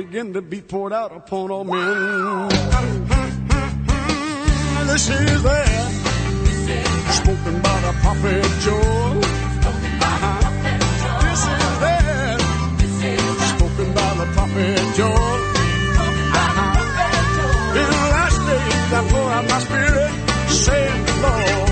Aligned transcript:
Began 0.00 0.32
to 0.32 0.40
be 0.40 0.62
poured 0.62 0.94
out 0.94 1.14
upon 1.14 1.50
all 1.50 1.62
men. 1.62 2.48
This 4.88 5.10
is 5.10 5.42
that 5.42 5.92
spoken 7.20 7.60
by 7.60 7.80
the 7.84 7.92
prophet 8.00 8.44
Joel. 8.64 9.20
This 11.20 11.42
is 11.44 11.78
that 11.84 12.40
spoken 13.54 13.92
by 13.92 14.14
the 14.20 14.26
prophet 14.32 14.78
Joel. 14.96 15.38
In 17.76 17.86
the 17.92 18.04
last 18.16 18.38
days 18.48 18.92
I 18.94 19.02
pour 19.10 19.28
out 19.36 19.44
my 19.50 19.60
spirit, 19.60 20.12
saith 20.48 21.06
the 21.06 21.14
Lord. 21.28 21.69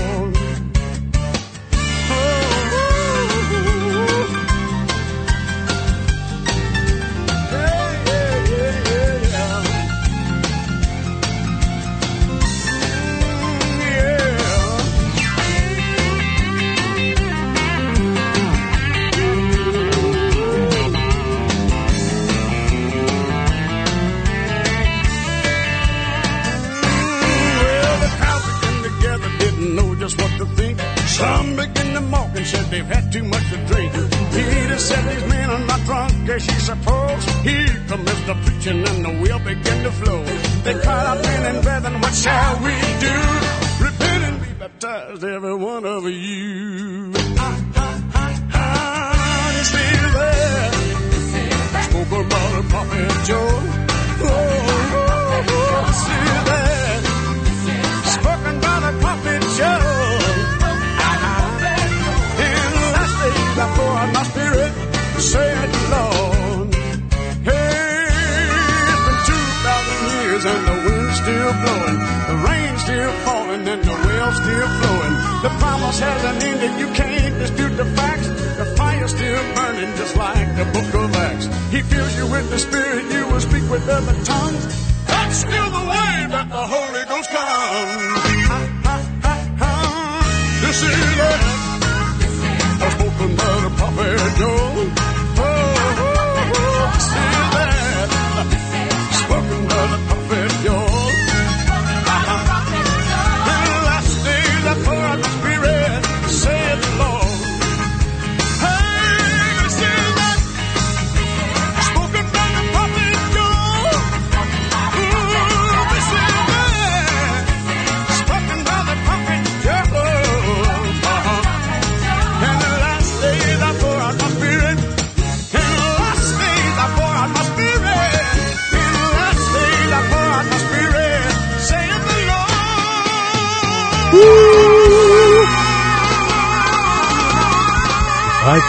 Said 32.49 32.65
they've 32.71 32.85
had 32.85 33.11
too 33.11 33.23
much 33.23 33.45
to 33.51 33.57
drink. 33.67 33.93
Peter 34.33 34.79
said 34.79 35.03
these 35.11 35.27
men 35.29 35.49
are 35.51 35.65
not 35.71 35.81
drunk 35.85 36.29
as 36.29 36.47
you 36.47 36.59
suppose. 36.71 37.23
Here 37.49 37.75
comes 37.87 38.19
the 38.25 38.35
preaching 38.43 38.81
and 38.89 39.05
the 39.05 39.13
wheel 39.21 39.39
began 39.39 39.83
to 39.83 39.91
flow. 39.91 40.23
They 40.65 40.73
cried 40.83 41.05
out, 41.11 41.21
men 41.21 41.55
and 41.55 41.63
brethren, 41.63 42.01
what 42.01 42.15
shall 42.15 42.55
we 42.65 42.75
do? 43.05 43.17
Repent 43.85 44.21
and 44.29 44.37
be 44.41 44.51
baptized, 44.61 45.23
every 45.23 45.55
one 45.55 45.85
of 45.85 46.03
you. 46.09 47.13
Ah, 48.57 49.53
this 49.57 49.73
is 49.73 49.99
spoke 51.89 52.11
about 52.25 52.49
the 52.55 52.63
prophet 52.69 53.09
Joel. 53.27 53.61
Oh, 54.21 54.25
oh, 54.25 54.58
falling 73.49 73.67
and 73.67 73.83
the 73.83 73.91
well's 73.91 74.35
still 74.35 74.67
flowing. 74.79 75.15
The 75.41 75.49
promise 75.59 75.99
hasn't 75.99 76.43
ended, 76.43 76.79
you 76.79 76.87
can't 76.93 77.39
dispute 77.39 77.75
the 77.77 77.85
facts. 77.85 78.27
The 78.27 78.65
fire's 78.77 79.11
still 79.11 79.43
burning 79.55 79.95
just 79.95 80.15
like 80.15 80.55
the 80.55 80.65
book 80.65 80.93
of 80.93 81.15
Acts. 81.15 81.45
He 81.71 81.81
fills 81.81 82.15
you 82.17 82.27
with 82.27 82.49
the 82.49 82.59
Spirit, 82.59 83.11
you 83.11 83.27
will 83.27 83.41
speak 83.41 83.69
with 83.69 83.87
other 83.87 84.13
tongues. 84.23 84.65
That's 85.07 85.37
still 85.37 85.69
the 85.71 85.85
way 85.93 86.15
that 86.33 86.47
the 86.49 86.63
Holy 86.73 87.05
Ghost 87.05 87.29
comes. 87.29 88.19
This 90.63 90.83
is 90.83 90.93
it. 90.93 91.41
I 92.81 92.89
spoken 92.95 93.35
by 93.35 93.53
the 93.63 93.71
prophet 93.77 94.37
Joel. 94.37 95.18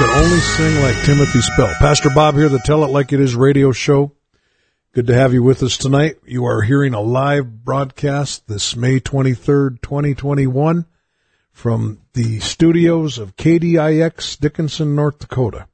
Can 0.00 0.25
only 0.25 0.41
sing 0.41 0.81
like 0.81 1.05
Timothy 1.05 1.43
Spell. 1.43 1.75
Pastor 1.78 2.09
Bob 2.09 2.34
here, 2.34 2.49
the 2.49 2.59
Tell 2.59 2.84
It 2.84 2.91
Like 2.91 3.12
It 3.12 3.21
Is 3.21 3.34
radio 3.34 3.71
show. 3.71 4.12
Good 4.94 5.09
to 5.09 5.15
have 5.15 5.34
you 5.34 5.43
with 5.43 5.62
us 5.62 5.77
tonight. 5.77 6.16
You 6.25 6.47
are 6.47 6.62
hearing 6.62 6.94
a 6.94 7.03
live 7.03 7.66
broadcast 7.66 8.49
this 8.49 8.75
May 8.75 8.99
23rd, 9.00 9.83
2021 9.83 10.87
from 11.53 12.00
the 12.15 12.41
studios 12.41 13.19
of 13.19 13.37
KDIX 13.37 14.41
Dickinson, 14.41 14.97
North 14.97 15.19
Dakota. 15.19 15.66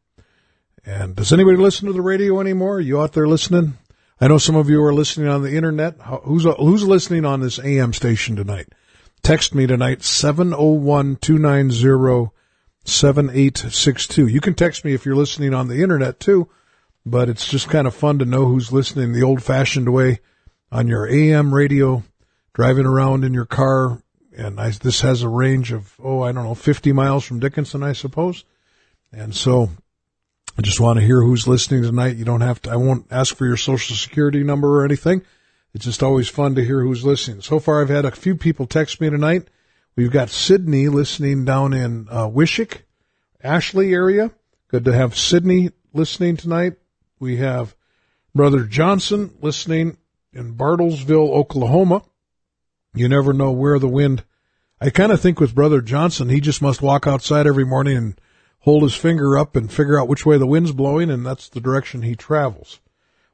And 0.85 1.15
does 1.15 1.33
anybody 1.33 1.59
listen 1.59 1.87
to 1.87 1.93
the 1.93 2.03
radio 2.03 2.41
anymore? 2.41 2.79
Are 2.79 2.81
you 2.81 3.01
out 3.01 3.13
there 3.13 3.29
listening? 3.29 3.75
I 4.21 4.27
know 4.27 4.39
some 4.39 4.57
of 4.57 4.69
you 4.69 4.83
are 4.83 4.93
listening 4.93 5.29
on 5.29 5.43
the 5.43 5.55
internet. 5.55 6.01
Who's, 6.01 6.43
who's 6.43 6.83
listening 6.83 7.25
on 7.25 7.43
this 7.43 7.61
AM 7.61 7.93
station 7.93 8.35
tonight? 8.35 8.71
Text 9.23 9.55
me 9.55 9.69
tonight, 9.69 10.03
701 10.03 11.15
290 11.15 12.33
7862. 12.89 14.27
You 14.27 14.41
can 14.41 14.55
text 14.55 14.85
me 14.85 14.95
if 14.95 15.05
you're 15.05 15.17
listening 15.17 15.55
on 15.55 15.69
the 15.69 15.83
internet 15.83 16.21
too, 16.21 16.49
but 17.05 17.29
it's 17.29 17.47
just 17.47 17.69
kind 17.69 17.87
of 17.87 17.95
fun 17.95 18.19
to 18.19 18.25
know 18.25 18.47
who's 18.47 18.73
listening 18.73 19.13
the 19.13 19.23
old 19.23 19.43
fashioned 19.43 19.93
way 19.93 20.21
on 20.71 20.89
your 20.89 21.09
AM 21.09 21.55
radio, 21.55 22.03
driving 22.53 22.87
around 22.87 23.25
in 23.25 23.35
your 23.35 23.47
car. 23.47 24.03
And 24.37 24.61
I, 24.61 24.71
this 24.71 25.01
has 25.01 25.23
a 25.23 25.29
range 25.29 25.73
of, 25.73 25.95
oh, 26.03 26.23
I 26.23 26.33
don't 26.33 26.45
know, 26.45 26.55
50 26.55 26.93
miles 26.93 27.25
from 27.25 27.41
Dickinson, 27.41 27.83
I 27.83 27.93
suppose. 27.93 28.45
And 29.13 29.35
so 29.35 29.71
I 30.59 30.63
just 30.63 30.81
want 30.81 30.99
to 30.99 31.05
hear 31.05 31.23
who's 31.23 31.47
listening 31.47 31.83
tonight. 31.83 32.17
You 32.17 32.25
don't 32.25 32.41
have 32.41 32.61
to, 32.63 32.71
I 32.71 32.77
won't 32.77 33.07
ask 33.11 33.35
for 33.37 33.47
your 33.47 33.57
social 33.57 33.97
security 33.97 34.43
number 34.43 34.81
or 34.81 34.85
anything. 34.85 35.23
It's 35.75 35.85
just 35.85 36.03
always 36.03 36.29
fun 36.29 36.55
to 36.55 36.65
hear 36.65 36.81
who's 36.81 37.05
listening. 37.05 37.43
So 37.43 37.61
far, 37.61 37.83
I've 37.83 37.89
had 37.89 38.05
a 38.05 38.11
few 38.11 38.35
people 38.35 38.67
text 38.67 39.01
me 39.01 39.11
tonight. 39.11 39.49
We've 39.97 40.11
got 40.11 40.29
Sydney 40.29 40.89
listening 40.89 41.47
down 41.47 41.73
in 41.73 42.07
uh, 42.11 42.29
Wishek, 42.29 42.83
Ashley 43.43 43.95
area. 43.95 44.31
Good 44.69 44.85
to 44.85 44.93
have 44.93 45.17
Sydney 45.17 45.71
listening 45.95 46.37
tonight. 46.37 46.75
We 47.19 47.39
have 47.39 47.75
Brother 48.35 48.65
Johnson 48.65 49.35
listening 49.41 49.97
in 50.35 50.55
Bartlesville, 50.55 51.31
Oklahoma. 51.31 52.03
You 52.93 53.09
never 53.09 53.33
know 53.33 53.53
where 53.53 53.79
the 53.79 53.89
wind. 53.89 54.23
I 54.83 54.91
kind 54.91 55.13
of 55.13 55.21
think 55.23 55.41
with 55.41 55.55
Brother 55.55 55.81
Johnson, 55.81 56.29
he 56.29 56.43
just 56.43 56.61
must 56.61 56.83
walk 56.83 57.07
outside 57.07 57.47
every 57.47 57.65
morning 57.65 57.97
and 57.97 58.21
hold 58.59 58.83
his 58.83 58.95
finger 58.95 59.39
up 59.39 59.57
and 59.57 59.73
figure 59.73 59.99
out 59.99 60.09
which 60.09 60.27
way 60.27 60.37
the 60.37 60.47
wind's 60.47 60.73
blowing, 60.73 61.09
and 61.09 61.25
that's 61.25 61.49
the 61.49 61.61
direction 61.61 62.03
he 62.03 62.15
travels. 62.15 62.81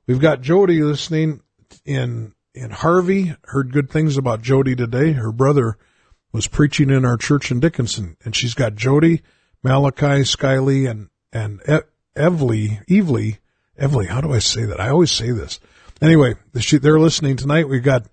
We've 0.07 0.21
got 0.21 0.43
Jody 0.43 0.81
listening 0.81 1.41
in 1.85 2.35
in 2.55 2.71
Harvey. 2.71 3.35
Heard 3.47 3.73
good 3.73 3.91
things 3.91 4.17
about 4.17 4.43
Jody 4.43 4.77
today. 4.77 5.11
Her 5.11 5.33
brother 5.33 5.77
was 6.33 6.47
preaching 6.47 6.91
in 6.91 7.05
our 7.05 7.17
church 7.17 7.51
in 7.51 7.61
Dickinson, 7.61 8.17
and 8.25 8.35
she's 8.35 8.55
got 8.55 8.75
Jody, 8.75 9.23
Malachi, 9.63 10.23
Skyly, 10.23 10.91
and 10.91 11.09
and 11.33 11.61
Evely, 12.17 12.85
Evely, 12.87 13.39
Evely. 13.79 14.07
How 14.07 14.21
do 14.21 14.33
I 14.33 14.39
say 14.39 14.65
that? 14.65 14.81
I 14.81 14.89
always 14.89 15.13
say 15.13 15.31
this. 15.31 15.61
Anyway, 16.01 16.35
they're 16.53 17.01
listening 17.01 17.37
tonight. 17.37 17.69
We've 17.69 17.83
got 17.83 18.07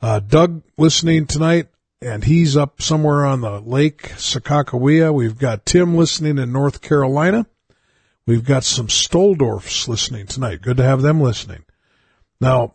uh, 0.00 0.20
Doug 0.20 0.62
listening 0.78 1.26
tonight, 1.26 1.68
and 2.00 2.24
he's 2.24 2.56
up 2.56 2.80
somewhere 2.80 3.26
on 3.26 3.40
the 3.40 3.60
lake, 3.60 4.02
Sakakawea. 4.10 5.12
We've 5.12 5.38
got 5.38 5.66
Tim 5.66 5.96
listening 5.96 6.38
in 6.38 6.52
North 6.52 6.80
Carolina. 6.80 7.46
We've 8.26 8.44
got 8.44 8.64
some 8.64 8.88
Stoldorfs 8.88 9.86
listening 9.86 10.26
tonight. 10.26 10.62
Good 10.62 10.78
to 10.78 10.82
have 10.82 11.02
them 11.02 11.20
listening. 11.20 11.64
Now, 12.40 12.74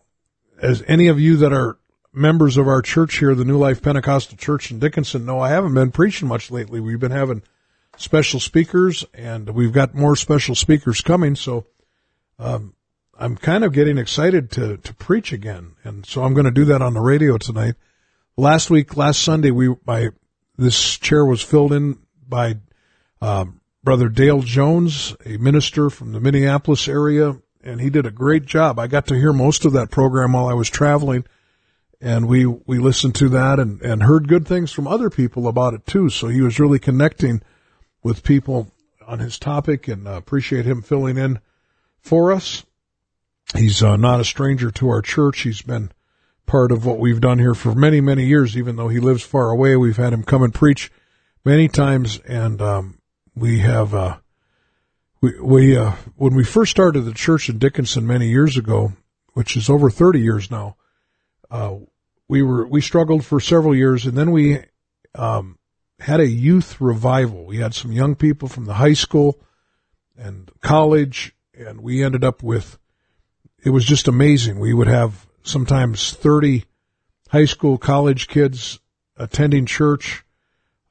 as 0.61 0.83
any 0.87 1.07
of 1.07 1.19
you 1.19 1.37
that 1.37 1.51
are 1.51 1.77
members 2.13 2.57
of 2.57 2.67
our 2.67 2.81
church 2.81 3.17
here, 3.19 3.35
the 3.35 3.45
New 3.45 3.57
Life 3.57 3.81
Pentecostal 3.81 4.37
Church 4.37 4.71
in 4.71 4.79
Dickinson, 4.79 5.25
know 5.25 5.39
I 5.39 5.49
haven't 5.49 5.73
been 5.73 5.91
preaching 5.91 6.27
much 6.27 6.51
lately. 6.51 6.79
We've 6.79 6.99
been 6.99 7.11
having 7.11 7.43
special 7.97 8.39
speakers, 8.39 9.05
and 9.13 9.49
we've 9.51 9.73
got 9.73 9.95
more 9.95 10.15
special 10.15 10.55
speakers 10.55 11.01
coming. 11.01 11.35
So, 11.35 11.65
um, 12.39 12.73
I'm 13.17 13.37
kind 13.37 13.63
of 13.63 13.71
getting 13.71 13.99
excited 13.99 14.49
to 14.51 14.77
to 14.77 14.93
preach 14.95 15.31
again, 15.31 15.75
and 15.83 16.05
so 16.05 16.23
I'm 16.23 16.33
going 16.33 16.45
to 16.45 16.51
do 16.51 16.65
that 16.65 16.81
on 16.81 16.95
the 16.95 17.01
radio 17.01 17.37
tonight. 17.37 17.75
Last 18.35 18.71
week, 18.71 18.97
last 18.97 19.21
Sunday, 19.21 19.51
we 19.51 19.75
my 19.85 20.09
this 20.57 20.97
chair 20.97 21.23
was 21.23 21.41
filled 21.41 21.71
in 21.71 21.99
by 22.27 22.55
um, 23.21 23.61
Brother 23.83 24.09
Dale 24.09 24.41
Jones, 24.41 25.15
a 25.25 25.37
minister 25.37 25.89
from 25.89 26.13
the 26.13 26.19
Minneapolis 26.19 26.87
area, 26.87 27.37
and 27.63 27.79
he 27.79 27.91
did 27.91 28.07
a 28.07 28.11
great 28.11 28.45
job. 28.45 28.79
I 28.79 28.87
got 28.87 29.05
to 29.07 29.15
hear 29.15 29.33
most 29.33 29.65
of 29.65 29.73
that 29.73 29.91
program 29.91 30.33
while 30.33 30.47
I 30.47 30.53
was 30.53 30.69
traveling, 30.69 31.25
and 32.01 32.27
we, 32.27 32.45
we 32.45 32.79
listened 32.79 33.15
to 33.15 33.29
that 33.29 33.59
and, 33.59 33.81
and 33.81 34.03
heard 34.03 34.27
good 34.27 34.47
things 34.47 34.71
from 34.71 34.87
other 34.87 35.09
people 35.09 35.47
about 35.47 35.73
it 35.73 35.85
too. 35.85 36.09
So 36.09 36.27
he 36.27 36.41
was 36.41 36.59
really 36.59 36.79
connecting 36.79 37.41
with 38.03 38.23
people 38.23 38.71
on 39.07 39.19
his 39.19 39.37
topic 39.37 39.87
and 39.87 40.07
uh, 40.07 40.13
appreciate 40.13 40.65
him 40.65 40.81
filling 40.81 41.17
in 41.17 41.39
for 41.99 42.31
us. 42.31 42.65
He's 43.55 43.83
uh, 43.83 43.97
not 43.97 44.19
a 44.19 44.25
stranger 44.25 44.71
to 44.71 44.89
our 44.89 45.01
church. 45.01 45.41
He's 45.41 45.61
been 45.61 45.91
part 46.45 46.71
of 46.71 46.85
what 46.85 46.99
we've 46.99 47.21
done 47.21 47.39
here 47.39 47.53
for 47.53 47.75
many, 47.75 48.01
many 48.01 48.25
years, 48.25 48.57
even 48.57 48.75
though 48.75 48.87
he 48.87 48.99
lives 48.99 49.23
far 49.23 49.49
away. 49.49 49.75
We've 49.75 49.97
had 49.97 50.13
him 50.13 50.23
come 50.23 50.43
and 50.43 50.53
preach 50.53 50.91
many 51.45 51.67
times 51.67 52.19
and, 52.27 52.61
um, 52.61 52.97
we 53.35 53.59
have 53.59 53.93
uh, 53.93 54.17
we 55.21 55.39
we 55.39 55.77
uh, 55.77 55.93
when 56.15 56.35
we 56.35 56.43
first 56.43 56.71
started 56.71 57.01
the 57.01 57.13
church 57.13 57.49
in 57.49 57.57
Dickinson 57.57 58.05
many 58.05 58.29
years 58.29 58.57
ago, 58.57 58.93
which 59.33 59.55
is 59.55 59.69
over 59.69 59.89
thirty 59.89 60.19
years 60.19 60.51
now. 60.51 60.75
Uh, 61.51 61.75
we 62.27 62.41
were 62.41 62.65
we 62.65 62.81
struggled 62.81 63.25
for 63.25 63.39
several 63.39 63.75
years, 63.75 64.05
and 64.05 64.17
then 64.17 64.31
we 64.31 64.59
um, 65.13 65.59
had 65.99 66.19
a 66.21 66.27
youth 66.27 66.79
revival. 66.79 67.45
We 67.45 67.57
had 67.57 67.75
some 67.75 67.91
young 67.91 68.15
people 68.15 68.47
from 68.47 68.65
the 68.65 68.75
high 68.75 68.93
school 68.93 69.39
and 70.17 70.49
college, 70.61 71.35
and 71.53 71.81
we 71.81 72.03
ended 72.03 72.23
up 72.23 72.41
with. 72.41 72.79
It 73.63 73.69
was 73.69 73.85
just 73.85 74.07
amazing. 74.07 74.59
We 74.59 74.73
would 74.73 74.87
have 74.87 75.27
sometimes 75.43 76.13
thirty 76.13 76.65
high 77.29 77.45
school, 77.45 77.77
college 77.77 78.27
kids 78.27 78.79
attending 79.17 79.65
church. 79.65 80.23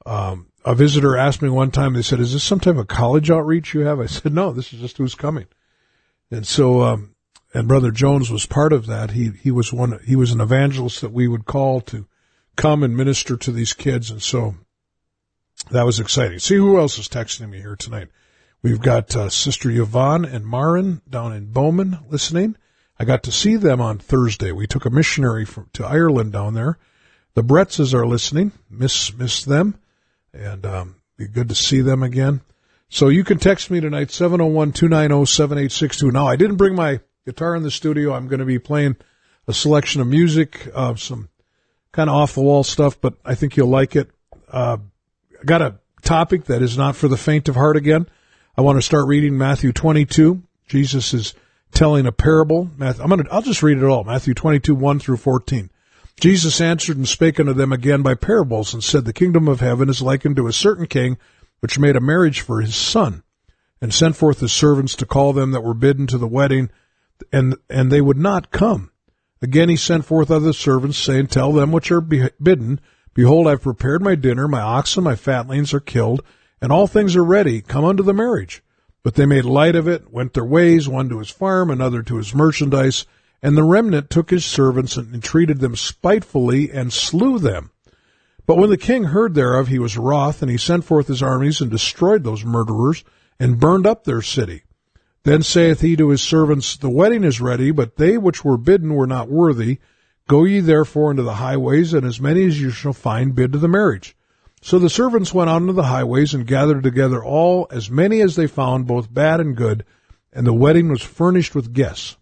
Um, 0.05 0.47
a 0.63 0.75
visitor 0.75 1.17
asked 1.17 1.41
me 1.41 1.49
one 1.49 1.71
time, 1.71 1.93
they 1.93 2.01
said, 2.01 2.19
is 2.19 2.33
this 2.33 2.43
some 2.43 2.59
type 2.59 2.77
of 2.77 2.87
college 2.87 3.29
outreach 3.29 3.73
you 3.73 3.81
have? 3.81 3.99
I 3.99 4.05
said, 4.05 4.33
no, 4.33 4.51
this 4.51 4.73
is 4.73 4.79
just 4.79 4.97
who's 4.97 5.15
coming. 5.15 5.47
And 6.29 6.45
so, 6.47 6.81
um, 6.81 7.10
and 7.53 7.67
Brother 7.67 7.91
Jones 7.91 8.31
was 8.31 8.45
part 8.45 8.73
of 8.73 8.85
that. 8.87 9.11
He, 9.11 9.31
he 9.41 9.51
was 9.51 9.73
one, 9.73 9.99
he 10.05 10.15
was 10.15 10.31
an 10.31 10.41
evangelist 10.41 11.01
that 11.01 11.11
we 11.11 11.27
would 11.27 11.45
call 11.45 11.81
to 11.81 12.07
come 12.55 12.83
and 12.83 12.95
minister 12.95 13.37
to 13.37 13.51
these 13.51 13.73
kids. 13.73 14.09
And 14.09 14.21
so 14.21 14.55
that 15.69 15.85
was 15.85 15.99
exciting. 15.99 16.39
See 16.39 16.55
who 16.55 16.79
else 16.79 16.97
is 16.97 17.07
texting 17.07 17.49
me 17.49 17.59
here 17.59 17.75
tonight. 17.75 18.07
We've 18.63 18.81
got 18.81 19.15
uh, 19.15 19.29
Sister 19.29 19.71
Yvonne 19.71 20.25
and 20.25 20.45
Marin 20.45 21.01
down 21.09 21.33
in 21.33 21.51
Bowman 21.51 21.99
listening. 22.09 22.55
I 22.99 23.05
got 23.05 23.23
to 23.23 23.31
see 23.31 23.55
them 23.55 23.81
on 23.81 23.97
Thursday. 23.97 24.51
We 24.51 24.67
took 24.67 24.85
a 24.85 24.91
missionary 24.91 25.45
from, 25.45 25.69
to 25.73 25.85
Ireland 25.85 26.31
down 26.31 26.53
there. 26.53 26.77
The 27.33 27.43
Bretzes 27.43 27.93
are 27.93 28.05
listening. 28.05 28.51
Miss, 28.69 29.15
miss 29.15 29.43
them 29.43 29.79
and 30.33 30.65
um, 30.65 30.95
be 31.17 31.27
good 31.27 31.49
to 31.49 31.55
see 31.55 31.81
them 31.81 32.03
again. 32.03 32.39
So 32.89 33.09
you 33.09 33.23
can 33.23 33.39
text 33.39 33.71
me 33.71 33.79
tonight, 33.79 34.09
701-290-7862. 34.09 36.11
Now, 36.11 36.27
I 36.27 36.35
didn't 36.35 36.57
bring 36.57 36.75
my 36.75 36.99
guitar 37.25 37.55
in 37.55 37.63
the 37.63 37.71
studio. 37.71 38.13
I'm 38.13 38.27
going 38.27 38.39
to 38.39 38.45
be 38.45 38.59
playing 38.59 38.95
a 39.47 39.53
selection 39.53 40.01
of 40.01 40.07
music, 40.07 40.69
uh, 40.73 40.95
some 40.95 41.29
kind 41.91 42.09
of 42.09 42.15
off-the-wall 42.15 42.63
stuff, 42.63 42.99
but 42.99 43.15
I 43.25 43.35
think 43.35 43.57
you'll 43.57 43.67
like 43.67 43.95
it. 43.95 44.09
Uh, 44.51 44.77
I 45.39 45.43
got 45.43 45.61
a 45.61 45.79
topic 46.01 46.45
that 46.45 46.61
is 46.61 46.77
not 46.77 46.95
for 46.95 47.07
the 47.07 47.17
faint 47.17 47.47
of 47.47 47.55
heart 47.55 47.77
again. 47.77 48.07
I 48.57 48.61
want 48.61 48.77
to 48.77 48.81
start 48.81 49.07
reading 49.07 49.37
Matthew 49.37 49.71
22. 49.71 50.41
Jesus 50.67 51.13
is 51.13 51.33
telling 51.71 52.05
a 52.05 52.11
parable. 52.11 52.69
I'm 52.79 52.97
going 52.97 53.23
to, 53.23 53.31
I'll 53.31 53.41
just 53.41 53.63
read 53.63 53.77
it 53.77 53.83
all. 53.83 54.03
Matthew 54.03 54.33
22, 54.33 54.75
1 54.75 54.99
through 54.99 55.17
14. 55.17 55.69
Jesus 56.19 56.61
answered 56.61 56.97
and 56.97 57.07
spake 57.07 57.39
unto 57.39 57.53
them 57.53 57.71
again 57.71 58.01
by 58.01 58.13
parables, 58.13 58.73
and 58.73 58.83
said, 58.83 59.05
The 59.05 59.13
kingdom 59.13 59.47
of 59.47 59.59
heaven 59.59 59.89
is 59.89 60.01
likened 60.01 60.35
to 60.35 60.47
a 60.47 60.53
certain 60.53 60.85
king, 60.85 61.17
which 61.61 61.79
made 61.79 61.95
a 61.95 62.01
marriage 62.01 62.41
for 62.41 62.61
his 62.61 62.75
son, 62.75 63.23
and 63.81 63.93
sent 63.93 64.15
forth 64.15 64.39
his 64.39 64.51
servants 64.51 64.95
to 64.95 65.05
call 65.05 65.33
them 65.33 65.51
that 65.51 65.63
were 65.63 65.73
bidden 65.73 66.07
to 66.07 66.17
the 66.17 66.27
wedding, 66.27 66.69
and 67.31 67.55
and 67.69 67.91
they 67.91 68.01
would 68.01 68.17
not 68.17 68.51
come. 68.51 68.91
Again 69.41 69.69
he 69.69 69.75
sent 69.75 70.05
forth 70.05 70.29
other 70.29 70.53
servants, 70.53 70.97
saying, 70.97 71.27
Tell 71.27 71.51
them 71.51 71.71
which 71.71 71.91
are 71.91 72.01
bidden, 72.01 72.79
Behold, 73.13 73.47
I've 73.47 73.61
prepared 73.61 74.01
my 74.01 74.15
dinner, 74.15 74.47
my 74.47 74.61
oxen, 74.61 75.03
my 75.03 75.15
fatlings 75.15 75.73
are 75.73 75.79
killed, 75.79 76.21
and 76.61 76.71
all 76.71 76.87
things 76.87 77.15
are 77.15 77.23
ready. 77.23 77.61
Come 77.61 77.83
unto 77.83 78.03
the 78.03 78.13
marriage. 78.13 78.63
But 79.03 79.15
they 79.15 79.25
made 79.25 79.45
light 79.45 79.75
of 79.75 79.87
it, 79.87 80.13
went 80.13 80.33
their 80.33 80.45
ways, 80.45 80.87
one 80.87 81.09
to 81.09 81.19
his 81.19 81.31
farm, 81.31 81.71
another 81.71 82.03
to 82.03 82.17
his 82.17 82.35
merchandise, 82.35 83.05
and 83.41 83.57
the 83.57 83.63
remnant 83.63 84.09
took 84.09 84.29
his 84.29 84.45
servants 84.45 84.95
and 84.95 85.13
entreated 85.13 85.59
them 85.59 85.75
spitefully 85.75 86.71
and 86.71 86.93
slew 86.93 87.39
them. 87.39 87.71
But 88.45 88.57
when 88.57 88.69
the 88.69 88.77
king 88.77 89.05
heard 89.05 89.33
thereof, 89.33 89.67
he 89.67 89.79
was 89.79 89.97
wroth, 89.97 90.41
and 90.41 90.51
he 90.51 90.57
sent 90.57 90.85
forth 90.85 91.07
his 91.07 91.23
armies 91.23 91.61
and 91.61 91.71
destroyed 91.71 92.23
those 92.23 92.45
murderers 92.45 93.03
and 93.39 93.59
burned 93.59 93.87
up 93.87 94.03
their 94.03 94.21
city. 94.21 94.63
Then 95.23 95.43
saith 95.43 95.81
he 95.81 95.95
to 95.97 96.09
his 96.09 96.21
servants, 96.21 96.77
The 96.77 96.89
wedding 96.89 97.23
is 97.23 97.39
ready, 97.39 97.71
but 97.71 97.97
they 97.97 98.17
which 98.17 98.43
were 98.43 98.57
bidden 98.57 98.95
were 98.95 99.07
not 99.07 99.29
worthy. 99.29 99.79
Go 100.27 100.45
ye 100.45 100.59
therefore 100.59 101.11
into 101.11 101.23
the 101.23 101.35
highways, 101.35 101.93
and 101.93 102.05
as 102.05 102.19
many 102.19 102.45
as 102.45 102.59
you 102.59 102.71
shall 102.71 102.93
find 102.93 103.35
bid 103.35 103.51
to 103.53 103.59
the 103.59 103.67
marriage. 103.67 104.15
So 104.61 104.79
the 104.79 104.89
servants 104.89 105.33
went 105.33 105.49
out 105.49 105.61
into 105.61 105.73
the 105.73 105.83
highways 105.83 106.33
and 106.33 106.47
gathered 106.47 106.83
together 106.83 107.23
all, 107.23 107.67
as 107.71 107.91
many 107.91 108.21
as 108.21 108.35
they 108.35 108.47
found, 108.47 108.87
both 108.87 109.13
bad 109.13 109.39
and 109.39 109.55
good, 109.55 109.85
and 110.33 110.45
the 110.45 110.53
wedding 110.53 110.89
was 110.89 111.01
furnished 111.01 111.53
with 111.53 111.73
guests. 111.73 112.17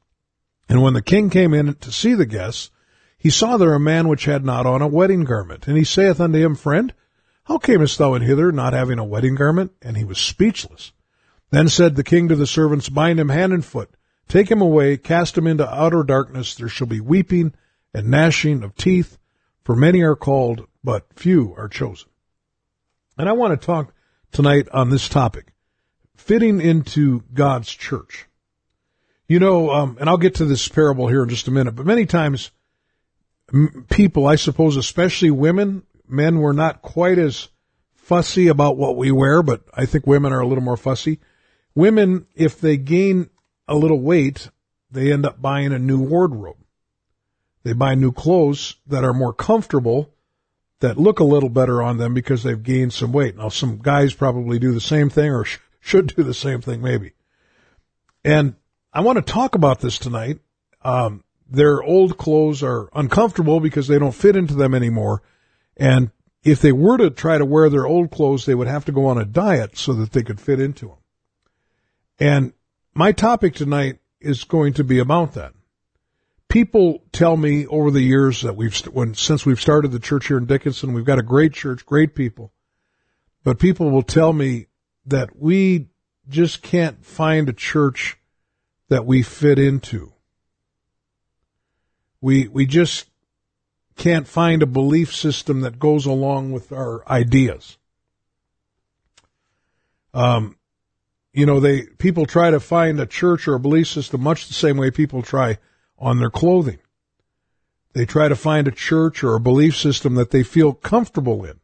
And 0.68 0.82
when 0.82 0.94
the 0.94 1.02
king 1.02 1.30
came 1.30 1.54
in 1.54 1.76
to 1.76 1.92
see 1.92 2.14
the 2.14 2.26
guests, 2.26 2.72
he 3.18 3.30
saw 3.30 3.58
there 3.58 3.74
a 3.74 3.80
man 3.80 4.08
which 4.08 4.26
had 4.26 4.46
not 4.46 4.66
on 4.66 4.82
a 4.82 4.88
wedding 4.88 5.26
garment. 5.26 5.68
And 5.68 5.78
he 5.78 5.84
saith 5.84 6.22
unto 6.22 6.40
him, 6.40 6.56
Friend, 6.56 6.94
how 7.44 7.58
camest 7.58 7.98
thou 7.98 8.14
in 8.14 8.22
hither, 8.22 8.52
not 8.52 8.74
having 8.74 9.00
a 9.00 9.04
wedding 9.04 9.36
garment? 9.36 9.72
And 9.82 9.98
he 9.98 10.06
was 10.06 10.18
speechless. 10.18 10.94
Then 11.52 11.68
said 11.70 11.96
the 11.96 12.04
king 12.04 12.28
to 12.30 12.36
the 12.36 12.48
servants, 12.48 12.90
Bind 12.90 13.20
him 13.20 13.30
hand 13.30 13.54
and 13.54 13.66
foot, 13.66 13.90
take 14.28 14.50
him 14.52 14.62
away, 14.62 14.98
cast 14.98 15.38
him 15.38 15.48
into 15.48 15.68
outer 15.68 16.04
darkness. 16.04 16.54
There 16.56 16.70
shall 16.70 16.88
be 16.88 17.00
weeping 17.00 17.54
and 17.94 18.10
gnashing 18.10 18.64
of 18.64 18.76
teeth, 18.76 19.18
for 19.64 19.76
many 19.76 20.02
are 20.02 20.16
called, 20.16 20.68
but 20.84 21.08
few 21.14 21.54
are 21.58 21.68
chosen. 21.68 22.10
And 23.18 23.28
I 23.28 23.34
want 23.34 23.60
to 23.60 23.66
talk 23.66 23.94
tonight 24.32 24.68
on 24.72 24.90
this 24.90 25.10
topic, 25.10 25.54
fitting 26.16 26.62
into 26.62 27.24
God's 27.34 27.70
church. 27.74 28.28
You 29.28 29.40
know, 29.40 29.72
um, 29.72 29.98
and 30.00 30.10
I'll 30.10 30.18
get 30.18 30.36
to 30.36 30.46
this 30.46 30.68
parable 30.68 31.08
here 31.08 31.24
in 31.24 31.30
just 31.30 31.48
a 31.48 31.52
minute, 31.52 31.76
but 31.76 31.86
many 31.86 32.06
times 32.06 32.52
m- 33.54 33.86
people, 33.90 34.28
I 34.28 34.36
suppose, 34.36 34.76
especially 34.76 35.32
women, 35.32 35.84
men 36.08 36.40
were 36.40 36.54
not 36.54 36.82
quite 36.82 37.20
as 37.20 37.50
fussy 37.96 38.48
about 38.48 38.78
what 38.78 38.98
we 38.98 39.12
wear, 39.12 39.44
but 39.44 39.62
I 39.74 39.86
think 39.86 40.08
women 40.08 40.34
are 40.34 40.40
a 40.40 40.48
little 40.48 40.64
more 40.64 40.78
fussy. 40.78 41.20
Women, 41.80 42.26
if 42.36 42.60
they 42.60 42.76
gain 42.76 43.30
a 43.66 43.74
little 43.74 44.02
weight, 44.02 44.50
they 44.92 45.14
end 45.14 45.26
up 45.26 45.42
buying 45.42 45.72
a 45.72 45.80
new 45.80 46.02
wardrobe. 46.02 46.58
They 47.64 47.72
buy 47.72 47.96
new 47.96 48.12
clothes 48.12 48.76
that 48.86 49.06
are 49.06 49.14
more 49.14 49.32
comfortable, 49.32 50.14
that 50.82 50.98
look 50.98 51.22
a 51.22 51.24
little 51.24 51.48
better 51.48 51.82
on 51.82 51.96
them 51.96 52.14
because 52.14 52.44
they've 52.44 52.62
gained 52.62 52.92
some 52.92 53.14
weight. 53.14 53.38
Now, 53.38 53.48
some 53.48 53.78
guys 53.78 54.14
probably 54.14 54.60
do 54.60 54.74
the 54.74 54.82
same 54.82 55.10
thing 55.10 55.32
or 55.32 55.46
sh- 55.46 55.60
should 55.80 56.14
do 56.14 56.22
the 56.22 56.34
same 56.34 56.60
thing 56.60 56.82
maybe. 56.82 57.14
And 58.26 58.56
I 58.92 59.00
want 59.00 59.16
to 59.16 59.34
talk 59.34 59.56
about 59.56 59.80
this 59.80 59.98
tonight. 59.98 60.40
Um, 60.82 61.24
their 61.50 61.82
old 61.82 62.18
clothes 62.18 62.62
are 62.62 62.90
uncomfortable 62.94 63.62
because 63.62 63.88
they 63.88 64.00
don't 64.00 64.12
fit 64.12 64.36
into 64.36 64.54
them 64.54 64.76
anymore. 64.76 65.22
And 65.78 66.12
if 66.44 66.60
they 66.60 66.74
were 66.74 66.98
to 66.98 67.10
try 67.10 67.38
to 67.38 67.46
wear 67.46 67.70
their 67.70 67.88
old 67.88 68.12
clothes, 68.12 68.46
they 68.46 68.56
would 68.56 68.68
have 68.68 68.84
to 68.84 68.92
go 68.92 69.06
on 69.06 69.18
a 69.18 69.24
diet 69.24 69.78
so 69.78 69.94
that 69.94 70.12
they 70.12 70.24
could 70.24 70.42
fit 70.42 70.60
into 70.60 70.88
them. 70.88 70.99
And 72.20 72.54
my 72.94 73.12
topic 73.12 73.56
tonight 73.56 74.00
is 74.20 74.44
going 74.44 74.74
to 74.74 74.84
be 74.84 75.00
about 75.00 75.34
that. 75.34 75.54
people 76.50 77.04
tell 77.12 77.38
me 77.38 77.66
over 77.68 77.92
the 77.92 78.02
years 78.02 78.42
that 78.42 78.56
we've 78.56 78.76
when 78.88 79.14
since 79.14 79.46
we've 79.46 79.62
started 79.62 79.92
the 79.92 80.00
church 80.00 80.28
here 80.28 80.38
in 80.38 80.46
Dickinson, 80.46 80.94
we've 80.94 81.06
got 81.06 81.20
a 81.20 81.24
great 81.24 81.54
church, 81.54 81.86
great 81.86 82.16
people. 82.16 82.52
But 83.44 83.60
people 83.60 83.90
will 83.90 84.04
tell 84.04 84.34
me 84.34 84.66
that 85.06 85.40
we 85.40 85.88
just 86.28 86.62
can't 86.62 87.06
find 87.06 87.48
a 87.48 87.54
church 87.54 88.18
that 88.90 89.06
we 89.06 89.22
fit 89.22 89.58
into. 89.58 90.12
We 92.20 92.48
we 92.48 92.66
just 92.66 93.08
can't 93.96 94.28
find 94.28 94.62
a 94.64 94.68
belief 94.68 95.14
system 95.14 95.62
that 95.62 95.80
goes 95.80 96.06
along 96.06 96.52
with 96.52 96.72
our 96.72 97.08
ideas. 97.08 97.78
Um, 100.14 100.58
you 101.34 101.46
know, 101.46 101.60
they 101.60 101.84
people 101.84 102.26
try 102.26 102.50
to 102.50 102.60
find 102.60 103.00
a 103.00 103.06
church 103.06 103.48
or 103.48 103.56
a 103.56 103.60
belief 103.60 103.88
system 103.88 104.22
much 104.22 104.48
the 104.48 104.54
same 104.54 104.78
way 104.78 104.92
people 104.92 105.22
try 105.22 105.58
on 105.98 106.20
their 106.20 106.30
clothing. 106.30 106.80
They 107.94 108.06
try 108.06 108.28
to 108.28 108.36
find 108.36 108.68
a 108.68 108.72
church 108.72 109.24
or 109.24 109.36
a 109.36 109.40
belief 109.40 109.76
system 109.76 110.16
that 110.16 110.32
they 110.32 110.44
feel 110.44 110.74
comfortable 110.74 111.44
in. 111.46 111.60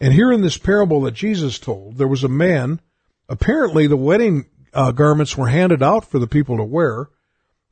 And 0.00 0.12
here 0.12 0.32
in 0.32 0.42
this 0.42 0.56
parable 0.56 1.00
that 1.02 1.14
Jesus 1.14 1.58
told, 1.58 1.96
there 1.96 2.08
was 2.08 2.24
a 2.24 2.28
man, 2.28 2.80
apparently 3.28 3.86
the 3.86 3.96
wedding 3.96 4.46
uh, 4.72 4.92
garments 4.92 5.36
were 5.36 5.48
handed 5.48 5.82
out 5.82 6.04
for 6.04 6.18
the 6.18 6.26
people 6.26 6.56
to 6.58 6.64
wear. 6.64 7.08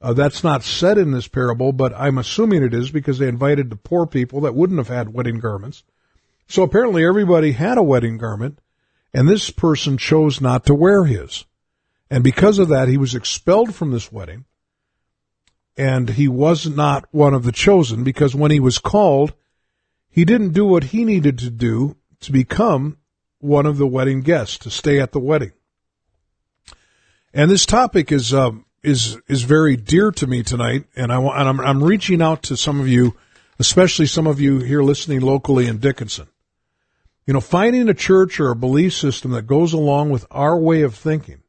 Uh, 0.01 0.13
that's 0.13 0.43
not 0.43 0.63
said 0.63 0.99
in 0.99 1.13
this 1.13 1.29
parable, 1.29 1.73
but 1.73 1.95
I'm 1.95 2.19
assuming 2.19 2.63
it 2.63 2.75
is 2.75 2.91
because 2.91 3.19
they 3.19 3.29
invited 3.29 3.71
the 3.71 3.77
poor 3.77 4.07
people 4.07 4.41
that 4.43 4.55
wouldn't 4.55 4.79
have 4.79 4.89
had 4.89 5.15
wedding 5.15 5.39
garments. 5.39 5.85
So 6.49 6.63
apparently 6.63 7.05
everybody 7.05 7.53
had 7.53 7.79
a 7.79 7.83
wedding 7.83 8.19
garment, 8.19 8.61
and 9.17 9.27
this 9.27 9.49
person 9.49 9.97
chose 9.97 10.43
not 10.43 10.67
to 10.67 10.75
wear 10.75 11.05
his. 11.05 11.47
And 12.11 12.23
because 12.23 12.59
of 12.59 12.69
that, 12.69 12.89
he 12.89 12.99
was 12.99 13.15
expelled 13.15 13.75
from 13.75 13.91
this 13.91 14.13
wedding 14.13 14.45
and 15.75 16.11
he 16.11 16.29
was 16.29 16.67
not 16.67 17.07
one 17.13 17.33
of 17.33 17.43
the 17.43 17.51
chosen 17.51 18.05
because 18.05 18.35
when 18.35 18.51
he 18.51 18.61
was 18.61 18.79
called, 18.79 19.33
he 20.11 20.27
didn't 20.27 20.53
do 20.53 20.67
what 20.67 20.85
he 20.85 21.03
needed 21.03 21.39
to 21.39 21.49
do 21.49 21.97
to 22.21 22.31
become 22.31 22.99
one 23.39 23.65
of 23.65 23.79
the 23.79 23.87
wedding 23.87 24.21
guests, 24.21 24.59
to 24.59 24.71
stay 24.71 25.01
at 25.01 25.13
the 25.13 25.19
wedding. 25.19 25.53
And 27.33 27.51
this 27.51 27.65
topic 27.65 28.13
is 28.13 28.35
um, 28.35 28.67
is 28.83 29.17
is 29.29 29.45
very 29.45 29.77
dear 29.77 30.11
to 30.11 30.27
me 30.27 30.43
tonight, 30.43 30.85
and 30.95 31.11
I 31.11 31.21
and 31.21 31.49
I'm, 31.49 31.61
I'm 31.61 31.83
reaching 31.83 32.21
out 32.21 32.43
to 32.45 32.57
some 32.57 32.81
of 32.81 32.89
you, 32.89 33.17
especially 33.59 34.07
some 34.07 34.27
of 34.27 34.41
you 34.43 34.59
here 34.59 34.83
listening 34.83 35.21
locally 35.21 35.67
in 35.67 35.79
Dickinson. 35.79 36.29
You 37.27 37.33
know, 37.33 37.41
finding 37.41 37.89
a 37.89 37.95
church 37.95 38.39
or 38.39 38.51
a 38.51 38.57
belief 38.57 38.95
system 38.95 39.33
that 39.33 39.47
goes 39.47 39.73
along 39.73 40.11
with 40.11 40.27
our 40.31 40.57
way 40.57 40.83
of 40.83 40.95
thinking 40.95 41.43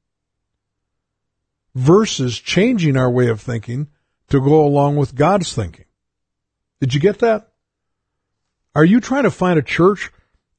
versus 1.76 2.40
changing 2.40 2.98
our 2.98 3.10
way 3.10 3.28
of 3.28 3.40
thinking 3.40 3.88
to 4.30 4.42
go 4.42 4.66
along 4.66 4.96
with 4.96 5.14
God's 5.14 5.54
thinking. 5.54 5.86
Did 6.82 6.96
you 6.96 7.00
get 7.00 7.20
that? 7.20 7.52
Are 8.74 8.86
you 8.86 9.00
trying 9.00 9.24
to 9.24 9.32
find 9.32 9.60
a 9.60 9.64
church 9.64 10.12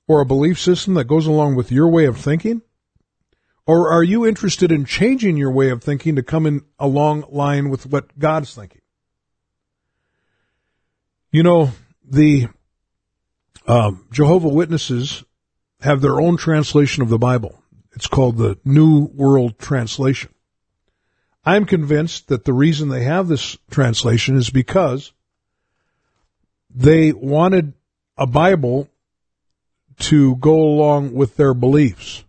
or 0.06 0.20
a 0.20 0.26
belief 0.26 0.58
system 0.58 0.94
that 0.94 1.04
goes 1.04 1.26
along 1.26 1.56
with 1.56 1.72
your 1.72 1.88
way 1.88 2.06
of 2.06 2.16
thinking? 2.16 2.62
Or 3.66 3.90
are 3.90 4.02
you 4.02 4.24
interested 4.24 4.72
in 4.72 4.84
changing 4.84 5.36
your 5.36 5.50
way 5.50 5.70
of 5.70 5.82
thinking 5.82 6.16
to 6.16 6.22
come 6.22 6.46
in 6.46 6.62
along 6.78 7.24
line 7.28 7.68
with 7.68 7.86
what 7.86 8.18
God's 8.18 8.54
thinking? 8.54 8.80
You 11.30 11.42
know, 11.42 11.72
the 12.02 12.48
um, 13.68 14.06
Jehovah 14.10 14.48
Witnesses 14.48 15.22
have 15.80 16.00
their 16.00 16.20
own 16.20 16.38
translation 16.38 17.02
of 17.02 17.10
the 17.10 17.18
Bible. 17.18 17.62
It's 17.92 18.06
called 18.06 18.38
the 18.38 18.58
New 18.64 19.10
World 19.14 19.58
Translation. 19.58 20.30
I'm 21.44 21.66
convinced 21.66 22.28
that 22.28 22.44
the 22.44 22.52
reason 22.52 22.88
they 22.88 23.04
have 23.04 23.28
this 23.28 23.58
translation 23.70 24.36
is 24.36 24.50
because 24.50 25.12
they 26.74 27.12
wanted 27.12 27.74
a 28.16 28.26
Bible 28.26 28.88
to 30.00 30.36
go 30.36 30.58
along 30.60 31.12
with 31.12 31.36
their 31.36 31.54
beliefs. 31.54 32.24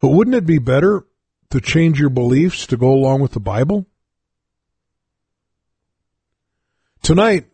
But 0.00 0.08
wouldn't 0.08 0.36
it 0.36 0.46
be 0.46 0.58
better 0.58 1.04
to 1.50 1.60
change 1.60 1.98
your 1.98 2.10
beliefs 2.10 2.66
to 2.68 2.76
go 2.76 2.92
along 2.92 3.20
with 3.20 3.32
the 3.32 3.40
Bible? 3.40 3.86
Tonight, 7.02 7.46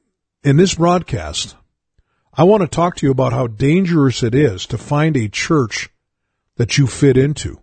in 0.42 0.56
this 0.56 0.74
broadcast, 0.74 1.56
I 2.32 2.44
want 2.44 2.62
to 2.62 2.68
talk 2.68 2.96
to 2.96 3.06
you 3.06 3.12
about 3.12 3.32
how 3.32 3.46
dangerous 3.46 4.22
it 4.22 4.34
is 4.34 4.66
to 4.66 4.78
find 4.78 5.16
a 5.16 5.28
church 5.28 5.90
that 6.56 6.78
you 6.78 6.86
fit 6.86 7.16
into 7.16 7.60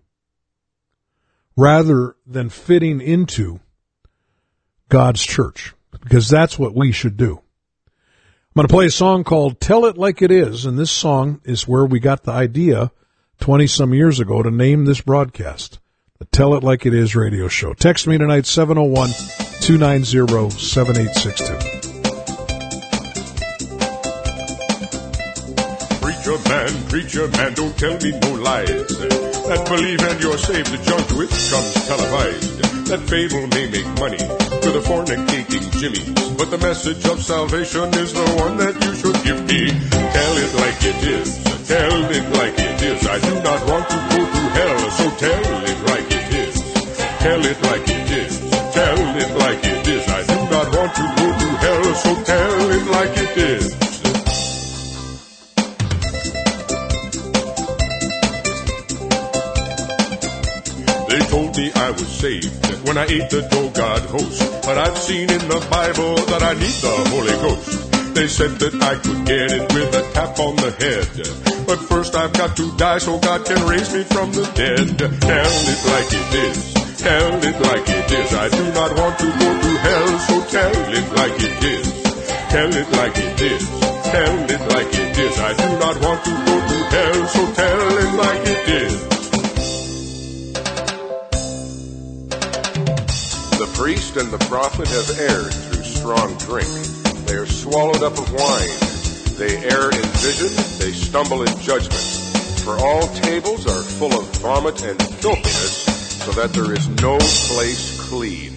rather 1.56 2.16
than 2.26 2.50
fitting 2.50 3.02
into 3.02 3.60
God's 4.90 5.24
church, 5.24 5.74
because 6.02 6.30
that's 6.30 6.60
what 6.60 6.76
we 6.76 6.92
should 6.92 7.18
do. 7.18 7.42
I'm 7.88 8.62
going 8.62 8.68
to 8.68 8.74
play 8.74 8.86
a 8.86 8.92
song 8.92 9.24
called 9.24 9.60
Tell 9.60 9.86
It 9.86 9.98
Like 9.98 10.22
It 10.22 10.32
Is, 10.32 10.66
and 10.66 10.78
this 10.78 10.92
song 10.92 11.42
is 11.44 11.68
where 11.68 11.86
we 11.86 12.00
got 12.00 12.24
the 12.24 12.32
idea 12.32 12.92
20 13.40 13.68
some 13.68 13.94
years 13.94 14.20
ago 14.20 14.42
to 14.42 14.52
name 14.52 14.86
this 14.86 15.02
broadcast 15.02 15.80
the 16.20 16.26
Tell 16.26 16.56
It 16.56 16.64
Like 16.64 16.86
It 16.86 16.96
Is 16.96 17.16
radio 17.16 17.48
show. 17.48 17.74
Text 17.74 18.08
me 18.08 18.18
tonight 18.18 18.48
701 18.48 19.10
290 19.62 20.50
7862. 20.58 21.77
Preacher 26.68 26.80
man, 26.80 26.90
preacher 26.90 27.28
man, 27.30 27.54
don't 27.54 27.78
tell 27.78 27.96
me 28.04 28.12
no 28.20 28.32
lies. 28.44 28.88
That 29.48 29.64
believe 29.70 30.02
and 30.04 30.20
you're 30.20 30.38
saved, 30.38 30.68
the 30.68 30.78
junk 30.84 31.08
with 31.16 31.32
comes 31.32 31.74
televised. 31.88 32.60
That 32.92 33.02
fable 33.08 33.48
may 33.56 33.72
make 33.72 33.88
money 34.00 34.20
to 34.20 34.70
the 34.76 34.84
fornicating 34.84 35.64
jimmies, 35.80 36.12
but 36.36 36.52
the 36.52 36.58
message 36.58 37.06
of 37.08 37.24
salvation 37.24 37.88
is 37.96 38.12
the 38.12 38.28
one 38.36 38.58
that 38.58 38.76
you 38.84 38.92
should 39.00 39.16
give 39.24 39.40
me. 39.48 39.72
Tell 39.72 40.34
it 40.44 40.52
like 40.60 40.80
it 40.84 41.00
is, 41.08 41.40
tell 41.68 42.04
it 42.12 42.28
like 42.36 42.60
it 42.60 42.82
is. 42.84 43.00
I 43.08 43.20
do 43.20 43.34
not 43.48 43.60
want 43.68 43.88
to 43.88 44.00
go 44.12 44.20
to 44.28 44.42
hell, 44.60 44.80
so 44.92 45.06
tell 45.24 45.64
it 45.64 45.80
like 45.88 46.10
it 46.12 46.28
is. 46.36 46.56
Tell 47.24 47.42
it 47.48 47.60
like 47.64 47.88
it 47.88 48.12
is, 48.12 48.40
tell 48.76 49.00
it 49.16 49.32
like 49.40 49.64
it 49.64 49.88
is. 49.88 50.04
I 50.04 50.22
do 50.28 50.40
not 50.52 50.68
want 50.76 50.92
to 51.00 51.06
go 51.16 51.28
to 51.32 51.48
hell, 51.64 51.96
so 51.96 52.12
tell 52.28 52.72
it 52.76 52.86
like 52.92 53.16
it 53.16 53.38
is. 53.38 53.87
Me 61.10 61.72
I 61.74 61.92
was 61.92 62.08
saved 62.08 62.54
when 62.88 62.98
I 62.98 63.06
ate 63.06 63.30
the 63.30 63.42
dough 63.50 63.72
God 63.74 64.02
host. 64.10 64.40
But 64.64 64.78
I've 64.78 64.98
seen 64.98 65.30
in 65.30 65.44
the 65.48 65.62
Bible 65.72 66.16
that 66.30 66.44
I 66.44 66.54
need 66.54 66.78
the 66.86 66.94
Holy 67.12 67.38
Ghost. 67.42 68.14
They 68.14 68.28
said 68.28 68.52
that 68.62 68.76
I 68.82 68.96
could 69.02 69.26
get 69.26 69.52
it 69.52 69.66
with 69.74 69.94
a 69.94 70.04
tap 70.14 70.40
on 70.40 70.56
the 70.58 70.72
head. 70.82 71.10
But 71.66 71.80
first 71.90 72.16
I've 72.16 72.34
got 72.34 72.56
to 72.58 72.76
die 72.78 73.00
so 73.00 73.20
God 73.20 73.46
can 73.46 73.62
raise 73.68 73.94
me 73.94 74.04
from 74.04 74.32
the 74.32 74.46
dead. 74.54 74.98
Tell 74.98 75.56
it 75.74 75.82
like 75.94 76.12
it 76.14 76.30
is. 76.46 76.74
Tell 76.98 77.34
it 77.44 77.58
like 77.62 77.88
it 77.90 78.12
is. 78.12 78.34
I 78.34 78.50
do 78.50 78.64
not 78.74 78.92
want 78.98 79.20
to 79.20 79.28
go 79.28 79.50
to 79.64 79.72
hell, 79.86 80.10
so 80.28 80.36
tell 80.50 80.76
it 80.94 81.08
like 81.20 81.38
it 81.42 81.64
is. 81.64 81.88
Tell 82.54 82.72
it 82.74 82.90
like 83.00 83.18
it 83.18 83.42
is. 83.42 83.64
Tell 84.14 84.36
it 84.50 84.64
like 84.74 84.92
it 84.94 85.18
is. 85.18 85.36
I 85.40 85.54
do 85.54 85.70
not 85.80 85.96
want 86.02 86.24
to 86.26 86.34
go 86.48 86.56
to 86.70 86.78
hell, 86.96 87.28
so 87.28 87.42
tell 87.54 87.98
it 87.98 88.14
like 88.16 88.44
it 88.48 88.64
is. 88.84 89.17
Priest 93.78 94.18
and 94.18 94.32
the 94.32 94.40
prophet 94.50 94.88
have 94.88 95.20
erred 95.20 95.54
through 95.54 95.84
strong 95.84 96.36
drink. 96.40 96.68
They 97.28 97.36
are 97.36 97.46
swallowed 97.46 98.02
up 98.02 98.18
of 98.18 98.34
wine. 98.34 98.74
They 99.38 99.56
err 99.70 99.92
in 99.92 100.02
vision. 100.18 100.50
They 100.80 100.92
stumble 100.92 101.44
in 101.44 101.60
judgment. 101.60 101.94
For 102.66 102.76
all 102.80 103.08
tables 103.22 103.68
are 103.68 103.84
full 103.84 104.20
of 104.20 104.26
vomit 104.38 104.82
and 104.82 105.00
filthiness, 105.22 106.24
so 106.26 106.32
that 106.32 106.54
there 106.54 106.74
is 106.74 106.90
no 107.04 107.20
place 107.20 108.02
clean. 108.10 108.57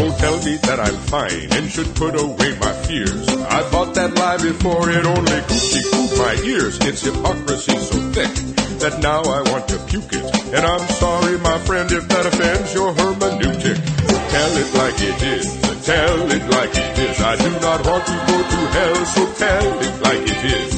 Don't 0.00 0.16
tell 0.16 0.38
me 0.48 0.56
that 0.64 0.80
I'm 0.80 0.96
fine 1.12 1.52
and 1.52 1.68
should 1.68 1.92
put 1.94 2.16
away 2.16 2.56
my 2.56 2.72
fears. 2.88 3.28
I 3.52 3.60
bought 3.68 3.92
that 4.00 4.16
lie 4.16 4.40
before 4.40 4.88
it 4.88 5.04
only 5.04 5.40
coochie 5.44 6.16
my 6.16 6.40
ears. 6.40 6.80
It's 6.88 7.04
hypocrisy 7.04 7.76
so 7.76 8.00
thick 8.16 8.32
that 8.80 8.96
now 9.04 9.20
I 9.20 9.44
want 9.52 9.68
to 9.68 9.76
puke 9.92 10.08
it. 10.16 10.24
And 10.56 10.64
I'm 10.64 10.88
sorry, 10.96 11.36
my 11.44 11.58
friend, 11.68 11.92
if 11.92 12.08
that 12.08 12.24
offends 12.32 12.72
your 12.72 12.96
hermeneutic. 12.96 13.76
Tell 14.32 14.52
it 14.56 14.70
like 14.80 14.96
it 15.04 15.20
is, 15.36 15.46
tell 15.84 16.32
it 16.32 16.44
like 16.48 16.72
it 16.72 16.96
is. 16.96 17.20
I 17.20 17.36
do 17.36 17.50
not 17.60 17.84
want 17.84 18.04
to 18.08 18.16
go 18.24 18.36
to 18.40 18.60
hell, 18.72 19.04
so 19.04 19.22
tell 19.36 19.68
it 19.84 19.96
like 20.00 20.24
it 20.24 20.42
is. 20.48 20.72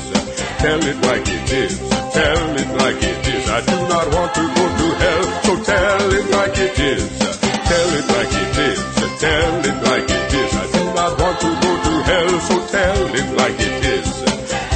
Tell 0.58 0.82
it 0.82 0.98
like 1.06 1.26
it 1.30 1.46
is, 1.62 1.78
tell 2.10 2.50
it 2.58 2.70
like 2.74 2.98
it 2.98 3.22
is. 3.38 3.44
I 3.46 3.60
do 3.70 3.78
not 3.86 4.06
want 4.18 4.34
to 4.34 4.44
go 4.50 4.64
to 4.66 4.86
hell, 4.98 5.24
so 5.46 5.52
tell 5.62 6.10
it 6.10 6.26
like 6.34 6.58
it 6.58 6.78
is. 6.98 7.31
Tell 7.72 7.94
it 7.96 8.06
like 8.06 8.28
it 8.28 8.58
is, 8.68 8.80
tell 9.18 9.64
it 9.64 9.82
like 9.82 10.04
it 10.04 10.34
is. 10.34 10.52
I 10.52 10.66
do 10.76 10.84
not 10.92 11.18
want 11.18 11.40
to 11.40 11.50
go 11.64 11.72
to 11.86 12.02
hell, 12.04 12.40
so 12.40 12.66
tell 12.68 13.14
it 13.14 13.36
like 13.38 13.58
it 13.58 13.84
is. 13.86 14.08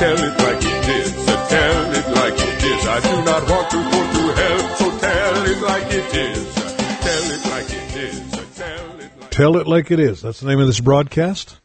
Tell 0.00 0.16
it 0.16 0.38
like 0.38 0.62
it 0.64 0.88
is, 0.88 1.12
tell 1.26 1.92
it 1.92 2.08
like 2.16 2.40
it 2.40 2.64
is. 2.64 2.86
I 2.86 3.00
do 3.00 3.16
not 3.22 3.50
want 3.50 3.70
to 3.70 3.76
go 3.76 4.00
to 4.16 4.22
hell, 4.40 4.76
so 4.76 4.98
tell 4.98 5.44
it 5.44 5.60
like 5.60 5.92
it 5.92 6.14
is. 6.14 6.54
Tell 6.54 7.30
it 7.32 7.44
like 7.50 7.70
it 7.70 7.96
is. 7.96 8.56
Tell 8.56 9.00
it 9.00 9.20
like 9.20 9.30
Tell 9.30 9.56
it 9.58 9.66
like 9.66 9.90
it 9.90 10.00
is. 10.00 10.22
That's 10.22 10.40
the 10.40 10.46
name 10.46 10.60
of 10.60 10.66
this 10.66 10.80
broadcast. 10.80 11.60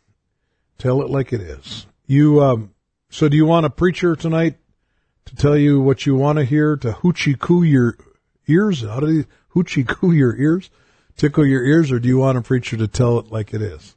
Tell 0.79 1.01
it 1.01 1.09
like 1.09 1.31
it 1.31 1.39
is. 1.39 1.85
You, 2.07 2.43
um, 2.43 2.73
so 3.09 3.29
do 3.29 3.37
you 3.37 3.45
want 3.45 3.65
a 3.65 3.69
preacher 3.69 4.17
tonight 4.17 4.57
to 5.27 5.35
tell 5.37 5.55
you 5.55 5.79
what 5.79 6.05
you 6.05 6.13
want 6.13 6.39
to 6.39 6.43
hear 6.43 6.75
to 6.75 6.91
hoochie 6.91 7.39
coo 7.39 7.63
your 7.63 7.95
ears? 8.49 8.81
How 8.81 8.99
do 8.99 9.09
you 9.13 9.25
hoochie 9.55 9.87
coo 9.87 10.11
your 10.11 10.35
ears? 10.35 10.69
Tickle 11.15 11.45
your 11.45 11.63
ears, 11.63 11.91
or 11.91 11.99
do 11.99 12.07
you 12.07 12.17
want 12.17 12.37
a 12.37 12.41
preacher 12.41 12.77
to 12.77 12.87
tell 12.87 13.19
it 13.19 13.31
like 13.31 13.53
it 13.53 13.61
is? 13.61 13.95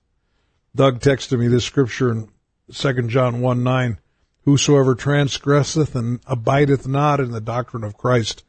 Doug 0.74 1.00
texted 1.00 1.38
me 1.38 1.48
this 1.48 1.64
scripture 1.64 2.10
in 2.10 2.28
2 2.72 3.08
John 3.08 3.40
1 3.40 3.62
9. 3.62 3.98
Whosoever 4.44 4.94
transgresseth 4.94 5.94
and 5.94 6.20
abideth 6.26 6.86
not 6.86 7.18
in 7.18 7.30
the 7.30 7.40
doctrine 7.40 7.84
of 7.84 7.96
Christ 7.96 8.44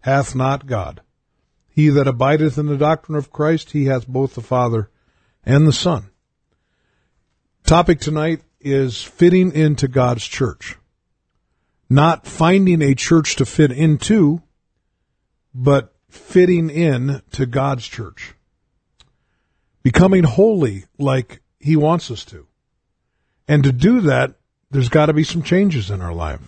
hath 0.00 0.34
not 0.34 0.66
God. 0.66 1.00
He 1.68 1.90
that 1.90 2.08
abideth 2.08 2.58
in 2.58 2.66
the 2.66 2.76
doctrine 2.76 3.16
of 3.16 3.30
Christ, 3.30 3.70
he 3.70 3.84
hath 3.84 4.08
both 4.08 4.34
the 4.34 4.40
Father 4.40 4.90
and 5.44 5.66
the 5.66 5.72
Son. 5.72 6.10
Topic 7.64 8.00
tonight 8.00 8.42
is 8.60 9.02
fitting 9.02 9.52
into 9.52 9.86
God's 9.86 10.26
church. 10.26 10.76
Not 11.88 12.26
finding 12.26 12.82
a 12.82 12.94
church 12.94 13.36
to 13.36 13.46
fit 13.46 13.70
into, 13.70 14.42
but 15.54 15.94
fitting 16.08 16.70
in 16.70 17.22
to 17.32 17.46
God's 17.46 17.86
church. 17.86 18.34
Becoming 19.82 20.24
holy 20.24 20.84
like 20.98 21.40
He 21.60 21.76
wants 21.76 22.10
us 22.10 22.24
to. 22.26 22.46
And 23.46 23.64
to 23.64 23.72
do 23.72 24.02
that, 24.02 24.34
there's 24.70 24.88
got 24.88 25.06
to 25.06 25.12
be 25.12 25.24
some 25.24 25.42
changes 25.42 25.90
in 25.90 26.02
our 26.02 26.12
life. 26.12 26.40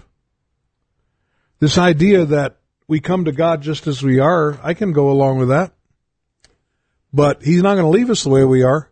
This 1.59 1.79
idea 1.79 2.25
that 2.27 2.57
we 2.87 3.01
come 3.01 3.25
to 3.25 3.33
God 3.33 3.63
just 3.63 3.87
as 3.87 4.03
we 4.03 4.19
are, 4.19 4.59
I 4.63 4.75
can 4.75 4.93
go 4.93 5.11
along 5.11 5.39
with 5.39 5.49
that. 5.49 5.73
But 7.13 7.43
He's 7.43 7.63
not 7.63 7.75
going 7.75 7.91
to 7.91 7.99
leave 7.99 8.11
us 8.11 8.25
the 8.25 8.31
way 8.31 8.45
we 8.45 8.63
are. 8.63 8.91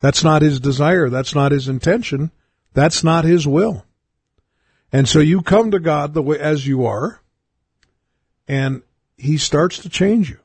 That's 0.00 0.22
not 0.22 0.42
His 0.42 0.60
desire. 0.60 1.08
That's 1.08 1.34
not 1.34 1.52
His 1.52 1.68
intention. 1.68 2.30
That's 2.74 3.02
not 3.02 3.24
His 3.24 3.46
will. 3.46 3.84
And 4.92 5.08
so 5.08 5.18
you 5.18 5.42
come 5.42 5.70
to 5.72 5.80
God 5.80 6.14
the 6.14 6.22
way 6.22 6.38
as 6.38 6.66
you 6.66 6.86
are, 6.86 7.20
and 8.48 8.82
He 9.16 9.38
starts 9.38 9.78
to 9.78 9.88
change 9.88 10.30
you. 10.30 10.38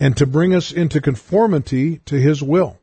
And 0.00 0.16
to 0.16 0.26
bring 0.26 0.54
us 0.54 0.72
into 0.72 1.00
conformity 1.00 1.98
to 2.06 2.16
His 2.16 2.42
will. 2.42 2.78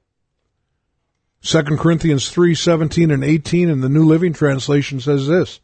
2 1.42 1.64
Corinthians 1.78 2.30
3, 2.30 2.54
17 2.54 3.12
and 3.12 3.24
18 3.24 3.70
in 3.70 3.82
the 3.82 3.90
New 3.90 4.04
Living 4.04 4.34
Translation 4.34 5.00
says 5.00 5.28
this, 5.28 5.60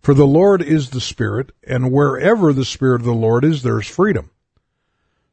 For 0.00 0.14
the 0.14 0.26
Lord 0.26 0.62
is 0.62 0.90
the 0.90 1.00
Spirit, 1.00 1.52
and 1.66 1.92
wherever 1.92 2.52
the 2.52 2.64
Spirit 2.64 3.02
of 3.02 3.06
the 3.06 3.12
Lord 3.12 3.44
is, 3.44 3.62
there 3.62 3.78
is 3.78 3.86
freedom. 3.86 4.30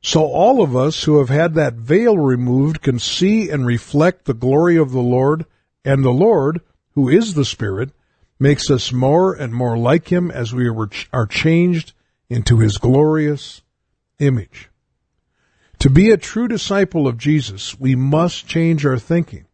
So 0.01 0.25
all 0.25 0.61
of 0.61 0.75
us 0.75 1.05
who 1.05 1.17
have 1.17 1.29
had 1.29 1.55
that 1.55 1.73
veil 1.73 2.17
removed 2.17 2.81
can 2.81 2.99
see 2.99 3.49
and 3.49 3.65
reflect 3.65 4.25
the 4.25 4.33
glory 4.33 4.77
of 4.77 4.91
the 4.91 5.01
Lord, 5.01 5.45
and 5.83 6.03
the 6.03 6.11
Lord, 6.11 6.61
who 6.93 7.09
is 7.09 7.33
the 7.33 7.45
Spirit, 7.45 7.91
makes 8.39 8.69
us 8.69 8.91
more 8.91 9.33
and 9.33 9.53
more 9.53 9.77
like 9.77 10.09
Him 10.11 10.29
as 10.31 10.53
we 10.53 10.69
are 11.13 11.25
changed 11.25 11.93
into 12.29 12.59
His 12.59 12.77
glorious 12.77 13.61
image. 14.19 14.69
To 15.79 15.89
be 15.89 16.11
a 16.11 16.17
true 16.17 16.47
disciple 16.47 17.07
of 17.07 17.17
Jesus, 17.17 17.79
we 17.79 17.95
must 17.95 18.47
change 18.47 18.85
our 18.85 18.97
thinking 18.97 19.45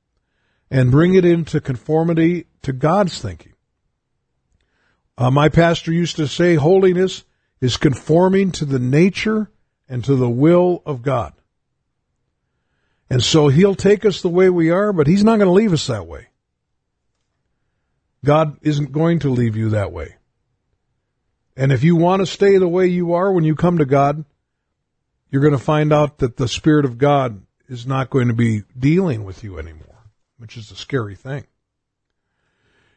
and 0.70 0.92
bring 0.92 1.16
it 1.16 1.26
into 1.26 1.60
conformity 1.60 2.46
to 2.62 2.72
God's 2.72 3.20
thinking. 3.22 3.54
Uh, 5.18 5.30
my 5.30 5.50
pastor 5.50 5.92
used 5.92 6.16
to 6.16 6.28
say 6.28 6.56
holiness 6.56 7.24
is 7.60 7.78
conforming 7.78 8.52
to 8.52 8.66
the 8.66 8.80
nature 8.80 9.52
and 9.88 10.04
to 10.06 10.16
the 10.16 10.30
will 10.30 10.82
of 10.86 11.02
God. 11.02 11.34
And 13.10 13.22
so 13.22 13.50
he'll 13.50 13.76
take 13.76 14.06
us 14.06 14.22
the 14.22 14.30
way 14.30 14.50
we 14.50 14.70
are, 14.70 14.94
but 14.94 15.06
he's 15.06 15.24
not 15.24 15.38
going 15.38 15.50
to 15.50 15.52
leave 15.52 15.74
us 15.74 15.88
that 15.88 16.08
way. 16.08 16.30
God 18.24 18.58
isn't 18.62 18.92
going 18.92 19.20
to 19.20 19.30
leave 19.30 19.56
you 19.56 19.70
that 19.70 19.92
way. 19.92 20.16
And 21.56 21.72
if 21.72 21.84
you 21.84 21.96
want 21.96 22.22
to 22.22 22.26
stay 22.26 22.58
the 22.58 22.68
way 22.68 22.88
you 22.88 23.14
are 23.14 23.32
when 23.32 23.44
you 23.44 23.56
come 23.56 23.78
to 23.78 23.86
God, 23.86 24.26
you're 25.30 25.42
going 25.42 25.52
to 25.52 25.60
find 25.60 25.92
out 25.92 26.20
that 26.20 26.38
the 26.38 26.48
Spirit 26.48 26.86
of 26.86 26.98
God 26.98 27.42
is 27.68 27.86
not 27.86 28.10
going 28.10 28.28
to 28.28 28.34
be 28.34 28.64
dealing 28.78 29.24
with 29.24 29.44
you 29.44 29.58
anymore 29.58 29.92
which 30.42 30.58
is 30.58 30.72
a 30.72 30.76
scary 30.76 31.14
thing. 31.14 31.46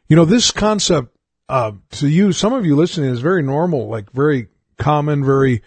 You 0.07 0.15
know, 0.15 0.25
this 0.25 0.49
concept 0.49 1.15
uh, 1.47 1.73
to 1.91 2.07
you, 2.07 2.31
some 2.31 2.53
of 2.53 2.65
you 2.65 2.75
listening, 2.75 3.11
is 3.11 3.21
very 3.21 3.43
normal, 3.43 3.87
like 3.87 4.11
very 4.11 4.47
common, 4.79 5.23
very 5.23 5.61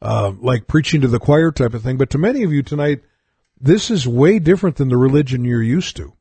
uh, 0.00 0.32
like 0.38 0.68
preaching 0.68 1.00
to 1.00 1.08
the 1.08 1.18
choir 1.18 1.50
type 1.50 1.74
of 1.74 1.82
thing. 1.82 1.96
But 1.96 2.10
to 2.10 2.18
many 2.18 2.44
of 2.44 2.52
you 2.52 2.62
tonight, 2.62 3.00
this 3.60 3.90
is 3.90 4.06
way 4.06 4.38
different 4.38 4.76
than 4.76 4.90
the 4.90 4.96
religion 4.96 5.44
you're 5.44 5.60
used 5.60 5.96
to. 5.96 6.13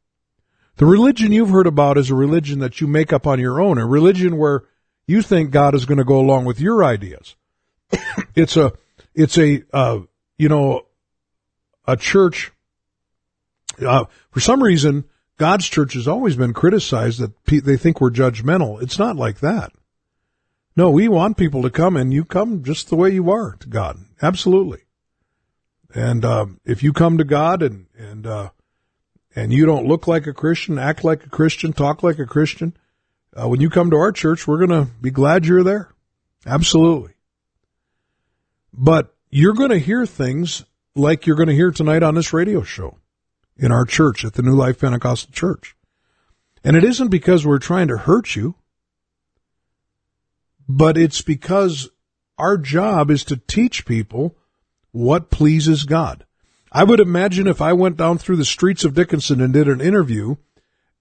The 0.77 0.85
religion 0.85 1.31
you've 1.31 1.49
heard 1.49 1.67
about 1.67 1.97
is 1.97 2.09
a 2.09 2.15
religion 2.15 2.59
that 2.59 2.81
you 2.81 2.87
make 2.87 3.13
up 3.13 3.27
on 3.27 3.39
your 3.39 3.61
own, 3.61 3.77
a 3.77 3.85
religion 3.85 4.37
where 4.37 4.63
you 5.05 5.21
think 5.21 5.51
God 5.51 5.75
is 5.75 5.85
going 5.85 5.99
to 5.99 6.03
go 6.03 6.19
along 6.19 6.45
with 6.45 6.59
your 6.59 6.83
ideas. 6.83 7.35
it's 8.35 8.57
a, 8.57 8.73
it's 9.13 9.37
a, 9.37 9.63
uh, 9.71 9.99
you 10.37 10.49
know, 10.49 10.87
a 11.85 11.95
church 11.95 12.51
uh, 13.81 14.05
for 14.31 14.39
some 14.39 14.61
reason, 14.61 15.05
God's 15.37 15.67
church 15.67 15.93
has 15.93 16.07
always 16.07 16.35
been 16.35 16.53
criticized 16.53 17.19
that 17.19 17.43
pe- 17.45 17.59
they 17.59 17.77
think 17.77 17.99
we're 17.99 18.11
judgmental. 18.11 18.81
It's 18.81 18.99
not 18.99 19.15
like 19.15 19.39
that. 19.39 19.71
No, 20.75 20.89
we 20.89 21.07
want 21.07 21.37
people 21.37 21.61
to 21.63 21.69
come 21.69 21.95
and 21.95 22.13
you 22.13 22.25
come 22.25 22.63
just 22.63 22.89
the 22.89 22.95
way 22.95 23.11
you 23.11 23.29
are 23.31 23.55
to 23.59 23.67
God. 23.67 23.99
Absolutely. 24.21 24.81
And, 25.93 26.25
uh, 26.25 26.47
if 26.65 26.81
you 26.81 26.93
come 26.93 27.17
to 27.17 27.23
God 27.23 27.61
and, 27.61 27.85
and, 27.97 28.25
uh, 28.25 28.49
and 29.35 29.51
you 29.51 29.65
don't 29.65 29.87
look 29.87 30.07
like 30.07 30.27
a 30.27 30.33
Christian, 30.33 30.77
act 30.77 31.03
like 31.03 31.25
a 31.25 31.29
Christian, 31.29 31.73
talk 31.73 32.03
like 32.03 32.19
a 32.19 32.25
Christian, 32.25 32.75
uh, 33.35 33.47
when 33.47 33.61
you 33.61 33.69
come 33.69 33.89
to 33.89 33.97
our 33.97 34.11
church, 34.11 34.47
we're 34.47 34.65
going 34.65 34.85
to 34.85 34.91
be 35.01 35.11
glad 35.11 35.45
you're 35.45 35.63
there. 35.63 35.89
Absolutely. 36.45 37.13
But 38.73 39.15
you're 39.29 39.53
going 39.53 39.71
to 39.71 39.79
hear 39.79 40.05
things 40.05 40.63
like 40.95 41.25
you're 41.25 41.35
going 41.35 41.49
to 41.49 41.55
hear 41.55 41.71
tonight 41.71 42.03
on 42.03 42.15
this 42.15 42.33
radio 42.33 42.61
show 42.61 42.97
in 43.57 43.71
our 43.71 43.85
church 43.85 44.23
at 44.23 44.33
the 44.33 44.43
New 44.43 44.55
Life 44.55 44.79
Pentecostal 44.79 45.31
Church. 45.31 45.75
And 46.63 46.75
it 46.75 46.83
isn't 46.83 47.09
because 47.09 47.45
we're 47.45 47.59
trying 47.59 47.87
to 47.87 47.97
hurt 47.97 48.35
you, 48.35 48.55
but 50.67 50.97
it's 50.97 51.21
because 51.21 51.89
our 52.37 52.57
job 52.57 53.11
is 53.11 53.23
to 53.25 53.37
teach 53.37 53.85
people 53.85 54.37
what 54.91 55.29
pleases 55.29 55.83
God. 55.83 56.25
I 56.73 56.83
would 56.83 56.99
imagine 56.99 57.45
if 57.45 57.61
I 57.61 57.73
went 57.73 57.97
down 57.97 58.17
through 58.17 58.37
the 58.37 58.45
streets 58.45 58.83
of 58.83 58.95
Dickinson 58.95 59.41
and 59.41 59.53
did 59.53 59.67
an 59.67 59.79
interview 59.79 60.37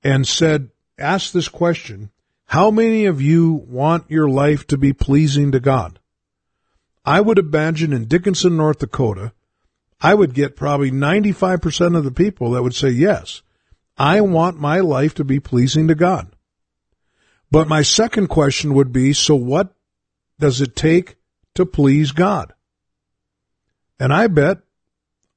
and 0.02 0.28
said, 0.28 0.70
ask 0.98 1.32
this 1.32 1.48
question, 1.48 2.10
how 2.44 2.70
many 2.70 3.06
of 3.06 3.22
you 3.22 3.64
want 3.66 4.10
your 4.10 4.28
life 4.28 4.66
to 4.66 4.76
be 4.76 4.92
pleasing 4.92 5.52
to 5.52 5.60
God? 5.60 5.98
I 7.06 7.22
would 7.22 7.38
imagine 7.38 7.94
in 7.94 8.04
Dickinson, 8.04 8.56
North 8.56 8.80
Dakota, 8.80 9.32
I 9.98 10.12
would 10.12 10.34
get 10.34 10.56
probably 10.56 10.90
95% 10.90 11.96
of 11.96 12.04
the 12.04 12.10
people 12.10 12.50
that 12.50 12.62
would 12.62 12.74
say, 12.74 12.90
yes, 12.90 13.40
I 13.96 14.20
want 14.20 14.60
my 14.60 14.80
life 14.80 15.14
to 15.14 15.24
be 15.24 15.40
pleasing 15.40 15.88
to 15.88 15.94
God. 15.94 16.28
But 17.50 17.68
my 17.68 17.82
second 17.82 18.28
question 18.28 18.74
would 18.74 18.92
be, 18.92 19.14
so 19.14 19.34
what 19.34 19.74
does 20.38 20.60
it 20.60 20.76
take 20.76 21.16
to 21.54 21.64
please 21.64 22.12
God? 22.12 22.52
And 23.98 24.12
I 24.12 24.26
bet 24.26 24.58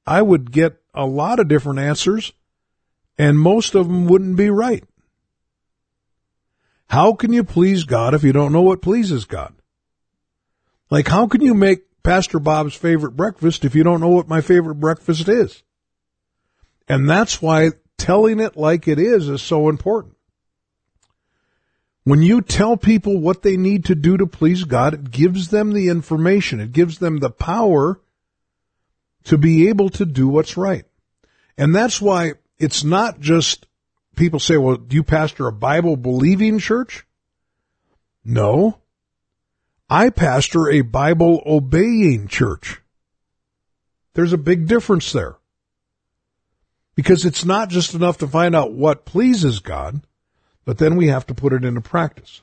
I 0.06 0.22
would 0.22 0.52
get 0.52 0.80
a 0.94 1.06
lot 1.06 1.40
of 1.40 1.48
different 1.48 1.78
answers 1.78 2.32
and 3.18 3.38
most 3.38 3.74
of 3.74 3.86
them 3.86 4.06
wouldn't 4.06 4.36
be 4.36 4.50
right. 4.50 4.84
How 6.88 7.14
can 7.14 7.32
you 7.32 7.42
please 7.42 7.84
God 7.84 8.14
if 8.14 8.22
you 8.22 8.32
don't 8.32 8.52
know 8.52 8.62
what 8.62 8.82
pleases 8.82 9.24
God? 9.24 9.54
Like, 10.88 11.08
how 11.08 11.26
can 11.26 11.40
you 11.40 11.52
make 11.52 11.86
Pastor 12.06 12.38
Bob's 12.38 12.76
favorite 12.76 13.16
breakfast 13.16 13.64
if 13.64 13.74
you 13.74 13.82
don't 13.82 14.00
know 14.00 14.10
what 14.10 14.28
my 14.28 14.40
favorite 14.40 14.76
breakfast 14.76 15.28
is. 15.28 15.64
And 16.86 17.10
that's 17.10 17.42
why 17.42 17.70
telling 17.98 18.38
it 18.38 18.56
like 18.56 18.86
it 18.86 19.00
is 19.00 19.28
is 19.28 19.42
so 19.42 19.68
important. 19.68 20.14
When 22.04 22.22
you 22.22 22.42
tell 22.42 22.76
people 22.76 23.18
what 23.18 23.42
they 23.42 23.56
need 23.56 23.86
to 23.86 23.96
do 23.96 24.16
to 24.18 24.26
please 24.28 24.62
God, 24.62 24.94
it 24.94 25.10
gives 25.10 25.48
them 25.48 25.72
the 25.72 25.88
information. 25.88 26.60
It 26.60 26.70
gives 26.70 26.98
them 26.98 27.18
the 27.18 27.28
power 27.28 28.00
to 29.26 29.36
be 29.36 29.68
able 29.68 29.90
to 29.90 30.06
do 30.06 30.28
what's 30.28 30.56
right. 30.56 30.84
And 31.58 31.74
that's 31.74 32.00
why 32.00 32.34
it's 32.58 32.84
not 32.84 33.20
just 33.20 33.66
people 34.14 34.38
say, 34.38 34.56
well, 34.56 34.76
do 34.76 34.96
you 34.96 35.02
pastor 35.02 35.46
a 35.46 35.52
Bible 35.52 35.96
believing 35.96 36.58
church? 36.58 37.04
No. 38.24 38.78
I 39.90 40.10
pastor 40.10 40.68
a 40.68 40.80
Bible 40.80 41.42
obeying 41.44 42.28
church. 42.28 42.80
There's 44.14 44.32
a 44.32 44.38
big 44.38 44.66
difference 44.66 45.12
there. 45.12 45.36
Because 46.94 47.24
it's 47.24 47.44
not 47.44 47.68
just 47.68 47.94
enough 47.94 48.18
to 48.18 48.28
find 48.28 48.54
out 48.56 48.72
what 48.72 49.04
pleases 49.04 49.58
God, 49.58 50.00
but 50.64 50.78
then 50.78 50.96
we 50.96 51.08
have 51.08 51.26
to 51.26 51.34
put 51.34 51.52
it 51.52 51.64
into 51.64 51.80
practice. 51.80 52.40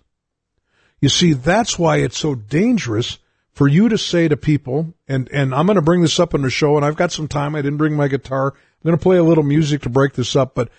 You 1.00 1.10
see, 1.10 1.34
that's 1.34 1.80
why 1.80 1.98
it's 1.98 2.18
so 2.18 2.36
dangerous 2.36 3.20
for 3.54 3.68
you 3.68 3.90
to 3.90 3.98
say 3.98 4.28
to 4.28 4.36
people, 4.36 4.94
and, 5.08 5.30
and 5.32 5.54
I'm 5.54 5.68
going 5.68 5.76
to 5.76 5.82
bring 5.82 6.02
this 6.02 6.20
up 6.20 6.34
in 6.34 6.42
the 6.42 6.50
show, 6.50 6.76
and 6.76 6.86
I've 6.86 6.96
got 6.96 7.12
some 7.12 7.28
time. 7.28 7.56
I 7.56 7.62
didn't 7.62 7.78
bring 7.78 7.96
my 7.96 8.08
guitar. 8.08 8.48
I'm 8.48 8.84
going 8.84 8.98
to 8.98 9.04
play 9.04 9.18
a 9.18 9.24
little 9.24 9.44
music 9.44 9.84
to 9.84 9.90
break 9.90 10.14
this 10.14 10.36
up, 10.36 10.56
but 10.56 10.70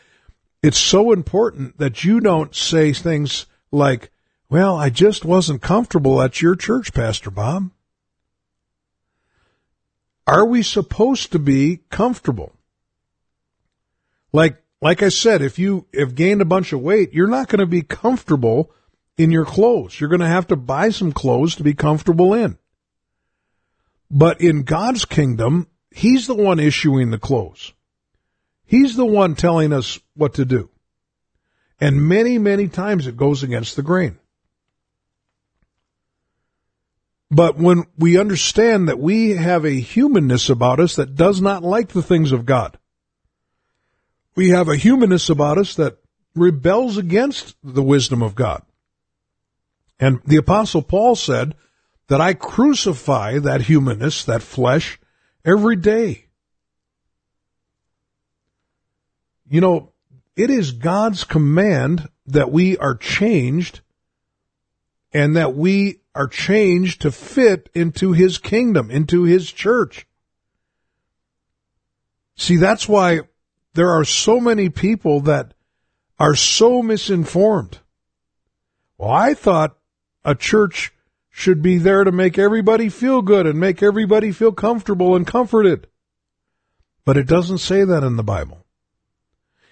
it's 0.63 0.79
so 0.79 1.13
important 1.13 1.79
that 1.79 2.05
you 2.05 2.21
don't 2.21 2.55
say 2.55 2.93
things 2.93 3.47
like, 3.71 4.11
well, 4.49 4.77
I 4.77 4.91
just 4.91 5.25
wasn't 5.25 5.63
comfortable 5.63 6.21
at 6.21 6.43
your 6.43 6.57
church, 6.57 6.93
Pastor 6.93 7.31
Bob. 7.31 7.71
Are 10.27 10.45
we 10.45 10.63
supposed 10.63 11.33
to 11.33 11.39
be 11.39 11.81
comfortable? 11.91 12.53
Like, 14.33 14.63
like 14.81 15.03
I 15.03 15.11
said, 15.11 15.43
if 15.43 15.59
you 15.59 15.87
have 15.95 16.15
gained 16.15 16.41
a 16.41 16.47
bunch 16.47 16.73
of 16.73 16.81
weight, 16.81 17.13
you're 17.13 17.29
not 17.29 17.49
going 17.49 17.61
to 17.61 17.67
be 17.67 17.83
comfortable 17.83 18.73
in 19.17 19.31
your 19.31 19.45
clothes. 19.45 20.01
You're 20.01 20.11
going 20.11 20.21
to 20.21 20.27
have 20.27 20.49
to 20.49 20.57
buy 20.57 20.91
some 20.91 21.13
clothes 21.13 21.55
to 21.57 21.63
be 21.63 21.75
comfortable 21.75 22.35
in. 22.35 22.59
But 24.11 24.40
in 24.40 24.62
God's 24.62 25.05
kingdom, 25.05 25.69
He's 25.90 26.27
the 26.27 26.35
one 26.35 26.59
issuing 26.59 27.11
the 27.11 27.19
clothes. 27.19 27.73
He's 28.64 28.97
the 28.97 29.07
one 29.07 29.35
telling 29.35 29.73
us 29.73 30.01
what 30.14 30.35
to 30.35 30.45
do. 30.45 30.71
And 31.81 32.09
many, 32.09 32.38
many 32.38 32.69
times 32.69 33.07
it 33.07 33.17
goes 33.17 33.43
against 33.43 33.77
the 33.77 33.83
grain. 33.83 34.19
But 37.31 37.57
when 37.57 37.85
we 37.99 38.19
understand 38.19 38.88
that 38.88 38.99
we 38.99 39.31
have 39.31 39.64
a 39.64 39.81
humanness 39.81 40.49
about 40.49 40.81
us 40.81 40.97
that 40.97 41.17
does 41.17 41.40
not 41.40 41.62
like 41.62 41.88
the 41.88 42.03
things 42.03 42.33
of 42.33 42.47
God, 42.47 42.79
we 44.37 44.51
have 44.51 44.69
a 44.69 44.77
humanness 44.77 45.29
about 45.31 45.59
us 45.59 45.75
that 45.75 45.99
rebels 46.35 46.97
against 46.97 47.57
the 47.62 47.83
wisdom 47.83 48.23
of 48.23 48.35
God. 48.35 48.62
And 49.99 50.21
the 50.25 50.37
apostle 50.37 50.83
Paul 50.83 51.14
said 51.17 51.55
that 52.09 52.21
I 52.21 52.35
crucify 52.35 53.38
that 53.38 53.62
humanness, 53.62 54.25
that 54.25 54.43
flesh, 54.43 54.99
every 55.45 55.77
day. 55.77 56.27
You 59.49 59.61
know, 59.61 59.93
it 60.37 60.51
is 60.51 60.73
God's 60.73 61.25
command 61.25 62.09
that 62.27 62.51
we 62.51 62.77
are 62.79 62.97
changed 62.97 63.81
and 65.12 65.37
that 65.37 65.55
we 65.55 66.01
are 66.14 66.27
changed 66.27 67.03
to 67.03 67.12
fit 67.12 67.71
into 67.75 68.12
his 68.12 68.38
kingdom, 68.38 68.90
into 68.90 69.25
his 69.25 69.51
church. 69.53 70.07
See, 72.37 72.57
that's 72.57 72.88
why 72.88 73.21
there 73.75 73.90
are 73.90 74.05
so 74.05 74.40
many 74.40 74.69
people 74.69 75.21
that 75.23 75.55
are 76.19 76.35
so 76.35 76.83
misinformed. 76.83 77.79
Well, 78.99 79.11
I 79.11 79.35
thought 79.35 79.77
a 80.25 80.35
church 80.35 80.94
should 81.37 81.61
be 81.61 81.79
there 81.79 82.05
to 82.05 82.12
make 82.12 82.38
everybody 82.38 82.88
feel 82.88 83.20
good 83.20 83.44
and 83.44 83.59
make 83.59 83.83
everybody 83.83 84.31
feel 84.31 84.53
comfortable 84.53 85.16
and 85.16 85.27
comforted. 85.27 85.88
But 87.05 87.16
it 87.16 87.27
doesn't 87.27 87.59
say 87.59 87.83
that 87.83 88.05
in 88.05 88.14
the 88.14 88.23
Bible. 88.23 88.64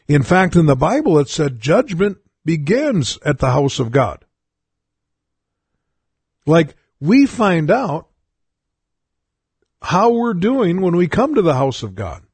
In 0.08 0.24
fact, 0.24 0.56
in 0.56 0.66
the 0.66 0.74
Bible, 0.74 1.20
it 1.20 1.28
said 1.28 1.60
judgment 1.60 2.18
begins 2.44 3.16
at 3.24 3.38
the 3.38 3.52
house 3.52 3.78
of 3.78 3.92
God. 3.92 4.24
Like 6.46 6.74
we 6.98 7.26
find 7.26 7.70
out 7.70 8.08
how 9.80 10.10
we're 10.10 10.34
doing 10.34 10.80
when 10.80 10.96
we 10.96 11.06
come 11.06 11.36
to 11.36 11.42
the 11.42 11.54
house 11.54 11.84
of 11.84 11.94
God. 11.94 12.24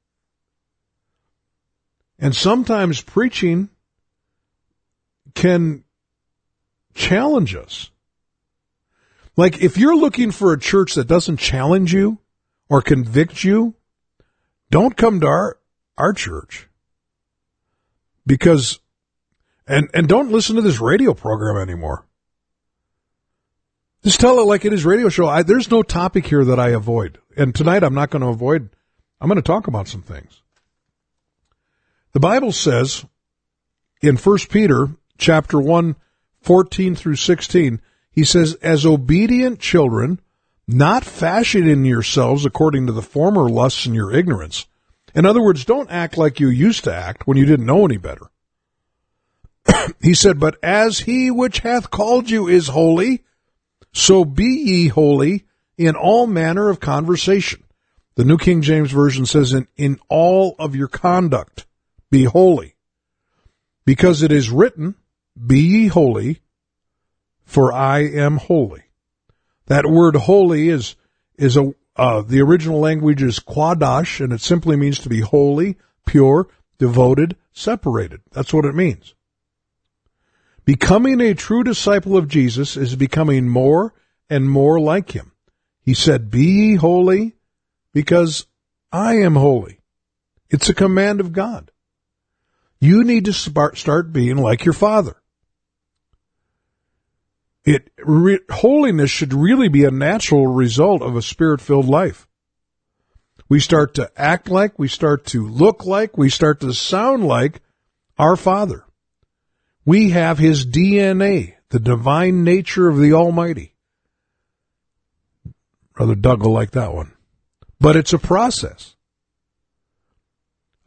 And 2.18 2.34
sometimes 2.34 3.02
preaching 3.02 3.68
can 5.34 5.84
challenge 6.94 7.54
us. 7.54 7.90
Like 9.38 9.62
if 9.62 9.78
you're 9.78 9.94
looking 9.94 10.32
for 10.32 10.52
a 10.52 10.58
church 10.58 10.96
that 10.96 11.06
doesn't 11.06 11.36
challenge 11.36 11.94
you 11.94 12.18
or 12.68 12.82
convict 12.82 13.44
you, 13.44 13.76
don't 14.68 14.96
come 14.96 15.20
to 15.20 15.28
our, 15.28 15.58
our 15.96 16.12
church. 16.12 16.68
Because, 18.26 18.80
and, 19.64 19.88
and 19.94 20.08
don't 20.08 20.32
listen 20.32 20.56
to 20.56 20.62
this 20.62 20.80
radio 20.80 21.14
program 21.14 21.56
anymore. 21.56 22.04
Just 24.02 24.18
tell 24.18 24.40
it 24.40 24.46
like 24.46 24.64
it 24.64 24.72
is 24.72 24.84
radio 24.84 25.08
show. 25.08 25.28
I, 25.28 25.44
there's 25.44 25.70
no 25.70 25.84
topic 25.84 26.26
here 26.26 26.44
that 26.44 26.58
I 26.58 26.70
avoid. 26.70 27.18
And 27.36 27.54
tonight 27.54 27.84
I'm 27.84 27.94
not 27.94 28.10
going 28.10 28.22
to 28.22 28.28
avoid, 28.28 28.70
I'm 29.20 29.28
going 29.28 29.36
to 29.36 29.42
talk 29.42 29.68
about 29.68 29.86
some 29.86 30.02
things. 30.02 30.42
The 32.10 32.18
Bible 32.18 32.50
says 32.50 33.04
in 34.02 34.16
1 34.16 34.38
Peter 34.50 34.88
chapter 35.16 35.60
1, 35.60 35.94
14 36.42 36.96
through 36.96 37.14
16, 37.14 37.80
he 38.18 38.24
says, 38.24 38.54
as 38.54 38.84
obedient 38.84 39.60
children, 39.60 40.18
not 40.66 41.04
fashioning 41.04 41.84
yourselves 41.84 42.44
according 42.44 42.84
to 42.88 42.92
the 42.92 43.00
former 43.00 43.48
lusts 43.48 43.86
in 43.86 43.94
your 43.94 44.12
ignorance. 44.12 44.66
In 45.14 45.24
other 45.24 45.40
words, 45.40 45.64
don't 45.64 45.88
act 45.88 46.18
like 46.18 46.40
you 46.40 46.48
used 46.48 46.82
to 46.82 46.92
act 46.92 47.28
when 47.28 47.36
you 47.36 47.46
didn't 47.46 47.66
know 47.66 47.84
any 47.84 47.96
better. 47.96 48.26
he 50.02 50.14
said, 50.14 50.40
but 50.40 50.56
as 50.64 50.98
he 50.98 51.30
which 51.30 51.60
hath 51.60 51.92
called 51.92 52.28
you 52.28 52.48
is 52.48 52.66
holy, 52.66 53.22
so 53.92 54.24
be 54.24 54.64
ye 54.64 54.88
holy 54.88 55.46
in 55.76 55.94
all 55.94 56.26
manner 56.26 56.70
of 56.70 56.80
conversation. 56.80 57.62
The 58.16 58.24
New 58.24 58.36
King 58.36 58.62
James 58.62 58.90
Version 58.90 59.26
says, 59.26 59.52
in, 59.52 59.68
in 59.76 60.00
all 60.08 60.56
of 60.58 60.74
your 60.74 60.88
conduct, 60.88 61.66
be 62.10 62.24
holy. 62.24 62.74
Because 63.84 64.24
it 64.24 64.32
is 64.32 64.50
written, 64.50 64.96
be 65.46 65.60
ye 65.60 65.86
holy, 65.86 66.40
for 67.48 67.72
I 67.72 68.00
am 68.00 68.36
holy. 68.36 68.82
That 69.68 69.86
word 69.86 70.14
holy 70.14 70.68
is, 70.68 70.96
is 71.38 71.56
a, 71.56 71.72
uh, 71.96 72.20
the 72.20 72.42
original 72.42 72.78
language 72.78 73.22
is 73.22 73.40
quadash, 73.40 74.22
and 74.22 74.34
it 74.34 74.42
simply 74.42 74.76
means 74.76 74.98
to 74.98 75.08
be 75.08 75.20
holy, 75.20 75.78
pure, 76.04 76.48
devoted, 76.76 77.36
separated. 77.54 78.20
That's 78.32 78.52
what 78.52 78.66
it 78.66 78.74
means. 78.74 79.14
Becoming 80.66 81.22
a 81.22 81.32
true 81.32 81.64
disciple 81.64 82.18
of 82.18 82.28
Jesus 82.28 82.76
is 82.76 82.96
becoming 82.96 83.48
more 83.48 83.94
and 84.28 84.50
more 84.50 84.78
like 84.78 85.12
him. 85.12 85.32
He 85.80 85.94
said, 85.94 86.30
Be 86.30 86.44
ye 86.44 86.74
holy 86.74 87.34
because 87.94 88.46
I 88.92 89.14
am 89.20 89.36
holy. 89.36 89.80
It's 90.50 90.68
a 90.68 90.74
command 90.74 91.20
of 91.20 91.32
God. 91.32 91.70
You 92.78 93.04
need 93.04 93.24
to 93.24 93.32
start 93.32 94.12
being 94.12 94.36
like 94.36 94.66
your 94.66 94.74
Father. 94.74 95.16
It 97.68 97.90
re, 98.02 98.38
holiness 98.50 99.10
should 99.10 99.34
really 99.34 99.68
be 99.68 99.84
a 99.84 99.90
natural 99.90 100.46
result 100.46 101.02
of 101.02 101.16
a 101.16 101.20
spirit-filled 101.20 101.86
life. 101.86 102.26
We 103.50 103.60
start 103.60 103.92
to 103.96 104.10
act 104.16 104.48
like, 104.48 104.78
we 104.78 104.88
start 104.88 105.26
to 105.26 105.46
look 105.46 105.84
like, 105.84 106.16
we 106.16 106.30
start 106.30 106.60
to 106.60 106.72
sound 106.72 107.24
like 107.24 107.60
our 108.16 108.36
Father. 108.36 108.86
We 109.84 110.12
have 110.12 110.38
his 110.38 110.64
DNA, 110.64 111.56
the 111.68 111.78
divine 111.78 112.42
nature 112.42 112.88
of 112.88 112.98
the 112.98 113.12
Almighty. 113.12 113.74
Brother 115.94 116.14
Doug 116.14 116.42
will 116.42 116.52
like 116.52 116.70
that 116.70 116.94
one. 116.94 117.12
But 117.78 117.96
it's 117.96 118.14
a 118.14 118.18
process. 118.18 118.96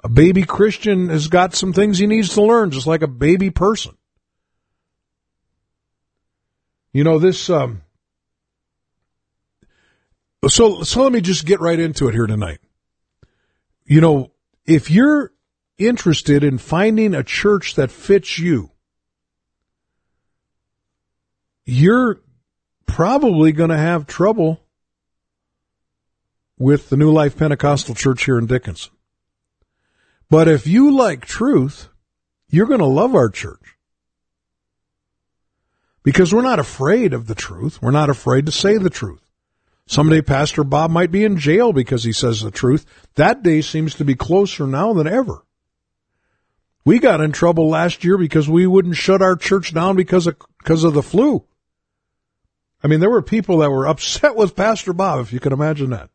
A 0.04 0.10
baby 0.10 0.42
Christian 0.42 1.10
has 1.10 1.28
got 1.28 1.54
some 1.54 1.74
things 1.74 2.00
he 2.00 2.08
needs 2.08 2.34
to 2.34 2.42
learn, 2.42 2.72
just 2.72 2.88
like 2.88 3.04
a 3.04 3.08
baby 3.08 3.52
person. 3.52 3.96
You 6.94 7.04
know, 7.04 7.20
this, 7.20 7.50
um, 7.50 7.84
so, 10.48 10.84
so 10.84 11.04
let 11.04 11.12
me 11.12 11.22
just 11.22 11.46
get 11.46 11.62
right 11.62 11.80
into 11.80 12.08
it 12.08 12.14
here 12.14 12.28
tonight. 12.28 12.60
You 13.86 14.02
know, 14.02 14.32
if 14.66 14.92
you're 14.92 15.32
interested 15.78 16.44
in 16.44 16.58
finding 16.58 17.14
a 17.14 17.24
church 17.24 17.76
that 17.76 17.92
fits 17.92 18.38
you, 18.38 18.72
you're 21.66 22.22
probably 22.86 23.52
going 23.52 23.70
to 23.70 23.78
have 23.78 24.06
trouble 24.06 24.62
with 26.58 26.90
the 26.90 26.98
New 26.98 27.12
Life 27.12 27.38
Pentecostal 27.38 27.96
Church 27.96 28.26
here 28.26 28.38
in 28.38 28.46
Dickinson. 28.46 28.92
But 30.30 30.48
if 30.48 30.68
you 30.68 30.96
like 30.96 31.26
truth, 31.26 31.90
you're 32.50 32.68
going 32.68 32.80
to 32.80 32.86
love 32.86 33.16
our 33.16 33.30
church. 33.30 33.78
Because 36.04 36.34
we're 36.34 36.42
not 36.42 36.60
afraid 36.60 37.14
of 37.14 37.28
the 37.28 37.36
truth. 37.36 37.82
We're 37.82 37.92
not 37.92 38.10
afraid 38.10 38.46
to 38.48 38.52
say 38.52 38.78
the 38.78 38.90
truth. 38.90 39.22
Someday 39.86 40.22
Pastor 40.22 40.64
Bob 40.64 40.90
might 40.90 41.12
be 41.12 41.24
in 41.24 41.38
jail 41.38 41.74
because 41.74 42.04
he 42.04 42.14
says 42.14 42.42
the 42.42 42.52
truth. 42.52 42.86
That 43.16 43.44
day 43.44 43.62
seems 43.62 43.96
to 43.96 44.06
be 44.06 44.16
closer 44.16 44.66
now 44.66 44.94
than 44.94 45.08
ever. 45.08 45.44
We 46.84 46.98
got 46.98 47.22
in 47.22 47.32
trouble 47.32 47.70
last 47.70 48.04
year 48.04 48.18
because 48.18 48.50
we 48.50 48.66
wouldn't 48.66 48.96
shut 48.96 49.22
our 49.22 49.36
church 49.36 49.74
down 49.74 49.96
because 49.96 50.28
of, 50.28 50.38
because 50.60 50.84
of 50.84 50.94
the 50.94 51.04
flu. 51.04 51.44
I 52.84 52.88
mean, 52.88 53.00
there 53.00 53.10
were 53.10 53.22
people 53.22 53.58
that 53.58 53.70
were 53.70 53.88
upset 53.88 54.36
with 54.36 54.56
Pastor 54.56 54.94
Bob, 54.94 55.20
if 55.20 55.34
you 55.34 55.40
can 55.40 55.54
imagine 55.54 55.92
that. 55.92 56.10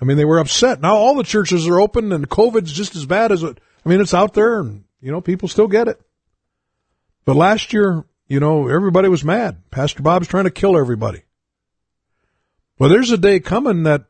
I 0.00 0.04
mean, 0.04 0.16
they 0.16 0.24
were 0.24 0.38
upset. 0.38 0.80
Now 0.80 0.96
all 0.96 1.16
the 1.16 1.24
churches 1.24 1.68
are 1.68 1.80
open 1.80 2.12
and 2.12 2.28
COVID's 2.28 2.72
just 2.72 2.96
as 2.96 3.04
bad 3.04 3.32
as 3.32 3.42
it. 3.42 3.60
I 3.84 3.88
mean, 3.88 4.00
it's 4.00 4.14
out 4.14 4.34
there 4.34 4.60
and, 4.60 4.84
you 5.00 5.10
know, 5.12 5.20
people 5.20 5.48
still 5.48 5.68
get 5.68 5.88
it. 5.88 6.00
But 7.24 7.36
last 7.36 7.72
year, 7.72 8.04
you 8.28 8.40
know, 8.40 8.68
everybody 8.68 9.08
was 9.08 9.24
mad. 9.24 9.62
Pastor 9.70 10.02
Bob's 10.02 10.28
trying 10.28 10.44
to 10.44 10.50
kill 10.50 10.78
everybody. 10.78 11.22
Well, 12.78 12.90
there's 12.90 13.10
a 13.10 13.18
day 13.18 13.40
coming 13.40 13.82
that 13.84 14.04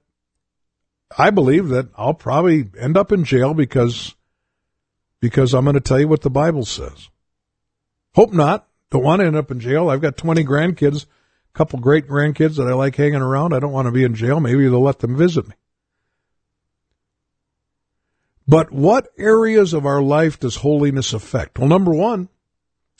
I 1.16 1.30
believe 1.30 1.68
that 1.68 1.88
I'll 1.96 2.14
probably 2.14 2.68
end 2.78 2.96
up 2.96 3.12
in 3.12 3.24
jail 3.24 3.54
because 3.54 4.14
because 5.20 5.54
I'm 5.54 5.64
going 5.64 5.74
to 5.74 5.80
tell 5.80 5.98
you 5.98 6.08
what 6.08 6.22
the 6.22 6.30
Bible 6.30 6.64
says. 6.64 7.08
Hope 8.14 8.32
not. 8.32 8.68
Don't 8.90 9.02
want 9.02 9.20
to 9.20 9.26
end 9.26 9.36
up 9.36 9.50
in 9.50 9.60
jail. 9.60 9.90
I've 9.90 10.00
got 10.00 10.16
20 10.16 10.44
grandkids, 10.44 11.04
a 11.04 11.08
couple 11.54 11.78
great 11.80 12.06
grandkids 12.06 12.56
that 12.56 12.68
I 12.68 12.74
like 12.74 12.96
hanging 12.96 13.16
around. 13.16 13.52
I 13.52 13.58
don't 13.58 13.72
want 13.72 13.86
to 13.86 13.92
be 13.92 14.04
in 14.04 14.14
jail. 14.14 14.40
Maybe 14.40 14.62
they'll 14.68 14.80
let 14.80 15.00
them 15.00 15.16
visit 15.16 15.48
me. 15.48 15.54
But 18.46 18.72
what 18.72 19.08
areas 19.18 19.74
of 19.74 19.84
our 19.84 20.00
life 20.00 20.40
does 20.40 20.56
holiness 20.56 21.12
affect? 21.12 21.58
Well, 21.58 21.68
number 21.68 21.92
one, 21.92 22.28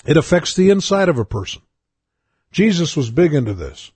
it 0.07 0.17
affects 0.17 0.55
the 0.55 0.71
inside 0.71 1.09
of 1.09 1.19
a 1.19 1.25
person. 1.25 1.63
Jesus 2.51 2.97
was 2.97 3.11
big 3.11 3.35
into 3.35 3.55
this. 3.55 3.93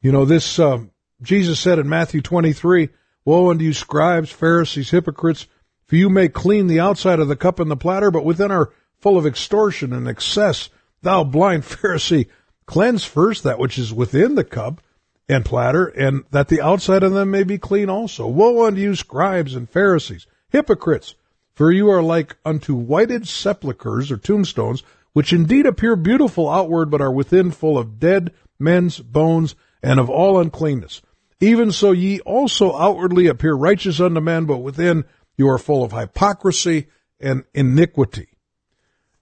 You 0.00 0.12
know, 0.12 0.24
this, 0.24 0.58
uh, 0.58 0.84
Jesus 1.22 1.58
said 1.58 1.78
in 1.78 1.88
Matthew 1.88 2.20
23, 2.20 2.88
Woe 3.24 3.50
unto 3.50 3.64
you 3.64 3.72
scribes, 3.72 4.30
Pharisees, 4.30 4.90
hypocrites, 4.90 5.46
for 5.86 5.96
you 5.96 6.08
may 6.08 6.28
clean 6.28 6.66
the 6.66 6.80
outside 6.80 7.20
of 7.20 7.28
the 7.28 7.36
cup 7.36 7.60
and 7.60 7.70
the 7.70 7.76
platter, 7.76 8.10
but 8.10 8.24
within 8.24 8.50
are 8.50 8.70
full 9.00 9.18
of 9.18 9.26
extortion 9.26 9.92
and 9.92 10.08
excess. 10.08 10.68
Thou 11.02 11.24
blind 11.24 11.62
Pharisee, 11.64 12.28
cleanse 12.66 13.04
first 13.04 13.42
that 13.44 13.58
which 13.58 13.78
is 13.78 13.92
within 13.92 14.34
the 14.34 14.44
cup 14.44 14.80
and 15.28 15.44
platter, 15.44 15.86
and 15.86 16.24
that 16.30 16.48
the 16.48 16.60
outside 16.60 17.02
of 17.02 17.12
them 17.12 17.30
may 17.30 17.42
be 17.42 17.58
clean 17.58 17.90
also. 17.90 18.26
Woe 18.26 18.66
unto 18.66 18.80
you 18.80 18.94
scribes 18.94 19.54
and 19.54 19.68
Pharisees, 19.68 20.26
hypocrites, 20.50 21.14
for 21.58 21.72
you 21.72 21.90
are 21.90 22.04
like 22.04 22.36
unto 22.44 22.72
whited 22.72 23.26
sepulchres 23.26 24.12
or 24.12 24.16
tombstones, 24.16 24.84
which 25.12 25.32
indeed 25.32 25.66
appear 25.66 25.96
beautiful 25.96 26.48
outward, 26.48 26.88
but 26.88 27.00
are 27.00 27.10
within 27.10 27.50
full 27.50 27.76
of 27.76 27.98
dead 27.98 28.32
men's 28.60 29.00
bones 29.00 29.56
and 29.82 29.98
of 29.98 30.08
all 30.08 30.38
uncleanness. 30.38 31.02
Even 31.40 31.72
so 31.72 31.90
ye 31.90 32.20
also 32.20 32.78
outwardly 32.78 33.26
appear 33.26 33.54
righteous 33.54 33.98
unto 33.98 34.20
men, 34.20 34.44
but 34.44 34.58
within 34.58 35.04
you 35.36 35.48
are 35.48 35.58
full 35.58 35.82
of 35.82 35.90
hypocrisy 35.90 36.86
and 37.18 37.42
iniquity. 37.52 38.28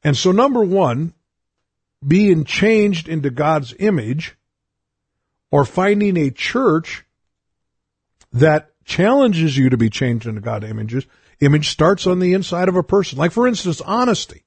And 0.05 0.15
so 0.15 0.31
number 0.31 0.63
one, 0.63 1.15
being 2.07 2.45
changed 2.45 3.09
into 3.09 3.31
God's 3.31 3.73
image 3.79 4.37
or 5.51 5.65
finding 5.65 6.19
a 6.19 6.31
church 6.31 7.07
that 8.31 8.73
challenges 8.85 9.57
you 9.57 9.71
to 9.71 9.79
be 9.79 9.89
changed 9.89 10.27
into 10.27 10.43
God's 10.43 10.67
images 10.69 11.07
image 11.41 11.71
starts 11.71 12.07
on 12.07 12.19
the 12.19 12.35
inside 12.35 12.69
of 12.69 12.77
a 12.77 12.83
person. 12.83 13.19
Like, 13.19 13.33
for 13.33 13.47
instance, 13.47 13.81
honesty. 13.81 14.45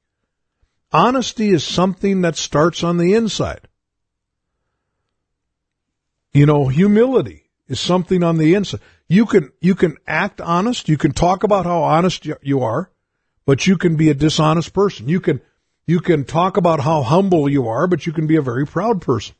Honesty 0.91 1.49
is 1.49 1.63
something 1.63 2.21
that 2.21 2.36
starts 2.36 2.84
on 2.84 2.97
the 2.97 3.13
inside. 3.13 3.67
You 6.34 6.45
know, 6.45 6.67
humility 6.67 7.49
is 7.67 7.80
something 7.80 8.23
on 8.23 8.38
the 8.38 8.56
inside. 8.56 8.82
You 9.08 9.25
can, 9.25 9.52
you 9.62 9.75
can 9.75 9.97
act 10.08 10.41
honest. 10.41 10.89
You 10.89 10.97
can 10.97 11.12
talk 11.12 11.43
about 11.43 11.65
how 11.65 11.84
honest 11.84 12.28
you 12.41 12.62
are, 12.62 12.91
but 13.45 13.67
you 13.67 13.78
can 13.78 13.95
be 13.95 14.10
a 14.10 14.13
dishonest 14.13 14.73
person. 14.73 15.10
You 15.10 15.19
can, 15.19 15.41
you 15.86 15.99
can 15.99 16.25
talk 16.25 16.58
about 16.58 16.80
how 16.80 17.02
humble 17.02 17.49
you 17.49 17.67
are, 17.67 17.88
but 17.88 18.06
you 18.06 18.13
can 18.13 18.28
be 18.28 18.36
a 18.36 18.41
very 18.41 18.65
proud 18.65 19.02
person. 19.02 19.36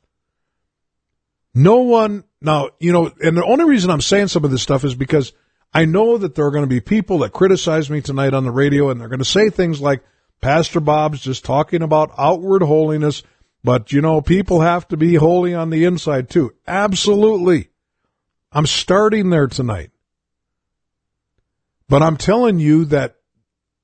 No 1.54 1.78
one, 1.78 2.24
now, 2.42 2.70
you 2.80 2.92
know, 2.92 3.12
and 3.24 3.36
the 3.36 3.46
only 3.46 3.66
reason 3.66 3.90
I'm 3.90 4.02
saying 4.02 4.28
some 4.28 4.46
of 4.46 4.52
this 4.52 4.62
stuff 4.62 4.84
is 4.84 4.96
because 4.96 5.34
I 5.74 5.86
know 5.86 6.18
that 6.18 6.36
there 6.36 6.46
are 6.46 6.52
going 6.52 6.64
to 6.64 6.68
be 6.68 6.82
people 6.82 7.20
that 7.20 7.34
criticize 7.34 7.90
me 7.90 8.02
tonight 8.02 8.34
on 8.34 8.44
the 8.44 8.52
radio 8.52 8.90
and 8.90 9.00
they're 9.00 9.08
going 9.08 9.20
to 9.20 9.26
say 9.26 9.50
things 9.50 9.80
like, 9.80 10.04
Pastor 10.42 10.80
Bob's 10.80 11.22
just 11.22 11.44
talking 11.44 11.82
about 11.82 12.12
outward 12.18 12.62
holiness, 12.62 13.24
but 13.64 13.92
you 13.92 14.02
know, 14.02 14.22
people 14.22 14.62
have 14.62 14.88
to 14.88 14.98
be 14.98 15.16
holy 15.16 15.54
on 15.54 15.70
the 15.70 15.86
inside 15.86 16.30
too. 16.30 16.54
Absolutely. 16.66 17.70
I'm 18.52 18.66
starting 18.66 19.30
there 19.30 19.48
tonight. 19.48 19.92
But 21.88 22.02
I'm 22.04 22.18
telling 22.18 22.60
you 22.60 22.86
that 22.86 23.16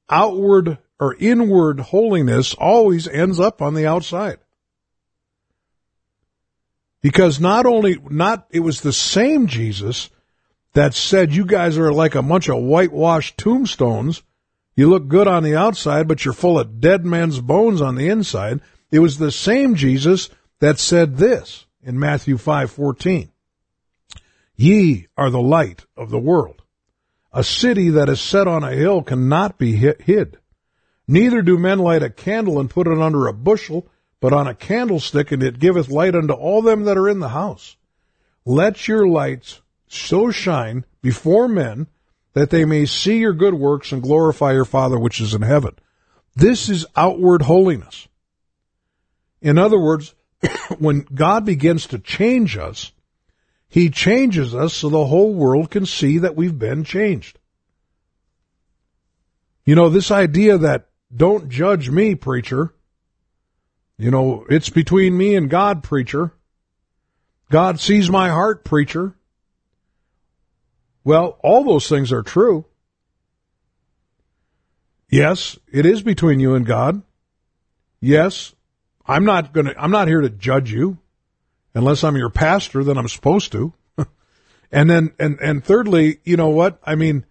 outward 0.09 0.77
or 0.99 1.15
inward 1.19 1.79
holiness 1.79 2.53
always 2.53 3.07
ends 3.07 3.39
up 3.39 3.61
on 3.61 3.73
the 3.73 3.85
outside. 3.85 4.37
Because 7.01 7.39
not 7.39 7.65
only, 7.65 7.99
not, 8.09 8.47
it 8.49 8.61
was 8.61 8.81
the 8.81 8.93
same 8.93 9.47
Jesus 9.47 10.09
that 10.75 10.93
said 10.93 11.33
you 11.33 11.45
guys 11.45 11.77
are 11.77 11.91
like 11.91 12.15
a 12.15 12.21
bunch 12.21 12.49
of 12.49 12.61
whitewashed 12.61 13.37
tombstones. 13.37 14.21
You 14.75 14.89
look 14.89 15.07
good 15.07 15.27
on 15.27 15.41
the 15.41 15.55
outside, 15.55 16.05
but 16.07 16.23
you're 16.23 16.33
full 16.33 16.59
of 16.59 16.81
dead 16.81 17.05
men's 17.05 17.39
bones 17.39 17.81
on 17.81 17.95
the 17.95 18.09
inside. 18.09 18.59
It 18.91 18.99
was 18.99 19.17
the 19.17 19.31
same 19.31 19.75
Jesus 19.75 20.29
that 20.59 20.77
said 20.77 21.17
this 21.17 21.65
in 21.81 21.97
Matthew 21.97 22.37
5:14. 22.37 23.29
Ye 24.57 25.07
are 25.17 25.29
the 25.29 25.41
light 25.41 25.85
of 25.95 26.09
the 26.09 26.19
world. 26.19 26.61
A 27.31 27.43
city 27.43 27.89
that 27.89 28.09
is 28.09 28.19
set 28.19 28.47
on 28.47 28.63
a 28.63 28.71
hill 28.71 29.01
cannot 29.01 29.57
be 29.57 29.75
hid. 29.75 30.37
Neither 31.07 31.41
do 31.41 31.57
men 31.57 31.79
light 31.79 32.03
a 32.03 32.09
candle 32.09 32.59
and 32.59 32.69
put 32.69 32.87
it 32.87 32.97
under 32.97 33.27
a 33.27 33.33
bushel, 33.33 33.87
but 34.19 34.33
on 34.33 34.47
a 34.47 34.55
candlestick, 34.55 35.31
and 35.31 35.41
it 35.41 35.59
giveth 35.59 35.89
light 35.89 36.15
unto 36.15 36.33
all 36.33 36.61
them 36.61 36.83
that 36.83 36.97
are 36.97 37.07
in 37.07 37.19
the 37.19 37.29
house. 37.29 37.77
Let 38.45 38.87
your 38.87 39.07
lights 39.07 39.61
so 39.87 40.31
shine 40.31 40.85
before 41.01 41.47
men 41.47 41.87
that 42.33 42.49
they 42.49 42.65
may 42.65 42.85
see 42.85 43.19
your 43.19 43.33
good 43.33 43.53
works 43.53 43.91
and 43.91 44.01
glorify 44.01 44.51
your 44.53 44.65
Father 44.65 44.99
which 44.99 45.21
is 45.21 45.33
in 45.33 45.41
heaven. 45.41 45.75
This 46.35 46.69
is 46.69 46.85
outward 46.95 47.43
holiness. 47.43 48.07
In 49.41 49.57
other 49.57 49.79
words, 49.79 50.13
when 50.79 51.01
God 51.13 51.45
begins 51.45 51.87
to 51.87 51.99
change 51.99 52.57
us, 52.57 52.91
He 53.67 53.89
changes 53.89 54.53
us 54.53 54.73
so 54.73 54.89
the 54.89 55.05
whole 55.05 55.33
world 55.33 55.71
can 55.71 55.85
see 55.85 56.17
that 56.19 56.35
we've 56.35 56.57
been 56.57 56.83
changed. 56.83 57.39
You 59.63 59.75
know, 59.75 59.89
this 59.89 60.11
idea 60.11 60.57
that 60.59 60.87
don't 61.15 61.49
judge 61.49 61.89
me, 61.89 62.15
preacher. 62.15 62.73
You 63.97 64.11
know, 64.11 64.45
it's 64.49 64.69
between 64.69 65.17
me 65.17 65.35
and 65.35 65.49
God, 65.49 65.83
preacher. 65.83 66.33
God 67.49 67.79
sees 67.79 68.09
my 68.09 68.29
heart, 68.29 68.63
preacher. 68.65 69.15
Well, 71.05 71.37
all 71.43 71.63
those 71.63 71.87
things 71.87 72.11
are 72.11 72.23
true. 72.23 72.65
Yes, 75.07 75.57
it 75.71 75.85
is 75.85 76.01
between 76.01 76.39
you 76.39 76.55
and 76.55 76.65
God. 76.65 77.03
Yes, 78.01 78.55
I'm 79.05 79.23
not 79.23 79.53
going 79.53 79.67
to 79.67 79.81
I'm 79.81 79.91
not 79.91 80.07
here 80.07 80.21
to 80.21 80.29
judge 80.29 80.73
you 80.73 80.97
unless 81.75 82.03
I'm 82.03 82.17
your 82.17 82.31
pastor 82.31 82.83
then 82.83 82.97
I'm 82.97 83.07
supposed 83.07 83.51
to. 83.51 83.73
and 84.71 84.89
then 84.89 85.13
and 85.19 85.39
and 85.39 85.63
thirdly, 85.63 86.19
you 86.25 86.37
know 86.37 86.49
what? 86.49 86.79
I 86.83 86.95
mean, 86.95 87.25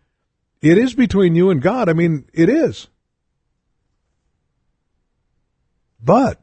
it 0.62 0.78
is 0.78 0.94
between 0.94 1.34
you 1.34 1.50
and 1.50 1.60
God. 1.60 1.88
I 1.88 1.94
mean, 1.94 2.26
it 2.32 2.48
is. 2.48 2.87
But 6.00 6.40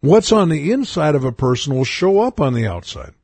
what's 0.00 0.32
on 0.32 0.48
the 0.48 0.72
inside 0.72 1.14
of 1.14 1.24
a 1.24 1.32
person 1.32 1.76
will 1.76 1.84
show 1.84 2.20
up 2.20 2.40
on 2.40 2.54
the 2.54 2.66
outside. 2.66 3.14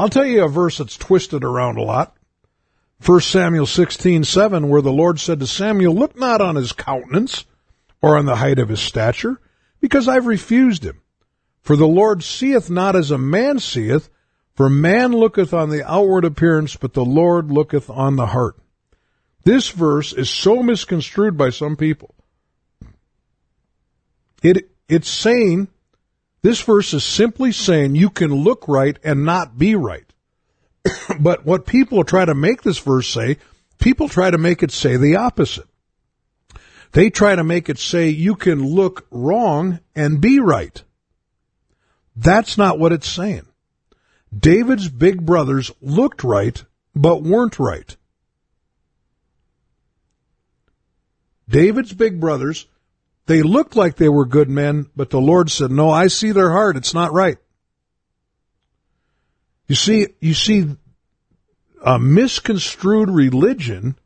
I'll 0.00 0.08
tell 0.08 0.24
you 0.24 0.42
a 0.42 0.48
verse 0.48 0.78
that's 0.78 0.96
twisted 0.96 1.44
around 1.44 1.76
a 1.76 1.82
lot. 1.82 2.16
1 3.04 3.20
Samuel 3.20 3.66
16:7 3.66 4.70
where 4.70 4.80
the 4.80 4.90
Lord 4.90 5.20
said 5.20 5.40
to 5.40 5.46
Samuel, 5.46 5.94
"Look 5.94 6.18
not 6.18 6.40
on 6.40 6.56
his 6.56 6.72
countenance 6.72 7.44
or 8.00 8.16
on 8.16 8.24
the 8.24 8.36
height 8.36 8.58
of 8.58 8.70
his 8.70 8.80
stature, 8.80 9.38
because 9.78 10.08
I've 10.08 10.26
refused 10.26 10.84
him. 10.84 11.02
For 11.60 11.76
the 11.76 11.86
Lord 11.86 12.22
seeth 12.22 12.70
not 12.70 12.96
as 12.96 13.10
a 13.10 13.18
man 13.18 13.58
seeth, 13.58 14.08
for 14.54 14.70
man 14.70 15.12
looketh 15.12 15.52
on 15.52 15.68
the 15.68 15.86
outward 15.86 16.24
appearance, 16.24 16.76
but 16.76 16.94
the 16.94 17.04
Lord 17.04 17.50
looketh 17.50 17.90
on 17.90 18.16
the 18.16 18.28
heart." 18.28 18.56
This 19.44 19.68
verse 19.68 20.14
is 20.14 20.30
so 20.30 20.62
misconstrued 20.62 21.36
by 21.36 21.50
some 21.50 21.76
people. 21.76 22.14
It 24.42 24.70
it's 24.88 25.10
saying 25.10 25.68
this 26.42 26.60
verse 26.62 26.94
is 26.94 27.04
simply 27.04 27.52
saying 27.52 27.94
you 27.94 28.10
can 28.10 28.32
look 28.32 28.66
right 28.66 28.98
and 29.04 29.24
not 29.24 29.58
be 29.58 29.74
right. 29.74 30.10
but 31.20 31.44
what 31.44 31.66
people 31.66 32.04
try 32.04 32.24
to 32.24 32.34
make 32.34 32.62
this 32.62 32.78
verse 32.78 33.08
say, 33.08 33.36
people 33.78 34.08
try 34.08 34.30
to 34.30 34.38
make 34.38 34.62
it 34.62 34.70
say 34.70 34.96
the 34.96 35.16
opposite. 35.16 35.66
They 36.92 37.10
try 37.10 37.36
to 37.36 37.44
make 37.44 37.68
it 37.68 37.78
say 37.78 38.08
you 38.08 38.34
can 38.34 38.64
look 38.64 39.06
wrong 39.10 39.80
and 39.94 40.20
be 40.20 40.40
right. 40.40 40.82
That's 42.16 42.58
not 42.58 42.78
what 42.78 42.92
it's 42.92 43.08
saying. 43.08 43.46
David's 44.36 44.88
big 44.88 45.24
brothers 45.24 45.70
looked 45.80 46.24
right, 46.24 46.64
but 46.94 47.22
weren't 47.22 47.58
right. 47.58 47.96
David's 51.48 51.92
big 51.92 52.20
brothers 52.20 52.66
they 53.26 53.42
looked 53.42 53.76
like 53.76 53.96
they 53.96 54.08
were 54.08 54.26
good 54.26 54.48
men, 54.48 54.86
but 54.96 55.10
the 55.10 55.20
Lord 55.20 55.50
said, 55.50 55.70
no, 55.70 55.90
I 55.90 56.08
see 56.08 56.32
their 56.32 56.50
heart. 56.50 56.76
It's 56.76 56.94
not 56.94 57.12
right. 57.12 57.38
You 59.68 59.76
see, 59.76 60.08
you 60.20 60.34
see, 60.34 60.66
a 61.84 61.98
misconstrued 61.98 63.08
religion 63.08 63.96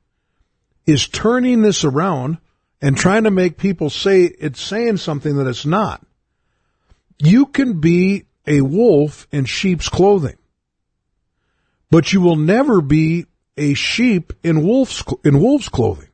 is 0.86 1.08
turning 1.08 1.62
this 1.62 1.84
around 1.84 2.38
and 2.82 2.96
trying 2.96 3.24
to 3.24 3.30
make 3.30 3.56
people 3.56 3.88
say 3.88 4.24
it's 4.24 4.60
saying 4.60 4.98
something 4.98 5.36
that 5.36 5.46
it's 5.46 5.64
not. 5.64 6.04
You 7.18 7.46
can 7.46 7.80
be 7.80 8.26
a 8.46 8.60
wolf 8.60 9.26
in 9.32 9.46
sheep's 9.46 9.88
clothing, 9.88 10.36
but 11.90 12.12
you 12.12 12.20
will 12.20 12.36
never 12.36 12.82
be 12.82 13.24
a 13.56 13.72
sheep 13.72 14.32
in 14.42 14.62
wolf's 14.62 15.02
in 15.24 15.40
wolf's 15.40 15.68
clothing 15.68 16.08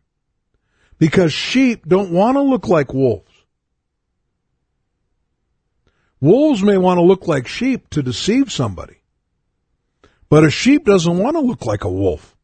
because 1.01 1.33
sheep 1.33 1.89
don't 1.89 2.13
want 2.13 2.37
to 2.37 2.43
look 2.43 2.69
like 2.69 2.93
wolves. 2.93 3.33
Wolves 6.21 6.63
may 6.63 6.77
want 6.77 6.99
to 6.99 7.03
look 7.03 7.27
like 7.27 7.49
sheep 7.49 7.89
to 7.91 8.03
deceive 8.03 8.53
somebody, 8.53 8.99
but 10.29 10.45
a 10.45 10.51
sheep 10.51 10.85
doesn't 10.85 11.19
want 11.19 11.37
to 11.37 11.41
look 11.41 11.65
like 11.65 11.83
a 11.85 11.91
wolf. 11.91 12.37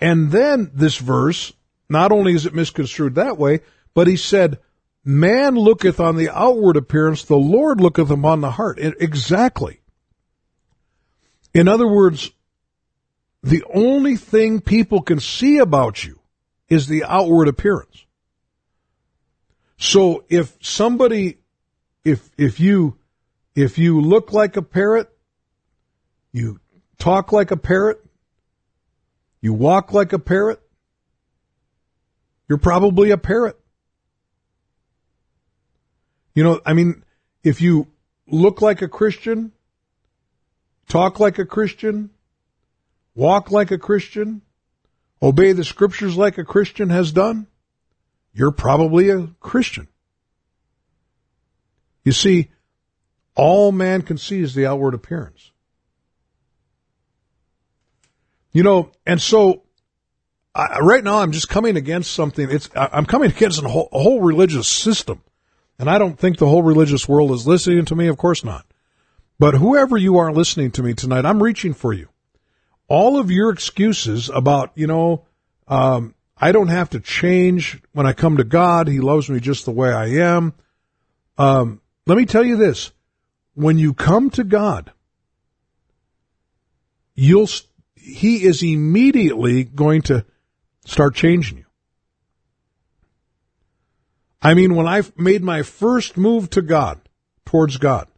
And 0.00 0.32
then 0.32 0.72
this 0.74 0.96
verse, 0.96 1.52
not 1.88 2.10
only 2.10 2.34
is 2.34 2.44
it 2.44 2.54
misconstrued 2.54 3.14
that 3.14 3.38
way, 3.38 3.60
but 3.94 4.08
he 4.08 4.16
said, 4.16 4.58
Man 5.04 5.54
looketh 5.54 6.00
on 6.00 6.16
the 6.16 6.30
outward 6.30 6.76
appearance, 6.76 7.24
the 7.24 7.36
Lord 7.36 7.80
looketh 7.80 8.10
upon 8.10 8.40
the 8.40 8.50
heart. 8.50 8.78
Exactly. 8.80 9.80
In 11.52 11.68
other 11.68 11.86
words, 11.86 12.32
the 13.42 13.62
only 13.72 14.16
thing 14.16 14.60
people 14.60 15.02
can 15.02 15.20
see 15.20 15.58
about 15.58 16.04
you 16.04 16.18
is 16.68 16.86
the 16.86 17.04
outward 17.04 17.48
appearance. 17.48 18.04
So 19.76 20.24
if 20.28 20.56
somebody, 20.60 21.38
if, 22.04 22.30
if 22.38 22.60
you, 22.60 22.96
if 23.54 23.78
you 23.78 24.00
look 24.00 24.32
like 24.32 24.56
a 24.56 24.62
parrot, 24.62 25.08
you 26.32 26.60
talk 26.98 27.32
like 27.32 27.50
a 27.50 27.56
parrot, 27.56 28.04
you 29.40 29.52
walk 29.52 29.92
like 29.92 30.12
a 30.12 30.18
parrot, 30.18 30.60
you're 32.48 32.58
probably 32.58 33.10
a 33.10 33.18
parrot. 33.18 33.58
You 36.34 36.42
know, 36.42 36.60
I 36.66 36.72
mean, 36.72 37.04
if 37.42 37.60
you 37.60 37.88
look 38.26 38.60
like 38.60 38.82
a 38.82 38.88
Christian, 38.88 39.52
talk 40.88 41.20
like 41.20 41.38
a 41.38 41.44
Christian, 41.44 42.10
walk 43.14 43.50
like 43.50 43.70
a 43.70 43.78
Christian, 43.78 44.42
obey 45.24 45.52
the 45.52 45.64
scriptures 45.64 46.16
like 46.16 46.36
a 46.36 46.44
Christian 46.44 46.90
has 46.90 47.10
done, 47.10 47.46
you're 48.34 48.50
probably 48.50 49.08
a 49.08 49.28
Christian. 49.40 49.88
You 52.04 52.12
see, 52.12 52.50
all 53.34 53.72
man 53.72 54.02
can 54.02 54.18
see 54.18 54.40
is 54.40 54.54
the 54.54 54.66
outward 54.66 54.92
appearance. 54.92 55.50
You 58.52 58.62
know, 58.62 58.92
and 59.06 59.20
so 59.20 59.62
I, 60.54 60.78
right 60.80 61.02
now 61.02 61.18
I'm 61.18 61.32
just 61.32 61.48
coming 61.48 61.76
against 61.76 62.12
something. 62.12 62.48
It's 62.50 62.68
I'm 62.76 63.06
coming 63.06 63.30
against 63.30 63.62
a 63.62 63.68
whole, 63.68 63.88
a 63.92 64.00
whole 64.00 64.20
religious 64.20 64.68
system, 64.68 65.22
and 65.78 65.88
I 65.88 65.98
don't 65.98 66.18
think 66.18 66.36
the 66.36 66.46
whole 66.46 66.62
religious 66.62 67.08
world 67.08 67.32
is 67.32 67.46
listening 67.46 67.86
to 67.86 67.96
me. 67.96 68.08
Of 68.08 68.18
course 68.18 68.44
not. 68.44 68.66
But 69.38 69.54
whoever 69.54 69.96
you 69.96 70.18
are 70.18 70.32
listening 70.32 70.70
to 70.72 70.82
me 70.82 70.94
tonight, 70.94 71.24
I'm 71.24 71.42
reaching 71.42 71.74
for 71.74 71.92
you. 71.92 72.08
All 72.88 73.18
of 73.18 73.30
your 73.30 73.50
excuses 73.50 74.28
about, 74.28 74.72
you 74.74 74.86
know, 74.86 75.24
um, 75.68 76.14
I 76.36 76.52
don't 76.52 76.68
have 76.68 76.90
to 76.90 77.00
change 77.00 77.80
when 77.92 78.06
I 78.06 78.12
come 78.12 78.36
to 78.36 78.44
God. 78.44 78.88
He 78.88 79.00
loves 79.00 79.30
me 79.30 79.40
just 79.40 79.64
the 79.64 79.70
way 79.70 79.92
I 79.92 80.06
am. 80.06 80.52
Um, 81.38 81.80
let 82.06 82.18
me 82.18 82.26
tell 82.26 82.44
you 82.44 82.56
this. 82.56 82.92
When 83.54 83.78
you 83.78 83.94
come 83.94 84.30
to 84.30 84.44
God, 84.44 84.92
you'll, 87.14 87.48
he 87.94 88.44
is 88.44 88.62
immediately 88.62 89.64
going 89.64 90.02
to 90.02 90.24
start 90.84 91.14
changing 91.14 91.58
you. 91.58 91.64
I 94.42 94.52
mean, 94.52 94.74
when 94.74 94.86
I 94.86 95.02
made 95.16 95.42
my 95.42 95.62
first 95.62 96.18
move 96.18 96.50
to 96.50 96.60
God, 96.60 97.00
towards 97.46 97.78
God, 97.78 98.08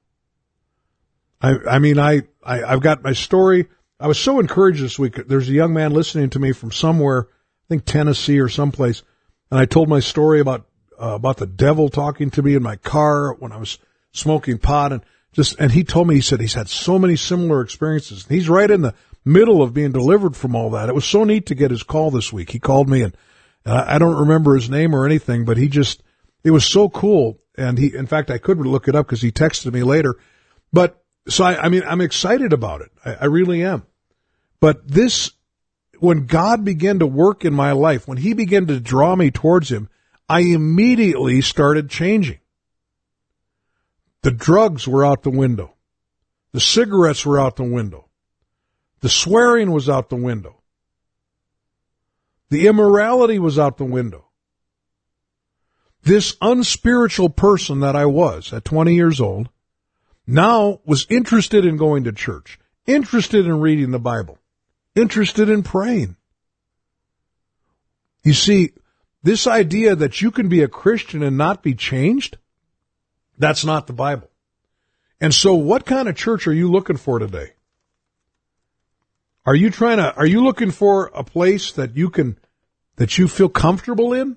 I, 1.40 1.55
I 1.70 1.79
mean, 1.79 1.98
I, 1.98 2.22
I, 2.42 2.64
I've 2.64 2.81
got 2.81 3.05
my 3.05 3.12
story. 3.12 3.68
I 3.99 4.09
was 4.09 4.19
so 4.19 4.41
encouraged 4.41 4.83
this 4.83 4.99
week. 4.99 5.15
There's 5.27 5.49
a 5.49 5.53
young 5.53 5.73
man 5.73 5.93
listening 5.93 6.31
to 6.31 6.39
me 6.39 6.53
from 6.53 6.71
somewhere, 6.71 7.29
I 7.31 7.67
think 7.69 7.85
Tennessee 7.85 8.39
or 8.39 8.49
someplace, 8.49 9.03
and 9.51 9.59
I 9.59 9.65
told 9.65 9.89
my 9.89 10.01
story 10.01 10.41
about 10.41 10.67
uh, 11.01 11.15
about 11.15 11.37
the 11.37 11.47
devil 11.47 11.89
talking 11.89 12.31
to 12.31 12.43
me 12.43 12.55
in 12.55 12.63
my 12.63 12.77
car 12.77 13.35
when 13.35 13.53
I 13.53 13.57
was 13.57 13.79
smoking 14.13 14.59
pot, 14.59 14.93
and 14.93 15.03
just 15.33 15.59
and 15.59 15.73
he 15.73 15.83
told 15.83 16.09
me 16.09 16.17
he 16.17 16.21
said 16.21 16.41
he's 16.41 16.55
had 16.55 16.69
so 16.69 16.99
many 16.99 17.17
similar 17.17 17.63
experiences. 17.63 18.27
He's 18.29 18.49
right 18.49 18.71
in 18.71 18.83
the 18.83 18.95
middle 19.25 19.63
of 19.63 19.75
being 19.75 19.93
delivered 19.93 20.37
from 20.37 20.55
all 20.55 20.71
that. 20.71 20.89
It 20.89 20.95
was 20.95 21.05
so 21.05 21.25
neat 21.25 21.47
to 21.47 21.55
get 21.55 21.71
his 21.71 21.83
call 21.83 22.11
this 22.11 22.33
week. 22.33 22.51
He 22.51 22.59
called 22.59 22.89
me 22.89 23.03
and, 23.03 23.17
and 23.65 23.75
I, 23.75 23.97
I 23.97 23.99
don't 23.99 24.21
remember 24.21 24.55
his 24.55 24.71
name 24.71 24.95
or 24.95 25.05
anything, 25.05 25.45
but 25.45 25.57
he 25.57 25.69
just 25.69 26.03
it 26.45 26.51
was 26.51 26.65
so 26.65 26.89
cool. 26.89 27.39
And 27.59 27.79
he, 27.79 27.95
in 27.95 28.07
fact, 28.07 28.31
I 28.31 28.39
could 28.39 28.59
look 28.59 28.89
it 28.89 28.95
up 28.95 29.07
because 29.07 29.23
he 29.23 29.33
texted 29.33 29.73
me 29.73 29.83
later. 29.83 30.17
But 30.73 31.03
so 31.29 31.45
I, 31.45 31.65
I 31.65 31.69
mean, 31.69 31.83
I'm 31.87 32.01
excited 32.01 32.53
about 32.53 32.83
it. 32.83 32.91
I, 33.05 33.15
I 33.15 33.25
really 33.27 33.62
am. 33.62 33.85
But 34.61 34.87
this, 34.89 35.33
when 35.99 36.27
God 36.27 36.65
began 36.65 37.01
to 37.01 37.07
work 37.07 37.45
in 37.45 37.55
my 37.55 37.73
life, 37.73 38.07
when 38.07 38.19
He 38.19 38.33
began 38.33 38.67
to 38.67 38.81
draw 38.81 39.15
me 39.17 39.31
towards 39.31 39.71
Him, 39.71 39.89
I 40.29 40.41
immediately 40.41 41.41
started 41.41 41.91
changing. 41.91 42.39
The 44.23 44.31
drugs 44.31 44.89
were 44.89 45.05
out 45.05 45.23
the 45.23 45.31
window. 45.31 45.75
The 46.53 46.61
cigarettes 46.61 47.25
were 47.25 47.39
out 47.39 47.57
the 47.57 47.65
window. 47.65 48.09
The 49.01 49.09
swearing 49.09 49.71
was 49.71 49.89
out 49.89 50.09
the 50.09 50.17
window. 50.17 50.62
The 52.49 52.67
immorality 52.67 53.39
was 53.39 53.59
out 53.59 53.77
the 53.77 53.85
window. 53.85 54.27
This 56.03 56.37
unspiritual 56.41 57.31
person 57.31 57.81
that 57.81 57.97
I 57.97 58.07
was 58.07 58.53
at 58.53 58.65
20 58.65 58.95
years 58.95 59.21
old 59.21 59.49
now 60.27 60.81
was 60.85 61.07
interested 61.09 61.65
in 61.65 61.77
going 61.77 62.05
to 62.05 62.12
church, 62.12 62.59
interested 62.87 63.47
in 63.47 63.61
reading 63.61 63.91
the 63.91 63.99
Bible, 63.99 64.39
interested 64.95 65.49
in 65.49 65.62
praying. 65.62 66.17
You 68.25 68.35
see, 68.35 68.73
this 69.23 69.47
idea 69.47 69.95
that 69.95 70.21
you 70.21 70.31
can 70.31 70.49
be 70.49 70.62
a 70.62 70.69
Christian 70.69 71.23
and 71.23 71.37
not 71.37 71.62
be 71.62 71.75
changed, 71.75 72.39
that's 73.39 73.65
not 73.65 73.87
the 73.87 73.93
Bible. 73.93 74.31
And 75.21 75.33
so 75.33 75.55
what 75.55 75.87
kind 75.87 76.09
of 76.09 76.17
church 76.17 76.47
are 76.47 76.53
you 76.53 76.71
looking 76.71 76.97
for 76.97 77.19
today? 77.19 77.53
Are 79.45 79.55
you 79.55 79.71
trying 79.71 79.99
to, 79.99 80.12
are 80.15 80.27
you 80.27 80.43
looking 80.43 80.73
for 80.73 81.07
a 81.15 81.23
place 81.23 81.73
that 81.73 81.97
you 81.97 82.11
can, 82.11 82.39
that 82.97 83.17
you 83.17 83.29
feel 83.29 83.49
comfortable 83.49 84.12
in? 84.12 84.37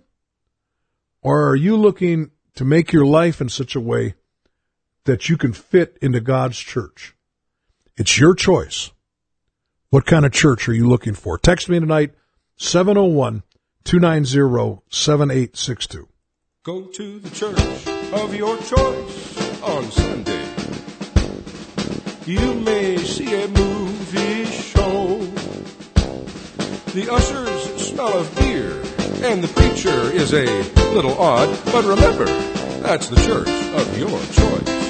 Or 1.21 1.49
are 1.49 1.55
you 1.55 1.75
looking 1.75 2.31
to 2.55 2.63
make 2.63 2.93
your 2.93 3.05
life 3.05 3.41
in 3.41 3.49
such 3.49 3.75
a 3.75 3.79
way 3.79 4.13
that 5.05 5.29
you 5.29 5.37
can 5.37 5.53
fit 5.53 5.97
into 6.01 6.19
God's 6.19 6.57
church? 6.57 7.15
It's 7.97 8.17
your 8.17 8.33
choice. 8.33 8.91
What 9.89 10.05
kind 10.05 10.25
of 10.25 10.31
church 10.31 10.69
are 10.69 10.73
you 10.73 10.87
looking 10.87 11.15
for? 11.15 11.37
Text 11.37 11.67
me 11.67 11.79
tonight, 11.79 12.13
701 12.57 13.43
290 13.83 14.83
7862. 14.89 16.07
Go 16.63 16.83
to 16.83 17.19
the 17.19 17.29
church 17.31 17.87
of 18.13 18.35
your 18.35 18.57
choice 18.57 19.61
on 19.63 19.89
Sunday. 19.91 20.45
You 22.25 22.53
may 22.53 22.97
see 22.97 23.41
a 23.41 23.47
movie 23.47 24.45
show. 24.45 25.17
The 26.93 27.11
ushers 27.11 27.81
smell 27.81 28.19
of 28.19 28.35
beer, 28.35 28.73
and 29.27 29.43
the 29.43 29.47
preacher 29.55 30.11
is 30.11 30.33
a 30.33 30.45
little 30.93 31.17
odd, 31.17 31.49
but 31.65 31.85
remember, 31.85 32.25
that's 32.81 33.09
the 33.09 33.15
church 33.15 33.47
of 33.47 33.97
your 33.97 34.09
choice. 34.09 34.88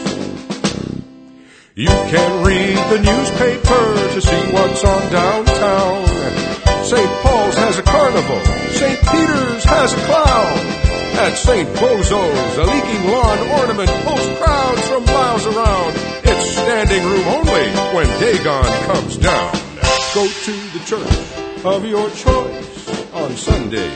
You 1.80 1.88
can 1.88 2.44
read 2.44 2.76
the 2.92 3.00
newspaper 3.00 4.14
to 4.14 4.20
see 4.20 4.52
what's 4.52 4.84
on 4.84 5.12
downtown. 5.14 6.06
St. 6.84 7.10
Paul's 7.24 7.56
has 7.56 7.80
a 7.80 7.84
carnival. 7.84 8.42
St. 8.76 9.00
Peter's 9.00 9.64
has 9.64 9.94
a 9.94 10.02
clown. 10.04 10.60
At 11.24 11.36
St. 11.36 11.70
Bozo's, 11.78 12.58
a 12.58 12.66
leaking 12.66 13.10
lawn 13.10 13.40
ornament 13.62 13.90
pulls 14.04 14.28
crowds 14.40 14.88
from 14.90 15.06
miles 15.06 15.46
around. 15.46 15.94
It's 16.26 16.52
standing 16.52 17.02
room 17.06 17.26
only 17.30 17.70
when 17.96 18.08
Dagon 18.20 18.84
comes 18.84 19.16
down. 19.16 19.54
Go 20.14 20.28
to 20.28 20.52
the 20.76 20.84
church 20.86 21.64
of 21.64 21.86
your 21.86 22.10
choice 22.10 23.14
on 23.14 23.32
Sunday. 23.38 23.90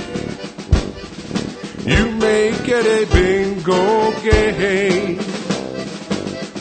You 1.84 2.11
may 2.11 2.51
get 2.65 2.86
a 2.86 3.05
bingo 3.11 4.21
game. 4.21 5.42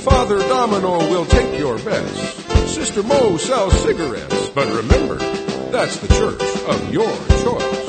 Father 0.03 0.41
Domino 0.49 0.99
will 1.11 1.25
take 1.27 1.59
your 1.61 1.79
bets. 1.79 2.19
Sister 2.75 3.05
Mo 3.05 3.37
sells 3.37 3.73
cigarettes, 3.83 4.49
but 4.49 4.67
remember, 4.67 5.15
that's 5.71 5.97
the 5.99 6.09
church 6.09 6.43
of 6.67 6.93
your 6.93 7.07
choice. 7.47 7.83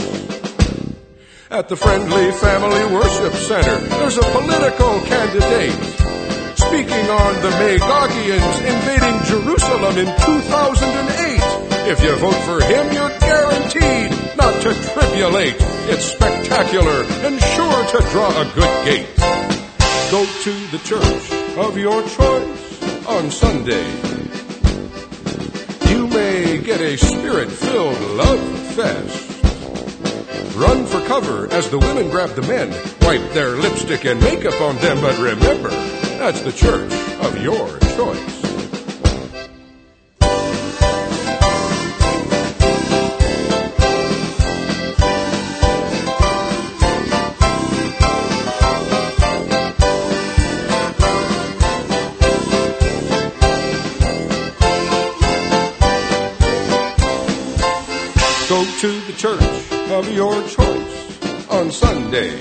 At 1.50 1.70
the 1.70 1.76
Friendly 1.76 2.32
Family 2.34 2.86
Worship 2.94 3.34
Center, 3.34 3.78
there's 3.98 4.18
a 4.18 4.30
political 4.30 5.00
candidate 5.10 5.74
speaking 6.54 7.10
on 7.10 7.34
the 7.42 7.50
Magogians 7.58 8.58
invading 8.62 9.18
Jerusalem 9.26 9.98
in 9.98 10.06
2008. 10.06 11.90
If 11.90 12.04
you 12.04 12.16
vote 12.18 12.42
for 12.46 12.64
him, 12.64 12.94
you're 12.94 13.18
guaranteed 13.18 14.38
not 14.38 14.62
to 14.62 14.74
tribulate. 14.94 15.56
It's 15.90 16.14
spectacular 16.14 17.06
and 17.26 17.42
sure 17.42 17.86
to 17.90 18.10
draw 18.12 18.30
a 18.30 18.46
good 18.54 18.86
gate. 18.86 19.10
Go 20.12 20.26
to 20.26 20.54
the 20.70 20.80
church 20.86 21.33
of 21.58 21.78
your 21.78 22.02
choice 22.02 23.08
on 23.08 23.30
Sunday. 23.30 23.86
You 25.92 26.08
may 26.08 26.58
get 26.58 26.82
a 26.82 26.98
spirit-filled 26.98 28.02
love 28.18 28.40
fest. 28.76 29.30
Run 30.56 30.86
for 30.86 31.00
cover 31.06 31.52
as 31.52 31.70
the 31.70 31.78
women 31.78 32.10
grab 32.10 32.32
the 32.32 32.42
men, 32.44 32.70
wipe 33.02 33.32
their 33.34 33.52
lipstick 33.52 34.06
and 34.06 34.20
makeup 34.20 34.60
on 34.62 34.78
them, 34.78 35.00
but 35.02 35.18
remember, 35.20 35.70
that's 36.18 36.42
the 36.42 36.52
church 36.52 36.92
of 37.22 37.40
your 37.42 37.78
choice. 37.96 38.43
Of 59.94 60.12
your 60.12 60.34
choice 60.48 61.50
on 61.52 61.72
Sunday. 61.72 62.36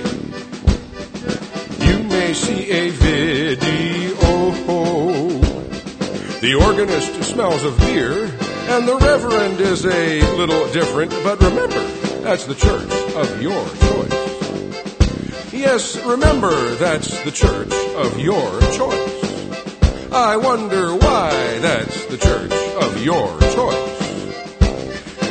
You 1.87 2.03
may 2.05 2.33
see 2.33 2.71
a 2.71 2.89
video. 2.89 4.17
The 6.41 6.55
organist 6.65 7.23
smells 7.23 7.63
of 7.63 7.77
beer, 7.79 8.25
and 8.73 8.89
the 8.89 8.97
reverend 8.97 9.61
is 9.61 9.85
a 9.85 10.23
little 10.39 10.67
different, 10.73 11.11
but 11.23 11.43
remember, 11.43 11.83
that's 12.23 12.47
the 12.47 12.55
church 12.55 12.91
of 13.17 13.43
your 13.43 13.65
choice. 13.87 15.53
Yes, 15.53 16.03
remember, 16.07 16.55
that's 16.77 17.23
the 17.25 17.31
church 17.31 17.73
of 17.97 18.19
your 18.19 18.61
choice. 18.73 20.11
I 20.11 20.39
wonder 20.39 20.95
why 20.95 21.59
that's 21.59 22.07
the 22.07 22.17
church 22.17 22.53
of 22.83 23.05
your 23.05 23.39
choice. 23.55 23.92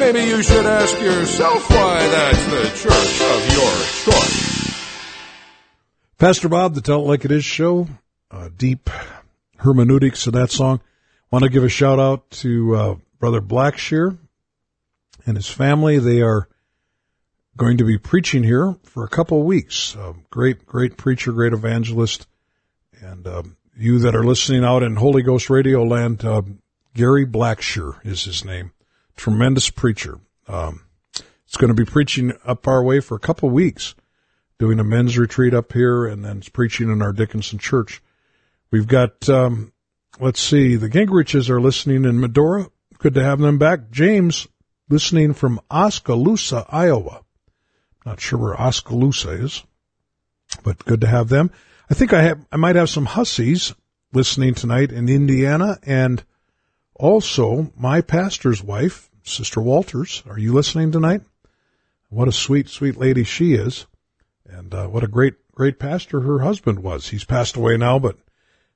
Maybe 0.01 0.21
you 0.21 0.41
should 0.41 0.65
ask 0.65 0.99
yourself 0.99 1.69
why 1.69 1.99
that's 2.07 2.45
the 2.45 2.63
church 2.89 3.21
of 3.21 3.53
your 3.53 3.71
choice. 4.03 4.51
Pastor 6.17 6.49
Bob, 6.49 6.73
the 6.73 6.81
Tell 6.81 7.01
It 7.01 7.07
Like 7.07 7.23
It 7.23 7.31
Is 7.31 7.45
show, 7.45 7.87
uh, 8.31 8.49
deep 8.57 8.89
hermeneutics 9.57 10.25
of 10.25 10.33
that 10.33 10.49
song. 10.49 10.81
Want 11.29 11.43
to 11.43 11.51
give 11.51 11.63
a 11.63 11.69
shout 11.69 11.99
out 11.99 12.27
to 12.31 12.75
uh, 12.75 12.95
Brother 13.19 13.41
Blackshear 13.41 14.17
and 15.27 15.37
his 15.37 15.47
family. 15.47 15.99
They 15.99 16.21
are 16.21 16.49
going 17.55 17.77
to 17.77 17.85
be 17.85 17.99
preaching 17.99 18.43
here 18.43 18.75
for 18.81 19.03
a 19.03 19.09
couple 19.09 19.39
of 19.39 19.45
weeks. 19.45 19.95
Uh, 19.95 20.13
great, 20.31 20.65
great 20.65 20.97
preacher, 20.97 21.31
great 21.31 21.53
evangelist. 21.53 22.25
And 23.01 23.27
um, 23.27 23.55
you 23.77 23.99
that 23.99 24.15
are 24.15 24.23
listening 24.23 24.65
out 24.65 24.81
in 24.81 24.95
Holy 24.95 25.21
Ghost 25.21 25.51
Radio 25.51 25.83
land, 25.83 26.25
uh, 26.25 26.41
Gary 26.95 27.27
Blackshear 27.27 28.03
is 28.03 28.23
his 28.23 28.43
name. 28.43 28.71
Tremendous 29.21 29.69
preacher. 29.69 30.19
Um, 30.47 30.81
it's 31.45 31.55
going 31.55 31.67
to 31.67 31.75
be 31.75 31.85
preaching 31.85 32.33
up 32.43 32.67
our 32.67 32.83
way 32.83 32.99
for 33.01 33.13
a 33.13 33.19
couple 33.19 33.49
of 33.49 33.53
weeks, 33.53 33.93
doing 34.57 34.79
a 34.79 34.83
men's 34.83 35.15
retreat 35.15 35.53
up 35.53 35.73
here, 35.73 36.07
and 36.07 36.25
then 36.25 36.41
preaching 36.51 36.89
in 36.89 37.03
our 37.03 37.13
Dickinson 37.13 37.59
church. 37.59 38.01
We've 38.71 38.87
got, 38.87 39.29
um, 39.29 39.73
let's 40.19 40.39
see, 40.39 40.75
the 40.75 40.89
Gingriches 40.89 41.51
are 41.51 41.61
listening 41.61 42.03
in 42.03 42.19
Medora. 42.19 42.71
Good 42.97 43.13
to 43.13 43.23
have 43.23 43.37
them 43.37 43.59
back. 43.59 43.91
James 43.91 44.47
listening 44.89 45.35
from 45.35 45.61
Oskaloosa, 45.69 46.65
Iowa. 46.69 47.21
Not 48.03 48.19
sure 48.19 48.39
where 48.39 48.59
Oskaloosa 48.59 49.33
is, 49.33 49.63
but 50.63 50.83
good 50.83 51.01
to 51.01 51.07
have 51.07 51.29
them. 51.29 51.51
I 51.91 51.93
think 51.93 52.11
I 52.11 52.23
have, 52.23 52.43
I 52.51 52.57
might 52.57 52.75
have 52.75 52.89
some 52.89 53.05
hussies 53.05 53.75
listening 54.13 54.55
tonight 54.55 54.91
in 54.91 55.09
Indiana 55.09 55.77
and 55.83 56.23
also 56.95 57.71
my 57.77 58.01
pastor's 58.01 58.63
wife, 58.63 59.09
Sister 59.23 59.61
Walters. 59.61 60.23
Are 60.27 60.39
you 60.39 60.53
listening 60.53 60.91
tonight? 60.91 61.21
What 62.09 62.27
a 62.27 62.31
sweet, 62.31 62.69
sweet 62.69 62.97
lady 62.97 63.23
she 63.23 63.53
is. 63.53 63.85
And 64.45 64.73
uh, 64.73 64.87
what 64.87 65.03
a 65.03 65.07
great, 65.07 65.35
great 65.53 65.79
pastor 65.79 66.21
her 66.21 66.39
husband 66.39 66.79
was. 66.79 67.07
He's 67.07 67.23
passed 67.23 67.55
away 67.55 67.77
now, 67.77 67.99
but 67.99 68.17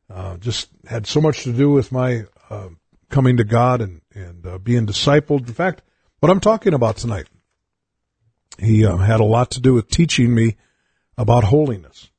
uh, 0.10 0.38
just 0.38 0.70
had 0.88 1.08
so 1.08 1.20
much 1.20 1.44
to 1.44 1.52
do 1.52 1.70
with 1.70 1.92
my 1.92 2.26
uh, 2.50 2.70
coming 3.10 3.38
to 3.38 3.44
God 3.44 3.82
and, 3.82 4.02
and 4.14 4.46
uh, 4.46 4.58
being 4.58 4.86
discipled. 4.86 5.48
In 5.48 5.54
fact, 5.54 5.82
what 6.20 6.32
I'm 6.32 6.40
talking 6.40 6.74
about 6.74 6.98
tonight, 6.98 7.28
he 8.58 8.86
uh, 8.86 8.98
had 8.98 9.20
a 9.20 9.26
lot 9.26 9.52
to 9.52 9.62
do 9.62 9.74
with 9.74 9.90
teaching 9.90 10.34
me 10.34 10.56
about 11.18 11.46
holiness. 11.46 12.10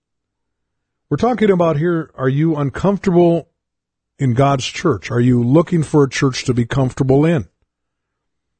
We're 1.09 1.17
talking 1.17 1.51
about 1.51 1.77
here, 1.77 2.11
are 2.15 2.29
you 2.29 2.57
uncomfortable 2.57 3.49
in 4.19 4.35
God's 4.35 4.67
church? 4.67 5.11
Are 5.11 5.21
you 5.21 5.43
looking 5.43 5.83
for 5.83 6.03
a 6.03 6.11
church 6.11 6.45
to 6.45 6.55
be 6.55 6.67
comfortable 6.67 7.25
in? 7.25 7.49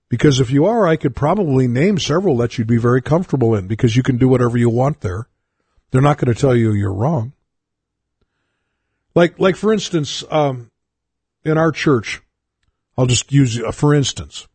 Because 0.09 0.39
if 0.39 0.51
you 0.51 0.67
are, 0.67 0.87
I 0.87 0.97
could 0.97 1.17
probably 1.17 1.67
name 1.67 1.99
several 1.99 2.37
that 2.39 2.57
you'd 2.57 2.69
be 2.69 2.77
very 2.77 3.03
comfortable 3.03 3.55
in 3.55 3.67
because 3.67 3.97
you 3.97 4.03
can 4.03 4.19
do 4.19 4.29
whatever 4.29 4.57
you 4.57 4.71
want 4.71 5.01
there. 5.01 5.29
They're 5.91 6.01
not 6.01 6.19
going 6.19 6.33
to 6.33 6.41
tell 6.41 6.55
you 6.55 6.73
you're 6.73 6.93
wrong. 6.93 7.33
Like, 9.15 9.39
like 9.39 9.57
for 9.57 9.73
instance, 9.73 10.23
um, 10.31 10.71
in 11.45 11.59
our 11.59 11.73
church, 11.73 12.21
I'll 12.97 13.07
just 13.07 13.33
use 13.33 13.61
uh, 13.61 13.73
for 13.73 13.95
instance. 13.95 14.47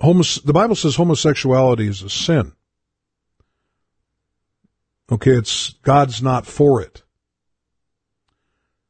Homos- 0.00 0.42
the 0.42 0.52
Bible 0.52 0.74
says 0.74 0.96
homosexuality 0.96 1.86
is 1.86 2.02
a 2.02 2.10
sin. 2.10 2.52
Okay, 5.10 5.32
it's 5.32 5.74
God's 5.82 6.22
not 6.22 6.46
for 6.46 6.80
it. 6.80 7.02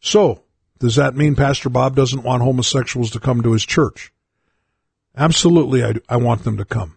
So, 0.00 0.44
does 0.78 0.96
that 0.96 1.16
mean 1.16 1.34
Pastor 1.34 1.68
Bob 1.68 1.94
doesn't 1.94 2.22
want 2.22 2.42
homosexuals 2.42 3.10
to 3.10 3.20
come 3.20 3.42
to 3.42 3.52
his 3.52 3.64
church? 3.64 4.12
Absolutely, 5.20 5.84
I, 5.84 5.96
I 6.08 6.16
want 6.16 6.44
them 6.44 6.56
to 6.56 6.64
come. 6.64 6.96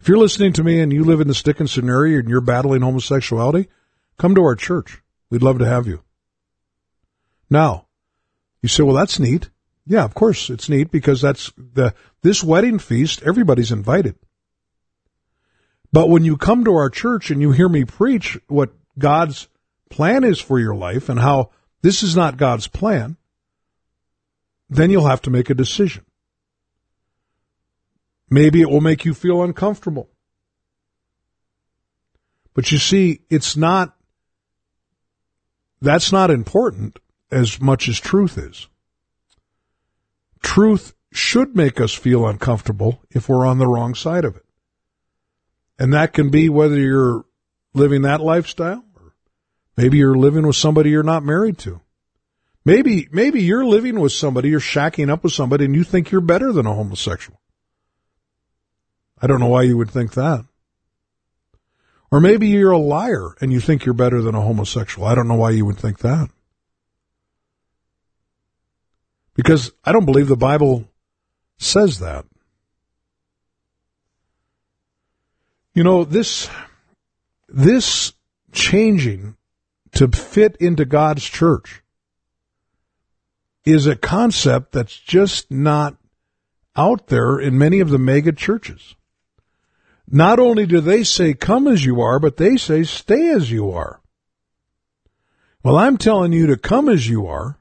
If 0.00 0.06
you're 0.06 0.18
listening 0.18 0.52
to 0.52 0.62
me 0.62 0.80
and 0.80 0.92
you 0.92 1.02
live 1.02 1.20
in 1.20 1.26
the 1.26 1.34
Dickinson 1.34 1.90
area 1.90 2.20
and 2.20 2.28
you're 2.28 2.40
battling 2.40 2.82
homosexuality, 2.82 3.68
come 4.18 4.36
to 4.36 4.44
our 4.44 4.54
church. 4.54 5.02
We'd 5.30 5.42
love 5.42 5.58
to 5.58 5.66
have 5.66 5.88
you. 5.88 6.04
Now, 7.50 7.86
you 8.62 8.68
say, 8.68 8.84
well, 8.84 8.94
that's 8.94 9.18
neat. 9.18 9.50
Yeah, 9.84 10.04
of 10.04 10.14
course 10.14 10.48
it's 10.48 10.68
neat 10.68 10.92
because 10.92 11.20
that's 11.20 11.52
the, 11.56 11.92
this 12.22 12.44
wedding 12.44 12.78
feast, 12.78 13.20
everybody's 13.24 13.72
invited. 13.72 14.14
But 15.92 16.08
when 16.08 16.22
you 16.22 16.36
come 16.36 16.64
to 16.64 16.76
our 16.76 16.88
church 16.88 17.32
and 17.32 17.42
you 17.42 17.50
hear 17.50 17.68
me 17.68 17.84
preach 17.84 18.38
what 18.46 18.74
God's 18.96 19.48
plan 19.90 20.22
is 20.22 20.38
for 20.38 20.60
your 20.60 20.76
life 20.76 21.08
and 21.08 21.18
how 21.18 21.50
this 21.82 22.04
is 22.04 22.14
not 22.14 22.36
God's 22.36 22.68
plan, 22.68 23.16
then 24.70 24.92
you'll 24.92 25.08
have 25.08 25.22
to 25.22 25.30
make 25.30 25.50
a 25.50 25.54
decision. 25.54 26.04
Maybe 28.30 28.60
it 28.60 28.70
will 28.70 28.80
make 28.80 29.04
you 29.04 29.14
feel 29.14 29.42
uncomfortable. 29.42 30.10
But 32.54 32.70
you 32.70 32.78
see, 32.78 33.20
it's 33.28 33.56
not, 33.56 33.96
that's 35.80 36.12
not 36.12 36.30
important 36.30 36.98
as 37.30 37.60
much 37.60 37.88
as 37.88 37.98
truth 37.98 38.38
is. 38.38 38.68
Truth 40.40 40.94
should 41.12 41.56
make 41.56 41.80
us 41.80 41.92
feel 41.92 42.26
uncomfortable 42.26 43.02
if 43.10 43.28
we're 43.28 43.46
on 43.46 43.58
the 43.58 43.66
wrong 43.66 43.94
side 43.94 44.24
of 44.24 44.36
it. 44.36 44.44
And 45.78 45.92
that 45.92 46.12
can 46.12 46.30
be 46.30 46.48
whether 46.48 46.78
you're 46.78 47.24
living 47.72 48.02
that 48.02 48.20
lifestyle 48.20 48.84
or 48.94 49.14
maybe 49.76 49.98
you're 49.98 50.16
living 50.16 50.46
with 50.46 50.56
somebody 50.56 50.90
you're 50.90 51.02
not 51.02 51.24
married 51.24 51.58
to. 51.58 51.80
Maybe, 52.64 53.08
maybe 53.12 53.42
you're 53.42 53.66
living 53.66 54.00
with 54.00 54.12
somebody, 54.12 54.48
you're 54.48 54.60
shacking 54.60 55.10
up 55.10 55.24
with 55.24 55.32
somebody 55.32 55.64
and 55.66 55.74
you 55.74 55.84
think 55.84 56.10
you're 56.10 56.20
better 56.20 56.52
than 56.52 56.66
a 56.66 56.74
homosexual. 56.74 57.40
I 59.20 59.26
don't 59.26 59.40
know 59.40 59.48
why 59.48 59.62
you 59.62 59.76
would 59.76 59.90
think 59.90 60.14
that. 60.14 60.44
Or 62.10 62.20
maybe 62.20 62.48
you're 62.48 62.70
a 62.70 62.78
liar 62.78 63.34
and 63.40 63.52
you 63.52 63.60
think 63.60 63.84
you're 63.84 63.94
better 63.94 64.22
than 64.22 64.34
a 64.34 64.40
homosexual. 64.40 65.06
I 65.06 65.14
don't 65.14 65.28
know 65.28 65.34
why 65.34 65.50
you 65.50 65.64
would 65.64 65.78
think 65.78 65.98
that. 65.98 66.30
Because 69.34 69.72
I 69.84 69.92
don't 69.92 70.04
believe 70.04 70.28
the 70.28 70.36
Bible 70.36 70.88
says 71.58 71.98
that. 71.98 72.24
You 75.74 75.82
know, 75.82 76.04
this, 76.04 76.48
this 77.48 78.12
changing 78.52 79.36
to 79.94 80.08
fit 80.08 80.56
into 80.60 80.84
God's 80.84 81.24
church 81.24 81.82
is 83.64 83.86
a 83.86 83.96
concept 83.96 84.72
that's 84.72 84.96
just 84.96 85.50
not 85.50 85.96
out 86.76 87.08
there 87.08 87.38
in 87.38 87.58
many 87.58 87.80
of 87.80 87.90
the 87.90 87.98
mega 87.98 88.32
churches. 88.32 88.94
Not 90.10 90.38
only 90.38 90.66
do 90.66 90.80
they 90.80 91.02
say 91.02 91.34
come 91.34 91.66
as 91.66 91.84
you 91.84 92.00
are, 92.00 92.18
but 92.18 92.36
they 92.36 92.56
say 92.56 92.84
stay 92.84 93.30
as 93.30 93.50
you 93.50 93.70
are. 93.70 94.00
Well, 95.62 95.78
I'm 95.78 95.96
telling 95.96 96.32
you 96.32 96.46
to 96.48 96.56
come 96.56 96.88
as 96.88 97.08
you 97.08 97.26
are. 97.26 97.58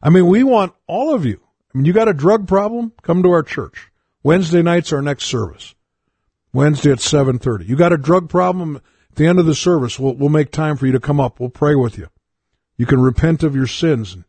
I 0.00 0.10
mean, 0.10 0.26
we 0.26 0.44
want 0.44 0.74
all 0.86 1.14
of 1.14 1.24
you. 1.24 1.40
I 1.74 1.78
mean, 1.78 1.84
you 1.84 1.92
got 1.92 2.08
a 2.08 2.14
drug 2.14 2.46
problem? 2.46 2.92
Come 3.02 3.22
to 3.22 3.30
our 3.30 3.42
church. 3.42 3.90
Wednesday 4.22 4.62
night's 4.62 4.92
our 4.92 5.02
next 5.02 5.24
service. 5.24 5.74
Wednesday 6.52 6.92
at 6.92 6.98
7:30. 6.98 7.66
You 7.66 7.76
got 7.76 7.92
a 7.92 7.98
drug 7.98 8.28
problem? 8.28 8.76
At 8.76 9.16
the 9.16 9.26
end 9.26 9.38
of 9.38 9.46
the 9.46 9.54
service, 9.54 9.98
we'll 9.98 10.14
we'll 10.14 10.28
make 10.28 10.50
time 10.50 10.76
for 10.76 10.86
you 10.86 10.92
to 10.92 11.00
come 11.00 11.20
up. 11.20 11.40
We'll 11.40 11.50
pray 11.50 11.74
with 11.74 11.98
you. 11.98 12.08
You 12.76 12.86
can 12.86 13.00
repent 13.00 13.42
of 13.42 13.56
your 13.56 13.66
sins 13.66 14.14
and 14.14 14.24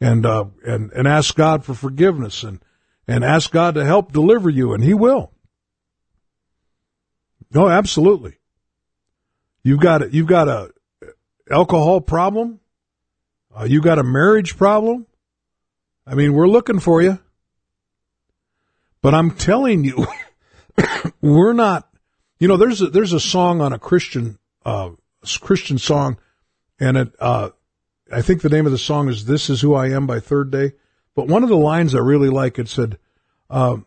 and 0.00 0.26
uh, 0.26 0.46
and 0.66 0.92
and 0.92 1.08
ask 1.08 1.34
God 1.34 1.64
for 1.64 1.74
forgiveness 1.74 2.42
and 2.42 2.60
and 3.06 3.24
ask 3.24 3.50
God 3.50 3.74
to 3.74 3.84
help 3.84 4.12
deliver 4.12 4.50
you, 4.50 4.74
and 4.74 4.84
He 4.84 4.94
will. 4.94 5.32
No, 7.52 7.68
absolutely. 7.68 8.38
You've 9.62 9.80
got 9.80 10.02
a, 10.02 10.10
you've 10.10 10.26
got 10.26 10.48
a 10.48 10.70
alcohol 11.50 12.00
problem. 12.00 12.60
Uh, 13.58 13.64
you 13.64 13.80
got 13.80 13.98
a 13.98 14.02
marriage 14.02 14.56
problem. 14.56 15.06
I 16.06 16.14
mean, 16.14 16.32
we're 16.32 16.48
looking 16.48 16.80
for 16.80 17.02
you. 17.02 17.18
But 19.00 19.14
I'm 19.14 19.32
telling 19.32 19.84
you, 19.84 20.06
we're 21.20 21.52
not. 21.52 21.88
You 22.38 22.48
know, 22.48 22.56
there's 22.56 22.80
a, 22.80 22.86
there's 22.86 23.12
a 23.12 23.20
song 23.20 23.60
on 23.60 23.72
a 23.72 23.78
Christian 23.78 24.38
uh, 24.64 24.90
Christian 25.40 25.78
song, 25.78 26.18
and 26.78 26.96
it 26.96 27.12
uh, 27.20 27.50
I 28.12 28.22
think 28.22 28.42
the 28.42 28.48
name 28.48 28.66
of 28.66 28.72
the 28.72 28.78
song 28.78 29.08
is 29.08 29.24
"This 29.24 29.50
Is 29.50 29.60
Who 29.60 29.74
I 29.74 29.88
Am" 29.88 30.06
by 30.06 30.20
Third 30.20 30.50
Day. 30.50 30.72
But 31.14 31.26
one 31.26 31.42
of 31.42 31.48
the 31.48 31.56
lines 31.56 31.94
I 31.94 31.98
really 31.98 32.28
like 32.28 32.58
it 32.58 32.68
said, 32.68 32.98
um, 33.50 33.86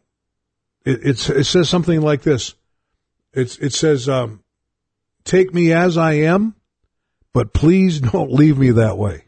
it, 0.84 1.20
it 1.30 1.44
says 1.46 1.70
something 1.70 2.02
like 2.02 2.24
this. 2.24 2.56
It's 3.34 3.58
it 3.58 3.74
says, 3.74 4.10
um, 4.10 4.44
"Take 5.24 5.54
me 5.54 5.72
as 5.72 5.98
I 5.98 6.14
am, 6.14 6.56
but 7.34 7.54
please 7.54 8.00
don't 8.12 8.32
leave 8.32 8.58
me 8.58 8.72
that 8.72 8.98
way." 8.98 9.26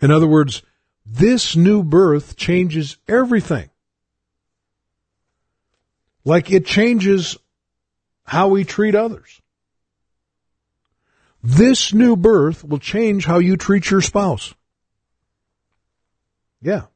In 0.00 0.10
other 0.10 0.26
words, 0.26 0.62
this 1.04 1.56
new 1.56 1.82
birth 1.82 2.36
changes 2.36 2.96
everything. 3.08 3.70
Like 6.24 6.50
it 6.50 6.66
changes 6.66 7.36
how 8.24 8.48
we 8.48 8.64
treat 8.64 8.96
others. 8.96 9.40
This 11.42 11.94
new 11.94 12.16
birth 12.16 12.64
will 12.64 12.80
change 12.80 13.24
how 13.24 13.38
you 13.38 13.56
treat 13.56 13.88
your 13.88 14.00
spouse. 14.00 14.52
Yeah. 16.60 16.86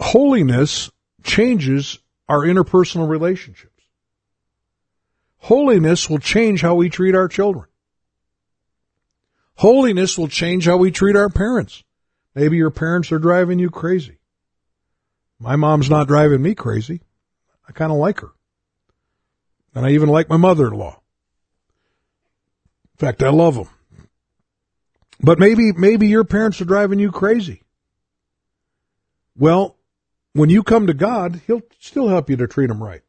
Holiness 0.00 0.90
changes 1.22 1.98
our 2.28 2.40
interpersonal 2.40 3.08
relationships. 3.08 3.72
Holiness 5.38 6.10
will 6.10 6.18
change 6.18 6.60
how 6.60 6.74
we 6.74 6.90
treat 6.90 7.14
our 7.14 7.28
children. 7.28 7.66
Holiness 9.56 10.18
will 10.18 10.28
change 10.28 10.66
how 10.66 10.76
we 10.76 10.90
treat 10.90 11.16
our 11.16 11.30
parents. 11.30 11.82
Maybe 12.34 12.56
your 12.56 12.70
parents 12.70 13.10
are 13.12 13.18
driving 13.18 13.58
you 13.58 13.70
crazy. 13.70 14.18
My 15.38 15.56
mom's 15.56 15.88
not 15.88 16.08
driving 16.08 16.42
me 16.42 16.54
crazy. 16.54 17.00
I 17.68 17.72
kind 17.72 17.92
of 17.92 17.98
like 17.98 18.20
her. 18.20 18.32
And 19.74 19.86
I 19.86 19.90
even 19.90 20.08
like 20.08 20.28
my 20.28 20.36
mother-in-law. 20.36 21.00
In 22.94 22.98
fact, 22.98 23.22
I 23.22 23.28
love 23.28 23.54
them. 23.54 23.68
But 25.20 25.38
maybe, 25.38 25.72
maybe 25.72 26.08
your 26.08 26.24
parents 26.24 26.60
are 26.60 26.66
driving 26.66 26.98
you 26.98 27.10
crazy. 27.10 27.62
Well, 29.36 29.75
when 30.36 30.50
you 30.50 30.62
come 30.62 30.86
to 30.86 30.94
God, 30.94 31.40
He'll 31.46 31.62
still 31.78 32.08
help 32.08 32.28
you 32.28 32.36
to 32.36 32.46
treat 32.46 32.66
them 32.66 32.82
right. 32.82 33.02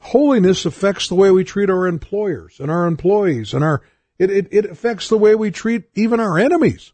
Holiness 0.00 0.64
affects 0.64 1.08
the 1.08 1.14
way 1.14 1.30
we 1.30 1.42
treat 1.42 1.68
our 1.68 1.86
employers 1.86 2.60
and 2.60 2.70
our 2.70 2.86
employees 2.86 3.52
and 3.52 3.64
our 3.64 3.82
it, 4.18 4.30
it, 4.30 4.48
it 4.50 4.64
affects 4.66 5.08
the 5.08 5.18
way 5.18 5.34
we 5.34 5.50
treat 5.50 5.84
even 5.94 6.20
our 6.20 6.38
enemies. 6.38 6.92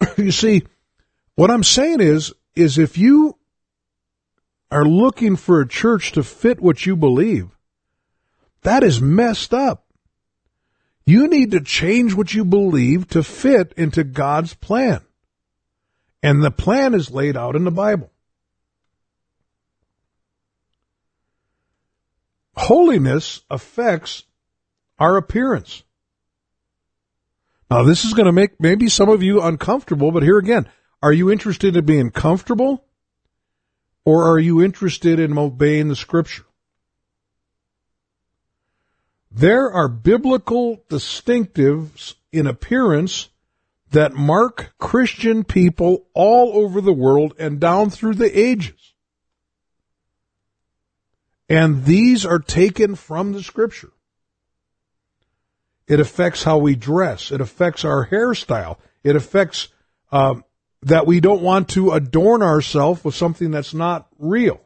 you 0.16 0.32
see, 0.32 0.62
what 1.34 1.50
I'm 1.50 1.64
saying 1.64 2.00
is, 2.00 2.32
is 2.54 2.78
if 2.78 2.96
you 2.96 3.36
are 4.70 4.84
looking 4.84 5.36
for 5.36 5.60
a 5.60 5.68
church 5.68 6.12
to 6.12 6.22
fit 6.22 6.60
what 6.60 6.86
you 6.86 6.96
believe, 6.96 7.48
that 8.62 8.82
is 8.82 9.00
messed 9.00 9.52
up. 9.52 9.83
You 11.06 11.28
need 11.28 11.50
to 11.50 11.60
change 11.60 12.14
what 12.14 12.32
you 12.32 12.44
believe 12.44 13.08
to 13.08 13.22
fit 13.22 13.74
into 13.76 14.04
God's 14.04 14.54
plan. 14.54 15.02
And 16.22 16.42
the 16.42 16.50
plan 16.50 16.94
is 16.94 17.10
laid 17.10 17.36
out 17.36 17.56
in 17.56 17.64
the 17.64 17.70
Bible. 17.70 18.10
holiness 22.56 23.42
affects 23.50 24.24
our 24.98 25.16
appearance. 25.16 25.82
Now, 27.70 27.82
this 27.82 28.04
is 28.04 28.14
going 28.14 28.26
to 28.26 28.32
make 28.32 28.60
maybe 28.60 28.88
some 28.88 29.08
of 29.08 29.22
you 29.22 29.42
uncomfortable, 29.42 30.12
but 30.12 30.22
here 30.22 30.38
again, 30.38 30.68
are 31.02 31.12
you 31.12 31.30
interested 31.30 31.76
in 31.76 31.84
being 31.84 32.10
comfortable 32.10 32.84
or 34.04 34.24
are 34.24 34.38
you 34.38 34.62
interested 34.62 35.18
in 35.18 35.36
obeying 35.36 35.88
the 35.88 35.96
scripture? 35.96 36.44
There 39.34 39.72
are 39.72 39.88
biblical 39.88 40.84
distinctives 40.88 42.14
in 42.30 42.46
appearance 42.46 43.30
that 43.90 44.14
mark 44.14 44.72
Christian 44.78 45.42
people 45.42 46.06
all 46.14 46.52
over 46.54 46.80
the 46.80 46.92
world 46.92 47.34
and 47.36 47.58
down 47.58 47.90
through 47.90 48.14
the 48.14 48.38
ages. 48.38 48.94
And 51.48 51.84
these 51.84 52.24
are 52.24 52.38
taken 52.38 52.94
from 52.94 53.32
the 53.32 53.42
scripture. 53.42 53.90
It 55.88 55.98
affects 55.98 56.44
how 56.44 56.58
we 56.58 56.76
dress. 56.76 57.32
It 57.32 57.40
affects 57.40 57.84
our 57.84 58.06
hairstyle. 58.06 58.78
It 59.02 59.16
affects 59.16 59.68
uh, 60.12 60.36
that 60.82 61.08
we 61.08 61.18
don't 61.18 61.42
want 61.42 61.70
to 61.70 61.90
adorn 61.90 62.42
ourselves 62.42 63.04
with 63.04 63.16
something 63.16 63.50
that's 63.50 63.74
not 63.74 64.06
real. 64.16 64.60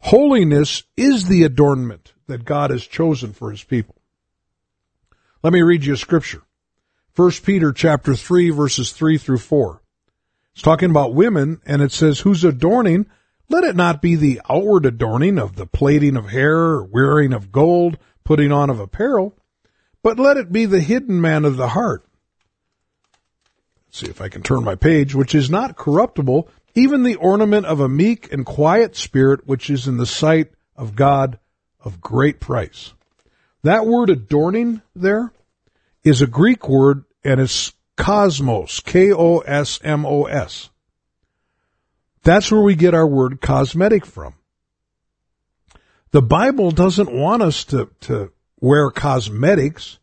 Holiness 0.00 0.84
is 0.96 1.26
the 1.26 1.42
adornment 1.44 2.12
that 2.26 2.44
God 2.44 2.70
has 2.70 2.86
chosen 2.86 3.32
for 3.32 3.50
his 3.50 3.64
people. 3.64 3.96
Let 5.42 5.52
me 5.52 5.62
read 5.62 5.84
you 5.84 5.94
a 5.94 5.96
scripture. 5.96 6.42
1 7.16 7.30
Peter 7.44 7.72
chapter 7.72 8.14
3 8.14 8.50
verses 8.50 8.92
3 8.92 9.18
through 9.18 9.38
4. 9.38 9.82
It's 10.52 10.62
talking 10.62 10.90
about 10.90 11.14
women 11.14 11.60
and 11.66 11.82
it 11.82 11.92
says, 11.92 12.20
whose 12.20 12.44
adorning 12.44 13.06
let 13.48 13.64
it 13.64 13.76
not 13.76 14.02
be 14.02 14.14
the 14.14 14.40
outward 14.48 14.84
adorning 14.84 15.38
of 15.38 15.56
the 15.56 15.66
plaiting 15.66 16.16
of 16.16 16.28
hair, 16.28 16.82
wearing 16.82 17.32
of 17.32 17.50
gold, 17.50 17.98
putting 18.24 18.52
on 18.52 18.68
of 18.68 18.78
apparel, 18.78 19.34
but 20.02 20.18
let 20.18 20.36
it 20.36 20.52
be 20.52 20.66
the 20.66 20.80
hidden 20.80 21.20
man 21.20 21.44
of 21.44 21.56
the 21.56 21.68
heart. 21.68 22.04
Let's 23.86 24.00
see 24.00 24.06
if 24.06 24.20
I 24.20 24.28
can 24.28 24.42
turn 24.42 24.64
my 24.64 24.74
page, 24.74 25.14
which 25.14 25.34
is 25.34 25.48
not 25.48 25.76
corruptible, 25.76 26.48
even 26.78 27.02
the 27.02 27.16
ornament 27.16 27.66
of 27.66 27.80
a 27.80 27.88
meek 27.88 28.32
and 28.32 28.46
quiet 28.46 28.94
spirit, 28.94 29.46
which 29.46 29.68
is 29.68 29.88
in 29.88 29.96
the 29.96 30.06
sight 30.06 30.52
of 30.76 30.94
God 30.94 31.38
of 31.80 32.00
great 32.00 32.38
price. 32.38 32.92
That 33.64 33.84
word 33.84 34.10
adorning 34.10 34.82
there 34.94 35.32
is 36.04 36.22
a 36.22 36.26
Greek 36.26 36.68
word 36.68 37.04
and 37.24 37.40
it's 37.40 37.72
cosmos, 37.96 38.78
K-O-S-M-O-S. 38.80 40.70
That's 42.22 42.52
where 42.52 42.62
we 42.62 42.76
get 42.76 42.94
our 42.94 43.06
word 43.06 43.40
cosmetic 43.40 44.06
from. 44.06 44.34
The 46.12 46.22
Bible 46.22 46.70
doesn't 46.70 47.12
want 47.12 47.42
us 47.42 47.64
to, 47.66 47.90
to 48.02 48.32
wear 48.60 48.90
cosmetics. 48.90 49.98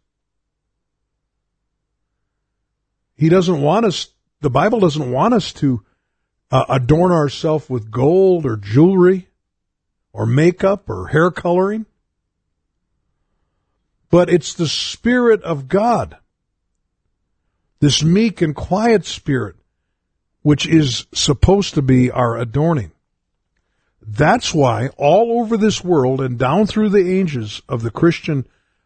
He 3.15 3.29
doesn't 3.29 3.61
want 3.61 3.85
us, 3.85 4.07
the 4.41 4.49
Bible 4.49 4.81
doesn't 4.81 5.09
want 5.09 5.33
us 5.33 5.53
to 5.53 5.85
uh, 6.51 6.65
adorn 6.69 7.11
ourselves 7.11 7.69
with 7.69 7.91
gold 7.91 8.45
or 8.45 8.57
jewelry 8.57 9.27
or 10.13 10.25
makeup 10.25 10.89
or 10.89 11.07
hair 11.07 11.31
coloring. 11.31 11.85
But 14.09 14.29
it's 14.29 14.53
the 14.53 14.67
Spirit 14.67 15.43
of 15.43 15.67
God, 15.67 16.17
this 17.79 18.03
meek 18.03 18.41
and 18.41 18.55
quiet 18.55 19.05
Spirit 19.05 19.55
which 20.45 20.67
is 20.67 21.07
supposed 21.11 21.73
to 21.73 21.81
be 21.81 22.11
our 22.11 22.37
adorning. 22.37 22.91
That's 23.99 24.53
why 24.53 24.89
all 24.95 25.41
over 25.41 25.57
this 25.57 25.83
world 25.83 26.21
and 26.21 26.37
down 26.37 26.67
through 26.67 26.89
the 26.89 27.19
ages 27.19 27.63
of 27.67 27.81
the 27.81 27.89
Christian, 27.89 28.45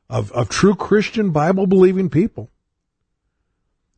of, 0.09 0.31
of 0.31 0.47
true 0.47 0.73
Christian 0.73 1.31
Bible 1.31 1.67
believing 1.67 2.09
people, 2.09 2.49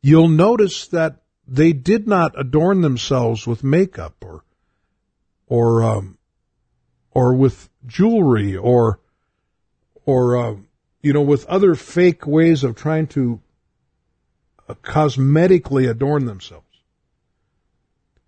you'll 0.01 0.27
notice 0.27 0.87
that 0.87 1.20
they 1.47 1.73
did 1.73 2.07
not 2.07 2.39
adorn 2.39 2.81
themselves 2.81 3.45
with 3.45 3.63
makeup 3.63 4.15
or, 4.21 4.43
or, 5.47 5.83
um, 5.83 6.17
or 7.11 7.33
with 7.33 7.69
jewelry 7.85 8.55
or, 8.55 8.99
or, 10.05 10.37
uh, 10.37 10.55
you 11.01 11.13
know, 11.13 11.21
with 11.21 11.45
other 11.47 11.75
fake 11.75 12.25
ways 12.25 12.63
of 12.63 12.75
trying 12.75 13.07
to 13.07 13.41
uh, 14.69 14.75
cosmetically 14.75 15.89
adorn 15.89 16.25
themselves. 16.25 16.65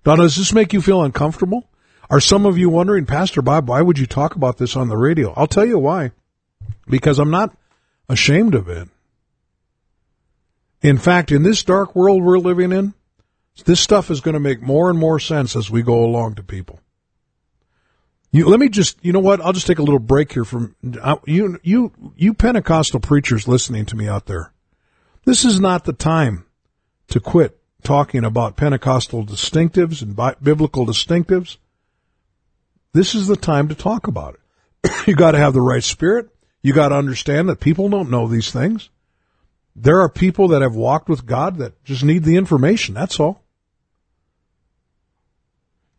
Now, 0.06 0.16
does 0.18 0.36
this 0.36 0.52
make 0.52 0.74
you 0.74 0.82
feel 0.82 1.02
uncomfortable? 1.02 1.70
Are 2.10 2.20
some 2.20 2.46
of 2.46 2.58
you 2.58 2.70
wondering, 2.70 3.06
Pastor 3.06 3.42
Bob, 3.42 3.70
why 3.70 3.82
would 3.82 3.98
you 3.98 4.06
talk 4.06 4.36
about 4.36 4.58
this 4.58 4.76
on 4.76 4.90
the 4.90 4.98
radio? 4.98 5.34
I'll 5.38 5.48
tell 5.48 5.66
you 5.66 5.80
why. 5.80 6.12
because 6.88 7.20
I'm 7.20 7.32
not 7.32 7.56
ashamed 8.10 8.56
of 8.56 8.70
it. 8.70 8.90
In 10.82 10.98
fact, 10.98 11.32
in 11.32 11.44
this 11.44 11.64
dark 11.64 11.96
world 11.96 12.24
we're 12.24 12.40
living 12.40 12.72
in, 12.72 12.94
this 13.66 13.80
stuff 13.80 14.10
is 14.10 14.22
going 14.22 14.34
to 14.34 14.40
make 14.40 14.62
more 14.62 14.90
and 14.90 14.98
more 14.98 15.20
sense 15.20 15.56
as 15.56 15.70
we 15.70 15.82
go 15.82 16.04
along 16.04 16.36
to 16.36 16.44
people. 16.44 16.80
You, 18.32 18.50
let 18.50 18.60
me 18.60 18.68
just, 18.68 18.98
you 19.06 19.14
know 19.14 19.20
what? 19.20 19.42
I'll 19.42 19.54
just 19.54 19.68
take 19.68 19.78
a 19.78 19.84
little 19.84 20.00
break 20.00 20.34
here 20.34 20.44
from 20.44 20.76
you, 21.26 21.60
you, 21.62 21.92
you 22.16 22.34
Pentecostal 22.34 23.00
preachers 23.00 23.48
listening 23.48 23.86
to 23.86 23.96
me 23.96 24.08
out 24.08 24.26
there. 24.26 24.52
This 25.24 25.46
is 25.46 25.60
not 25.60 25.86
the 25.86 25.94
time 25.94 26.46
to 27.10 27.20
quit 27.20 27.60
talking 27.84 28.24
about 28.24 28.58
Pentecostal 28.58 29.24
distinctives 29.24 30.02
and 30.02 30.16
bi- 30.16 30.36
biblical 30.42 30.86
distinctives. 30.86 31.58
This 32.94 33.14
is 33.14 33.28
the 33.28 33.36
time 33.36 33.68
to 33.68 33.76
talk 33.76 34.08
about 34.08 34.36
it. 34.36 34.92
you 35.08 35.16
got 35.16 35.32
to 35.32 35.38
have 35.38 35.54
the 35.54 35.62
right 35.62 35.84
spirit. 35.84 36.30
You 36.64 36.74
got 36.74 36.90
to 36.90 36.96
understand 36.96 37.50
that 37.50 37.60
people 37.60 37.88
don't 37.90 38.10
know 38.10 38.28
these 38.28 38.52
things. 38.52 38.90
There 39.76 40.02
are 40.02 40.10
people 40.10 40.48
that 40.50 40.62
have 40.64 40.76
walked 40.76 41.08
with 41.08 41.26
God 41.26 41.58
that 41.58 41.84
just 41.84 42.04
need 42.04 42.24
the 42.24 42.38
information. 42.38 42.96
That's 42.96 43.20
all. 43.20 43.43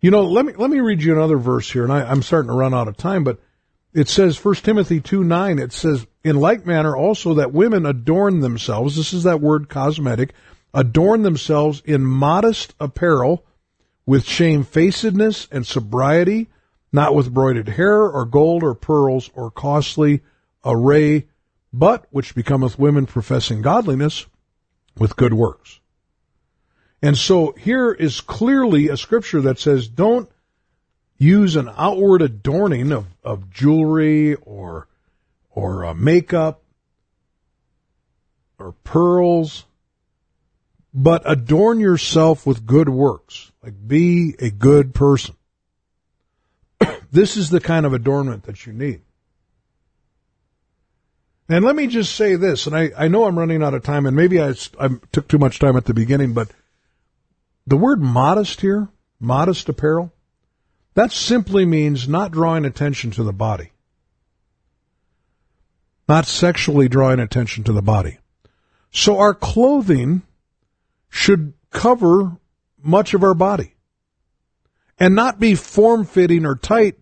You 0.05 0.11
know, 0.11 0.25
let 0.25 0.45
me 0.45 0.53
let 0.53 0.69
me 0.69 0.81
read 0.81 1.03
you 1.03 1.15
another 1.15 1.39
verse 1.39 1.73
here, 1.73 1.83
and 1.83 1.91
I, 1.91 2.03
I'm 2.03 2.21
starting 2.21 2.51
to 2.51 2.55
run 2.55 2.75
out 2.75 2.89
of 2.89 2.97
time, 2.99 3.25
but 3.25 3.39
it 3.95 4.07
says 4.07 4.37
First 4.37 4.63
Timothy 4.63 5.01
two 5.01 5.25
nine. 5.25 5.59
It 5.59 5.73
says, 5.73 6.07
"In 6.23 6.37
like 6.37 6.67
manner 6.67 6.95
also 6.95 7.33
that 7.33 7.55
women 7.55 7.87
adorn 7.87 8.41
themselves." 8.41 8.97
This 8.97 9.15
is 9.15 9.23
that 9.23 9.41
word 9.41 9.71
cosmetic. 9.71 10.35
Adorn 10.75 11.23
themselves 11.23 11.83
in 11.87 12.05
modest 12.05 12.75
apparel, 12.79 13.47
with 14.05 14.27
shamefacedness 14.27 15.49
and 15.51 15.67
sobriety, 15.67 16.51
not 16.93 17.15
with 17.15 17.33
broided 17.33 17.69
hair 17.69 18.03
or 18.03 18.27
gold 18.27 18.63
or 18.63 18.75
pearls 18.75 19.31
or 19.33 19.51
costly 19.51 20.21
array, 20.67 21.29
but 21.73 22.05
which 22.11 22.35
becometh 22.35 22.79
women 22.79 23.07
professing 23.07 23.63
godliness 23.63 24.27
with 24.99 25.17
good 25.17 25.33
works. 25.33 25.81
And 27.05 27.19
so 27.19 27.53
here 27.59 27.93
is 27.93 28.23
clearly 28.23 28.89
a 28.89 28.97
scripture 28.97 29.43
that 29.43 29.59
says 29.59 29.89
don't 29.89 30.27
use 31.19 31.55
an 31.55 31.69
outward 31.77 32.23
adorning 32.23 32.93
of, 32.93 33.05
of 33.23 33.51
jewelry 33.51 34.37
or 34.37 34.89
or 35.51 35.85
uh, 35.85 35.93
makeup 35.93 36.63
or 38.59 38.73
pearls, 38.85 39.67
but 40.95 41.21
adorn 41.27 41.79
yourself 41.79 42.47
with 42.47 42.65
good 42.65 42.89
works. 42.89 43.53
Like 43.63 43.75
be 43.87 44.35
a 44.39 44.49
good 44.49 44.95
person. 44.95 45.35
this 47.13 47.37
is 47.37 47.51
the 47.51 47.61
kind 47.61 47.85
of 47.85 47.93
adornment 47.93 48.45
that 48.45 48.65
you 48.65 48.73
need. 48.73 49.03
And 51.51 51.67
let 51.67 51.77
me 51.77 51.87
just 51.87 52.17
say 52.17 52.37
this, 52.37 52.67
and 52.67 52.75
I, 52.75 52.93
I 52.97 53.09
know 53.09 53.27
I'm 53.27 53.39
running 53.39 53.63
out 53.63 53.75
of 53.75 53.83
time, 53.83 54.07
and 54.07 54.17
maybe 54.17 54.41
I, 54.41 54.55
I 54.81 54.89
took 55.13 55.29
too 55.29 55.37
much 55.37 55.59
time 55.59 55.77
at 55.77 55.85
the 55.85 55.93
beginning, 55.93 56.33
but 56.33 56.49
the 57.67 57.77
word 57.77 58.01
modest 58.01 58.61
here, 58.61 58.89
modest 59.21 59.69
apparel, 59.69 60.13
that 60.95 61.13
simply 61.13 61.65
means 61.65 62.09
not 62.09 62.33
drawing 62.33 62.65
attention 62.65 63.11
to 63.13 63.25
the 63.25 63.33
body. 63.33 63.73
Not 66.09 66.27
sexually 66.27 66.89
drawing 66.89 67.21
attention 67.21 67.65
to 67.65 67.73
the 67.73 67.83
body. 67.83 68.19
So 68.91 69.19
our 69.19 69.35
clothing 69.35 70.23
should 71.09 71.55
cover 71.71 72.37
much 72.83 73.15
of 73.15 73.25
our 73.25 73.35
body 73.35 73.75
and 74.99 75.15
not 75.15 75.41
be 75.41 75.55
form 75.55 76.05
fitting 76.05 76.45
or 76.45 76.55
tight 76.55 76.97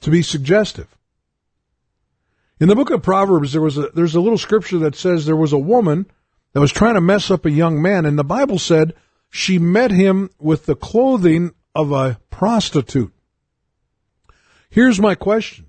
to 0.00 0.10
be 0.10 0.22
suggestive. 0.22 0.88
In 2.60 2.68
the 2.68 2.76
book 2.76 2.90
of 2.90 3.02
Proverbs, 3.02 3.52
there 3.52 3.60
was 3.60 3.76
a, 3.76 3.88
there's 3.88 4.14
a 4.14 4.20
little 4.20 4.38
scripture 4.38 4.78
that 4.78 4.94
says 4.94 5.26
there 5.26 5.36
was 5.36 5.52
a 5.52 5.58
woman 5.58 6.06
that 6.52 6.60
was 6.60 6.72
trying 6.72 6.94
to 6.94 7.00
mess 7.00 7.30
up 7.30 7.44
a 7.44 7.50
young 7.50 7.82
man, 7.82 8.06
and 8.06 8.18
the 8.18 8.24
Bible 8.24 8.58
said 8.58 8.94
she 9.36 9.58
met 9.58 9.90
him 9.90 10.30
with 10.38 10.64
the 10.64 10.76
clothing 10.76 11.52
of 11.74 11.90
a 11.90 12.20
prostitute. 12.30 13.12
Here's 14.70 15.00
my 15.00 15.16
question. 15.16 15.66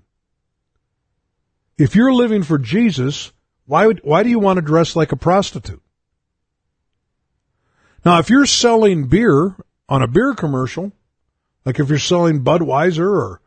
If 1.76 1.96
you're 1.96 2.14
living 2.14 2.44
for 2.44 2.58
Jesus, 2.58 3.32
why 3.64 3.88
would, 3.88 4.02
why 4.04 4.22
do 4.22 4.28
you 4.28 4.38
want 4.38 4.58
to 4.58 4.62
dress 4.62 4.94
like 4.94 5.10
a 5.10 5.16
prostitute? 5.16 5.82
Now, 8.04 8.20
if 8.20 8.30
you're 8.30 8.46
selling 8.46 9.08
beer 9.08 9.56
on 9.88 10.00
a 10.00 10.06
beer 10.06 10.32
commercial, 10.34 10.92
like 11.64 11.80
if 11.80 11.88
you're 11.88 11.98
selling 11.98 12.44
Budweiser 12.44 13.00
or 13.00 13.40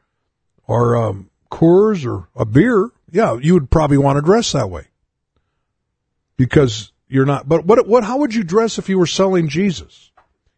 or 0.67 0.97
um, 0.97 1.29
Coors 1.49 2.05
or 2.05 2.27
a 2.35 2.43
beer, 2.43 2.91
yeah, 3.09 3.37
you 3.41 3.53
would 3.53 3.71
probably 3.71 3.97
want 3.97 4.17
to 4.17 4.21
dress 4.21 4.51
that 4.51 4.69
way 4.69 4.87
because 6.35 6.91
you're 7.07 7.25
not. 7.25 7.47
But 7.47 7.65
what 7.65 7.87
what? 7.87 8.03
How 8.03 8.17
would 8.17 8.35
you 8.35 8.43
dress 8.43 8.77
if 8.77 8.89
you 8.89 8.99
were 8.99 9.07
selling 9.07 9.47
Jesus? 9.47 10.08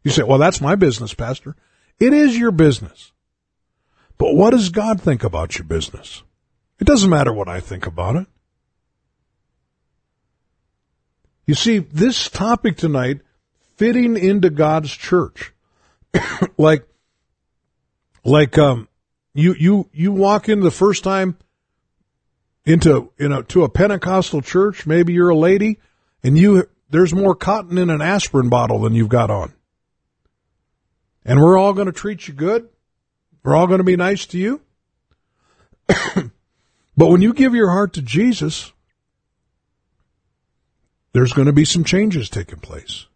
You 0.04 0.12
say, 0.12 0.24
well, 0.24 0.40
that's 0.40 0.62
my 0.62 0.76
business, 0.76 1.14
Pastor. 1.14 1.56
It 2.00 2.14
is 2.14 2.38
your 2.38 2.52
business. 2.52 3.12
But 4.18 4.36
what 4.36 4.52
does 4.52 4.70
God 4.70 5.02
think 5.02 5.24
about 5.24 5.58
your 5.58 5.66
business? 5.66 6.24
It 6.80 6.86
doesn't 6.86 7.10
matter 7.10 7.32
what 7.32 7.48
I 7.48 7.60
think 7.60 7.86
about 7.86 8.16
it. 8.16 8.28
You 11.46 11.56
see, 11.56 11.80
this 11.80 12.30
topic 12.30 12.78
tonight, 12.78 13.22
fitting 13.78 14.18
into 14.18 14.50
God's 14.50 14.92
church, 14.96 15.54
like, 16.58 16.88
like, 18.24 18.58
um, 18.58 18.88
you, 19.34 19.56
you, 19.58 19.90
you 19.92 20.12
walk 20.12 20.50
in 20.50 20.62
the 20.62 20.72
first 20.72 21.04
time 21.04 21.38
into, 22.66 23.12
you 23.18 23.30
know, 23.30 23.42
to 23.44 23.64
a 23.64 23.70
Pentecostal 23.70 24.42
church, 24.42 24.86
maybe 24.86 25.14
you're 25.14 25.30
a 25.30 25.36
lady, 25.36 25.80
and 26.24 26.38
you, 26.38 26.68
there's 26.90 27.14
more 27.14 27.36
cotton 27.36 27.78
in 27.78 27.90
an 27.90 28.02
aspirin 28.02 28.50
bottle 28.50 28.80
than 28.80 28.94
you've 28.94 29.10
got 29.10 29.30
on 29.30 29.54
and 31.26 31.42
we're 31.42 31.58
all 31.58 31.74
going 31.74 31.88
to 31.88 31.92
treat 31.92 32.28
you 32.28 32.34
good. 32.34 32.68
We're 33.44 33.56
all 33.56 33.68
going 33.68 33.80
to 33.80 33.84
be 33.84 33.96
nice 33.96 34.26
to 34.28 34.38
you. 34.38 34.62
but 35.88 37.08
when 37.10 37.22
you 37.22 37.34
give 37.34 37.54
your 37.54 37.70
heart 37.70 37.94
to 37.94 38.02
Jesus, 38.02 38.72
there's 41.14 41.34
going 41.34 41.48
to 41.48 41.54
be 41.54 41.66
some 41.66 41.84
changes 41.84 42.30
taking 42.30 42.60
place. 42.60 43.08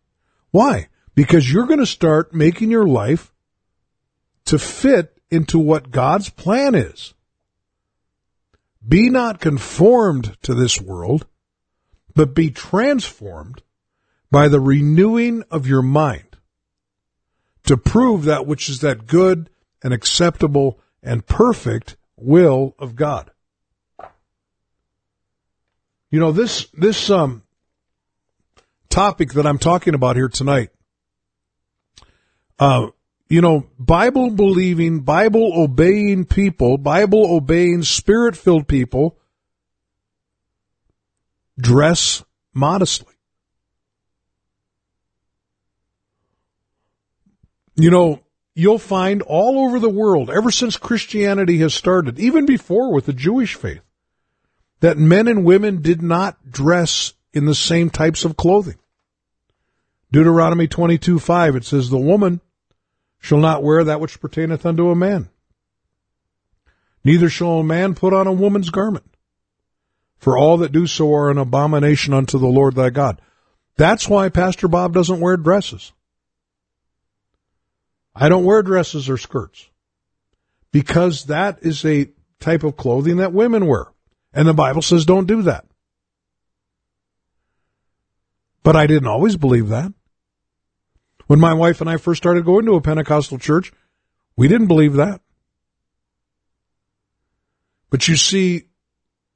Why? 0.51 0.89
Because 1.13 1.51
you're 1.51 1.67
going 1.67 1.79
to 1.79 1.85
start 1.85 2.33
making 2.33 2.71
your 2.71 2.87
life 2.87 3.31
to 4.45 4.59
fit 4.59 5.17
into 5.29 5.57
what 5.57 5.91
God's 5.91 6.29
plan 6.29 6.75
is. 6.75 7.13
Be 8.87 9.09
not 9.09 9.39
conformed 9.39 10.37
to 10.43 10.53
this 10.53 10.79
world, 10.79 11.25
but 12.13 12.35
be 12.35 12.51
transformed 12.51 13.63
by 14.29 14.47
the 14.47 14.59
renewing 14.59 15.43
of 15.49 15.65
your 15.65 15.81
mind 15.81 16.34
to 17.65 17.77
prove 17.77 18.25
that 18.25 18.45
which 18.45 18.69
is 18.69 18.81
that 18.81 19.07
good 19.07 19.49
and 19.83 19.93
acceptable 19.93 20.79
and 21.03 21.25
perfect 21.25 21.97
will 22.17 22.75
of 22.79 22.95
God. 22.95 23.31
You 26.11 26.19
know, 26.19 26.31
this, 26.31 26.67
this, 26.73 27.09
um, 27.09 27.43
topic 28.95 29.33
that 29.33 29.45
I'm 29.45 29.57
talking 29.57 29.93
about 29.93 30.15
here 30.15 30.29
tonight, 30.29 30.69
uh, 32.57 32.87
you 33.27 33.41
know, 33.41 33.67
Bible 33.77 34.29
believing, 34.29 35.01
Bible 35.01 35.51
obeying 35.53 36.23
people, 36.23 36.77
Bible 36.77 37.35
obeying, 37.35 37.83
spirit 37.83 38.37
filled 38.37 38.69
people 38.69 39.17
dress 41.59 42.23
modestly. 42.53 43.14
You 47.75 47.91
know, 47.91 48.21
you'll 48.53 48.79
find 48.79 49.21
all 49.21 49.59
over 49.59 49.79
the 49.79 49.89
world, 49.89 50.29
ever 50.29 50.49
since 50.49 50.77
Christianity 50.77 51.57
has 51.59 51.73
started, 51.73 52.19
even 52.19 52.45
before 52.45 52.93
with 52.93 53.05
the 53.05 53.13
Jewish 53.13 53.55
faith, 53.55 53.81
that 54.79 54.97
men 54.97 55.27
and 55.27 55.45
women 55.45 55.81
did 55.81 56.01
not 56.01 56.51
dress 56.51 57.13
in 57.33 57.45
the 57.45 57.55
same 57.55 57.89
types 57.89 58.23
of 58.23 58.37
clothing. 58.37 58.75
Deuteronomy 60.11 60.67
22 60.67 61.19
5, 61.19 61.55
it 61.57 61.65
says, 61.65 61.89
The 61.89 61.97
woman 61.97 62.39
shall 63.19 63.39
not 63.39 63.63
wear 63.63 63.83
that 63.83 63.99
which 63.99 64.21
pertaineth 64.21 64.65
unto 64.65 64.89
a 64.89 64.95
man. 64.95 65.29
Neither 67.03 67.29
shall 67.29 67.59
a 67.59 67.63
man 67.63 67.93
put 67.93 68.13
on 68.13 68.27
a 68.27 68.33
woman's 68.33 68.69
garment. 68.69 69.05
For 70.17 70.37
all 70.37 70.57
that 70.57 70.71
do 70.71 70.87
so 70.87 71.13
are 71.13 71.29
an 71.29 71.37
abomination 71.37 72.13
unto 72.13 72.39
the 72.39 72.47
Lord 72.47 72.75
thy 72.75 72.89
God. 72.89 73.21
That's 73.77 74.07
why 74.07 74.29
Pastor 74.29 74.67
Bob 74.67 74.93
doesn't 74.93 75.19
wear 75.19 75.37
dresses. 75.37 75.91
I 78.15 78.29
don't 78.29 78.45
wear 78.45 78.63
dresses 78.63 79.09
or 79.09 79.17
skirts 79.17 79.69
because 80.71 81.25
that 81.25 81.59
is 81.61 81.83
a 81.85 82.09
type 82.39 82.63
of 82.63 82.77
clothing 82.77 83.17
that 83.17 83.33
women 83.33 83.67
wear. 83.67 83.87
And 84.33 84.47
the 84.47 84.53
Bible 84.53 84.81
says 84.81 85.05
don't 85.05 85.27
do 85.27 85.41
that. 85.43 85.65
But 88.63 88.75
I 88.75 88.87
didn't 88.87 89.07
always 89.07 89.35
believe 89.37 89.69
that. 89.69 89.93
When 91.27 91.39
my 91.39 91.53
wife 91.53 91.81
and 91.81 91.89
I 91.89 91.97
first 91.97 92.21
started 92.21 92.45
going 92.45 92.65
to 92.65 92.75
a 92.75 92.81
Pentecostal 92.81 93.37
church, 93.37 93.71
we 94.35 94.47
didn't 94.47 94.67
believe 94.67 94.93
that. 94.93 95.21
But 97.89 98.07
you 98.07 98.15
see, 98.15 98.65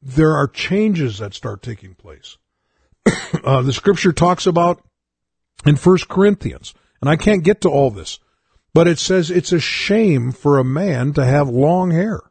there 0.01 0.35
are 0.35 0.47
changes 0.47 1.19
that 1.19 1.33
start 1.33 1.61
taking 1.61 1.95
place. 1.95 2.37
uh, 3.43 3.61
the 3.61 3.73
scripture 3.73 4.11
talks 4.11 4.45
about 4.47 4.83
in 5.65 5.75
First 5.75 6.07
Corinthians, 6.07 6.73
and 7.01 7.09
I 7.09 7.15
can't 7.15 7.43
get 7.43 7.61
to 7.61 7.69
all 7.69 7.91
this, 7.91 8.19
but 8.73 8.87
it 8.87 8.99
says 8.99 9.31
it's 9.31 9.51
a 9.51 9.59
shame 9.59 10.31
for 10.31 10.57
a 10.57 10.63
man 10.63 11.13
to 11.13 11.25
have 11.25 11.49
long 11.49 11.91
hair. 11.91 12.21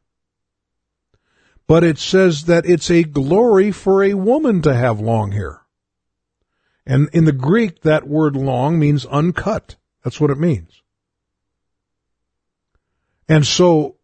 But 1.67 1.85
it 1.85 1.99
says 1.99 2.45
that 2.45 2.65
it's 2.65 2.91
a 2.91 3.03
glory 3.03 3.73
for 3.73 4.03
a 4.03 4.15
woman 4.15 4.63
to 4.63 4.75
have 4.75 5.01
long 5.01 5.33
hair. 5.33 5.63
And 6.87 7.11
in 7.13 7.27
the 7.27 7.33
Greek, 7.33 7.83
that 7.83 8.09
word 8.09 8.35
long 8.35 8.79
means 8.79 9.05
uncut. 9.05 9.77
That's 10.03 10.21
what 10.21 10.31
it 10.31 10.39
means. 10.39 10.83
And 13.29 13.47
so 13.47 13.97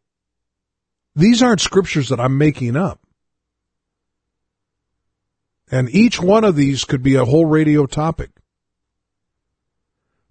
these 1.16 1.42
aren't 1.42 1.62
scriptures 1.62 2.10
that 2.10 2.20
I'm 2.20 2.36
making 2.36 2.76
up. 2.76 3.00
And 5.70 5.88
each 5.88 6.20
one 6.20 6.44
of 6.44 6.56
these 6.56 6.84
could 6.84 7.02
be 7.02 7.14
a 7.14 7.24
whole 7.24 7.46
radio 7.46 7.86
topic. 7.86 8.30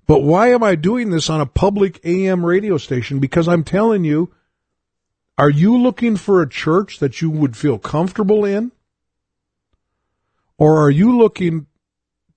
But 0.05 0.19
why 0.19 0.49
am 0.49 0.63
I 0.63 0.75
doing 0.75 1.09
this 1.09 1.29
on 1.29 1.39
a 1.39 1.45
public 1.45 2.01
AM 2.05 2.45
radio 2.45 2.77
station? 2.77 3.19
Because 3.19 3.47
I'm 3.47 3.63
telling 3.63 4.03
you, 4.03 4.33
are 5.37 5.49
you 5.49 5.77
looking 5.77 6.17
for 6.17 6.41
a 6.41 6.49
church 6.49 6.99
that 6.99 7.21
you 7.21 7.29
would 7.29 7.55
feel 7.55 7.79
comfortable 7.79 8.45
in? 8.45 8.71
Or 10.57 10.79
are 10.83 10.89
you 10.89 11.17
looking 11.17 11.67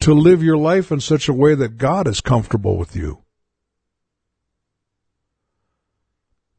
to 0.00 0.14
live 0.14 0.42
your 0.42 0.56
life 0.56 0.90
in 0.90 1.00
such 1.00 1.28
a 1.28 1.34
way 1.34 1.54
that 1.54 1.76
God 1.76 2.08
is 2.08 2.20
comfortable 2.20 2.76
with 2.76 2.96
you? 2.96 3.22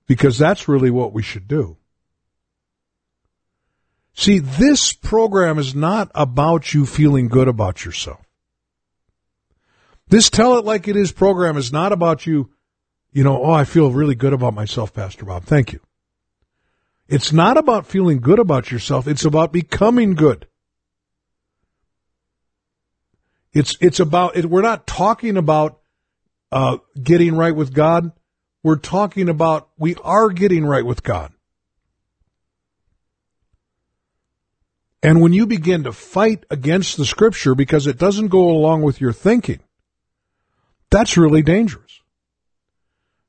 Because 0.06 0.38
that's 0.38 0.68
really 0.68 0.92
what 0.92 1.14
we 1.14 1.24
should 1.24 1.48
do. 1.48 1.78
See, 4.14 4.40
this 4.40 4.94
program 4.94 5.60
is 5.60 5.76
not 5.76 6.10
about 6.16 6.74
you 6.74 6.86
feeling 6.86 7.28
good 7.28 7.48
about 7.48 7.86
yourself. 7.86 8.27
This 10.10 10.30
Tell 10.30 10.58
It 10.58 10.66
Like 10.66 10.88
It 10.88 10.96
Is 10.96 11.12
program 11.12 11.58
is 11.58 11.74
not 11.74 11.92
about 11.92 12.26
you, 12.26 12.50
you 13.12 13.24
know, 13.24 13.44
oh, 13.44 13.52
I 13.52 13.66
feel 13.66 13.92
really 13.92 14.16
good 14.16 14.34
about 14.34 14.54
myself, 14.54 14.94
Pastor 14.94 15.26
Bob. 15.26 15.44
Thank 15.44 15.74
you. 15.74 15.82
It's 17.10 17.34
not 17.34 17.58
about 17.58 17.86
feeling 17.86 18.20
good 18.20 18.40
about 18.40 18.72
yourself. 18.72 19.08
It's 19.08 19.26
about 19.26 19.52
becoming 19.52 20.14
good. 20.14 20.48
It's, 23.54 23.76
it's 23.82 24.00
about, 24.00 24.38
it, 24.38 24.46
we're 24.46 24.62
not 24.62 24.88
talking 24.88 25.36
about, 25.36 25.80
uh, 26.52 26.78
getting 27.02 27.36
right 27.36 27.56
with 27.56 27.74
God. 27.74 28.12
We're 28.64 28.76
talking 28.78 29.30
about, 29.30 29.70
we 29.78 29.96
are 30.04 30.30
getting 30.30 30.66
right 30.66 30.86
with 30.86 31.04
God. 31.04 31.34
And 35.04 35.22
when 35.22 35.34
you 35.34 35.46
begin 35.46 35.84
to 35.84 35.92
fight 35.94 36.46
against 36.50 36.98
the 36.98 37.06
scripture 37.06 37.56
because 37.56 37.88
it 37.88 37.98
doesn't 37.98 38.28
go 38.28 38.50
along 38.50 38.82
with 38.82 39.00
your 39.00 39.14
thinking, 39.14 39.60
that's 40.90 41.18
really 41.18 41.42
dangerous. 41.42 42.02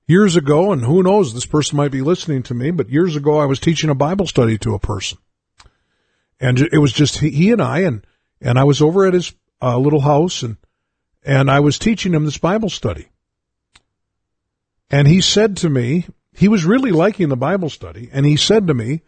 Years 0.06 0.36
ago, 0.36 0.72
and 0.72 0.82
who 0.82 1.02
knows, 1.02 1.34
this 1.34 1.46
person 1.46 1.76
might 1.76 1.90
be 1.90 2.00
listening 2.00 2.42
to 2.44 2.54
me, 2.54 2.70
but 2.70 2.88
years 2.88 3.14
ago 3.14 3.38
I 3.38 3.44
was 3.44 3.60
teaching 3.60 3.90
a 3.90 3.94
Bible 3.94 4.26
study 4.26 4.56
to 4.58 4.74
a 4.74 4.78
person. 4.78 5.18
And 6.40 6.58
it 6.60 6.78
was 6.78 6.92
just 6.92 7.18
he 7.18 7.52
and 7.52 7.60
I, 7.60 7.80
and, 7.80 8.06
and 8.40 8.58
I 8.58 8.64
was 8.64 8.80
over 8.80 9.06
at 9.06 9.14
his 9.14 9.34
uh, 9.60 9.76
little 9.76 10.00
house 10.00 10.42
and, 10.42 10.56
and 11.24 11.50
I 11.50 11.60
was 11.60 11.78
teaching 11.78 12.14
him 12.14 12.24
this 12.24 12.38
Bible 12.38 12.70
study. 12.70 13.08
And 14.90 15.06
he 15.06 15.20
said 15.20 15.58
to 15.58 15.68
me, 15.68 16.06
he 16.32 16.48
was 16.48 16.64
really 16.64 16.92
liking 16.92 17.28
the 17.28 17.36
Bible 17.36 17.68
study, 17.68 18.08
and 18.12 18.24
he 18.24 18.36
said 18.36 18.68
to 18.68 18.74
me, 18.74 19.02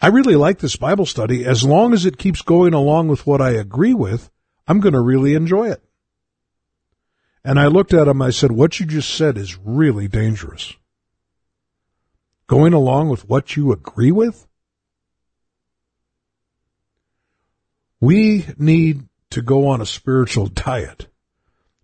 I 0.00 0.08
really 0.08 0.36
like 0.36 0.58
this 0.58 0.76
Bible 0.76 1.06
study. 1.06 1.44
As 1.44 1.62
long 1.62 1.92
as 1.92 2.06
it 2.06 2.18
keeps 2.18 2.42
going 2.42 2.74
along 2.74 3.08
with 3.08 3.26
what 3.26 3.40
I 3.40 3.50
agree 3.50 3.94
with, 3.94 4.30
I'm 4.66 4.80
going 4.80 4.94
to 4.94 5.00
really 5.00 5.34
enjoy 5.34 5.70
it. 5.70 5.82
And 7.46 7.60
I 7.60 7.68
looked 7.68 7.94
at 7.94 8.08
him, 8.08 8.20
I 8.20 8.30
said, 8.30 8.50
what 8.50 8.80
you 8.80 8.86
just 8.86 9.08
said 9.08 9.38
is 9.38 9.56
really 9.56 10.08
dangerous. 10.08 10.74
Going 12.48 12.72
along 12.72 13.08
with 13.08 13.28
what 13.28 13.54
you 13.54 13.70
agree 13.70 14.10
with? 14.10 14.48
We 18.00 18.46
need 18.58 19.04
to 19.30 19.42
go 19.42 19.68
on 19.68 19.80
a 19.80 19.86
spiritual 19.86 20.46
diet. 20.54 21.06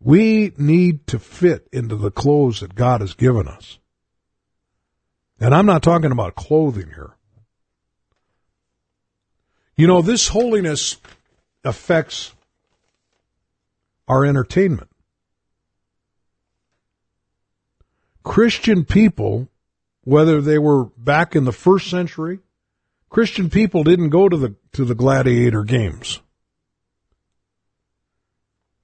We 0.01 0.53
need 0.59 1.07
to 1.07 1.21
fit 1.21 1.69
into 1.73 1.95
the 1.95 2.11
clothes 2.11 2.59
that 2.59 2.75
God 2.75 3.01
has 3.01 3.15
given 3.15 3.47
us. 3.47 3.79
And 5.39 5.55
I'm 5.55 5.67
not 5.67 5.85
talking 5.85 6.11
about 6.11 6.35
clothing 6.35 6.89
here. 6.89 7.15
You 9.77 9.87
know, 9.87 10.03
this 10.03 10.27
holiness 10.27 10.97
affects 11.63 12.35
our 14.09 14.25
entertainment. 14.25 14.89
Christian 18.23 18.85
people, 18.85 19.49
whether 20.05 20.41
they 20.41 20.59
were 20.59 20.85
back 20.85 21.35
in 21.35 21.45
the 21.45 21.53
first 21.53 21.89
century, 21.89 22.41
Christian 23.09 23.51
people 23.51 23.85
didn't 23.85 24.11
go 24.11 24.29
to 24.29 24.37
the, 24.37 24.55
to 24.73 24.85
the 24.85 24.95
gladiator 24.95 25.65
games. 25.65 26.21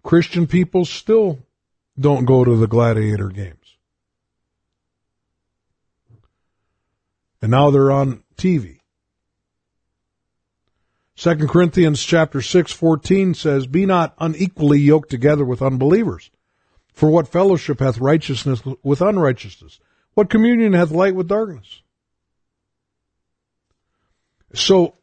Christian 0.02 0.46
people 0.46 0.84
still 0.84 1.38
don't 1.98 2.24
go 2.24 2.44
to 2.44 2.56
the 2.56 2.66
gladiator 2.66 3.28
games. 3.28 3.76
And 7.40 7.50
now 7.50 7.70
they're 7.70 7.90
on 7.90 8.22
TV. 8.36 8.78
Second 11.14 11.48
Corinthians 11.48 12.02
chapter 12.02 12.40
6, 12.40 12.72
14 12.72 13.34
says, 13.34 13.66
Be 13.66 13.86
not 13.86 14.14
unequally 14.18 14.78
yoked 14.78 15.10
together 15.10 15.44
with 15.44 15.60
unbelievers. 15.60 16.30
For 16.98 17.08
what 17.08 17.28
fellowship 17.28 17.78
hath 17.78 18.00
righteousness 18.00 18.60
with 18.82 19.00
unrighteousness? 19.00 19.78
What 20.14 20.28
communion 20.28 20.72
hath 20.72 20.90
light 20.90 21.14
with 21.14 21.28
darkness? 21.28 21.80
So, 24.52 24.94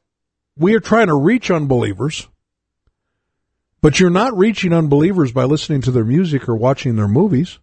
we 0.58 0.76
are 0.76 0.82
trying 0.82 1.08
to 1.08 1.16
reach 1.16 1.50
unbelievers, 1.50 2.28
but 3.82 3.98
you're 3.98 4.10
not 4.10 4.38
reaching 4.38 4.74
unbelievers 4.74 5.32
by 5.32 5.46
listening 5.46 5.80
to 5.84 5.92
their 5.92 6.04
music 6.04 6.50
or 6.50 6.58
watching 6.58 6.98
their 6.98 7.08
movies. 7.08 7.60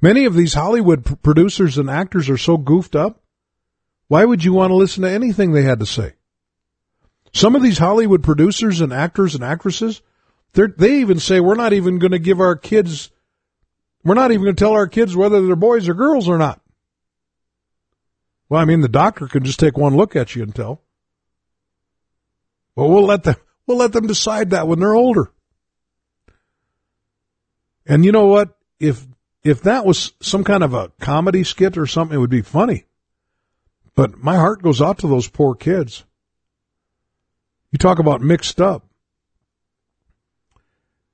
Many 0.00 0.24
of 0.24 0.34
these 0.34 0.54
Hollywood 0.54 1.20
producers 1.24 1.78
and 1.78 1.90
actors 1.90 2.30
are 2.30 2.38
so 2.38 2.56
goofed 2.56 2.94
up. 2.94 3.20
Why 4.06 4.24
would 4.24 4.44
you 4.44 4.52
want 4.52 4.70
to 4.70 4.76
listen 4.76 5.02
to 5.02 5.10
anything 5.10 5.50
they 5.50 5.64
had 5.64 5.80
to 5.80 5.86
say? 5.86 6.12
Some 7.32 7.56
of 7.56 7.62
these 7.62 7.78
Hollywood 7.78 8.22
producers 8.22 8.80
and 8.80 8.92
actors 8.92 9.34
and 9.34 9.42
actresses, 9.42 10.02
they 10.52 11.00
even 11.00 11.18
say 11.18 11.40
we're 11.40 11.54
not 11.54 11.72
even 11.72 11.98
going 11.98 12.12
to 12.12 12.18
give 12.18 12.40
our 12.40 12.56
kids, 12.56 13.10
we're 14.04 14.14
not 14.14 14.30
even 14.30 14.44
going 14.44 14.56
to 14.56 14.64
tell 14.64 14.72
our 14.72 14.86
kids 14.86 15.14
whether 15.14 15.44
they're 15.44 15.56
boys 15.56 15.88
or 15.88 15.94
girls 15.94 16.28
or 16.28 16.38
not. 16.38 16.60
Well, 18.48 18.60
I 18.60 18.64
mean, 18.64 18.80
the 18.80 18.88
doctor 18.88 19.26
can 19.26 19.44
just 19.44 19.58
take 19.58 19.76
one 19.76 19.96
look 19.96 20.16
at 20.16 20.34
you 20.34 20.42
and 20.42 20.54
tell. 20.54 20.80
Well, 22.74 22.88
we'll 22.88 23.04
let 23.04 23.24
them, 23.24 23.36
we'll 23.66 23.78
let 23.78 23.92
them 23.92 24.06
decide 24.06 24.50
that 24.50 24.68
when 24.68 24.78
they're 24.78 24.94
older. 24.94 25.30
And 27.86 28.04
you 28.04 28.12
know 28.12 28.26
what? 28.26 28.56
If, 28.78 29.06
if 29.42 29.62
that 29.62 29.84
was 29.84 30.12
some 30.20 30.44
kind 30.44 30.62
of 30.62 30.74
a 30.74 30.90
comedy 31.00 31.44
skit 31.44 31.78
or 31.78 31.86
something, 31.86 32.16
it 32.16 32.20
would 32.20 32.30
be 32.30 32.42
funny. 32.42 32.84
But 33.94 34.18
my 34.18 34.36
heart 34.36 34.62
goes 34.62 34.82
out 34.82 34.98
to 34.98 35.08
those 35.08 35.28
poor 35.28 35.54
kids. 35.54 36.04
You 37.72 37.78
talk 37.78 37.98
about 37.98 38.20
mixed 38.20 38.60
up. 38.60 38.85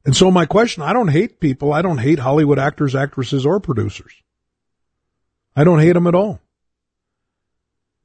And 0.04 0.16
so 0.16 0.30
my 0.30 0.46
question, 0.46 0.82
I 0.82 0.92
don't 0.92 1.08
hate 1.08 1.38
people. 1.38 1.72
I 1.72 1.82
don't 1.82 1.98
hate 1.98 2.18
Hollywood 2.18 2.58
actors, 2.58 2.94
actresses, 2.94 3.46
or 3.46 3.60
producers. 3.60 4.12
I 5.54 5.64
don't 5.64 5.80
hate 5.80 5.92
them 5.92 6.06
at 6.06 6.14
all. 6.14 6.40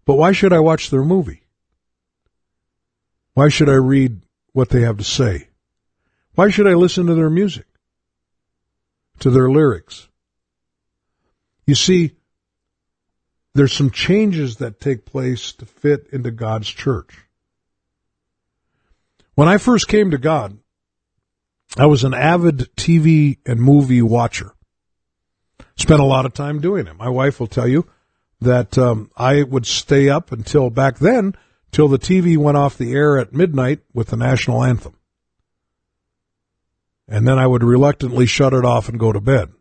But 0.06 0.16
why 0.16 0.32
should 0.32 0.54
I 0.54 0.60
watch 0.60 0.89
their 0.89 1.04
movie? 1.04 1.43
Why 3.34 3.50
should 3.50 3.70
I 3.70 3.76
read 3.76 4.22
what 4.54 4.70
they 4.70 4.82
have 4.82 4.98
to 4.98 5.04
say? 5.04 5.50
Why 6.36 6.50
should 6.50 6.68
I 6.68 6.74
listen 6.76 7.08
to 7.08 7.16
their 7.16 7.30
music? 7.30 7.66
To 9.20 9.30
their 9.30 9.50
lyrics? 9.50 10.08
You 11.66 11.76
see, 11.76 12.16
there's 13.54 13.74
some 13.74 13.89
changes 13.89 14.58
that 14.58 14.80
take 14.80 15.04
place 15.04 15.52
to 15.54 15.66
fit 15.66 16.08
into 16.12 16.32
God's 16.32 16.70
church. 16.70 17.18
When 19.34 19.48
I 19.48 19.58
first 19.58 19.88
came 19.88 20.12
to 20.12 20.18
God, 20.18 20.58
I 21.80 21.86
was 21.86 22.04
an 22.04 22.14
avid 22.14 22.70
TV 22.76 23.38
and 23.46 23.62
movie 23.62 24.02
watcher. 24.02 24.54
Spent 25.76 26.00
a 26.00 26.06
lot 26.06 26.26
of 26.26 26.34
time 26.34 26.60
doing 26.60 26.88
it. 26.88 26.96
My 26.96 27.10
wife 27.10 27.40
will 27.40 27.48
tell 27.48 27.68
you 27.68 27.88
that 28.42 28.78
um, 28.78 29.12
I 29.16 29.44
would 29.44 29.66
stay 29.66 30.10
up 30.10 30.32
until 30.32 30.70
back 30.70 30.98
then, 30.98 31.36
till 31.72 31.88
the 31.88 32.00
TV 32.00 32.38
went 32.38 32.58
off 32.58 32.78
the 32.78 32.94
air 32.94 33.20
at 33.20 33.34
midnight 33.34 33.82
with 33.94 34.08
the 34.08 34.18
national 34.18 34.64
anthem. 34.64 34.96
And 37.08 37.28
then 37.28 37.38
I 37.38 37.48
would 37.48 37.64
reluctantly 37.64 38.26
shut 38.26 38.54
it 38.54 38.66
off 38.66 38.90
and 38.90 39.00
go 39.00 39.12
to 39.12 39.22
bed. 39.22 39.52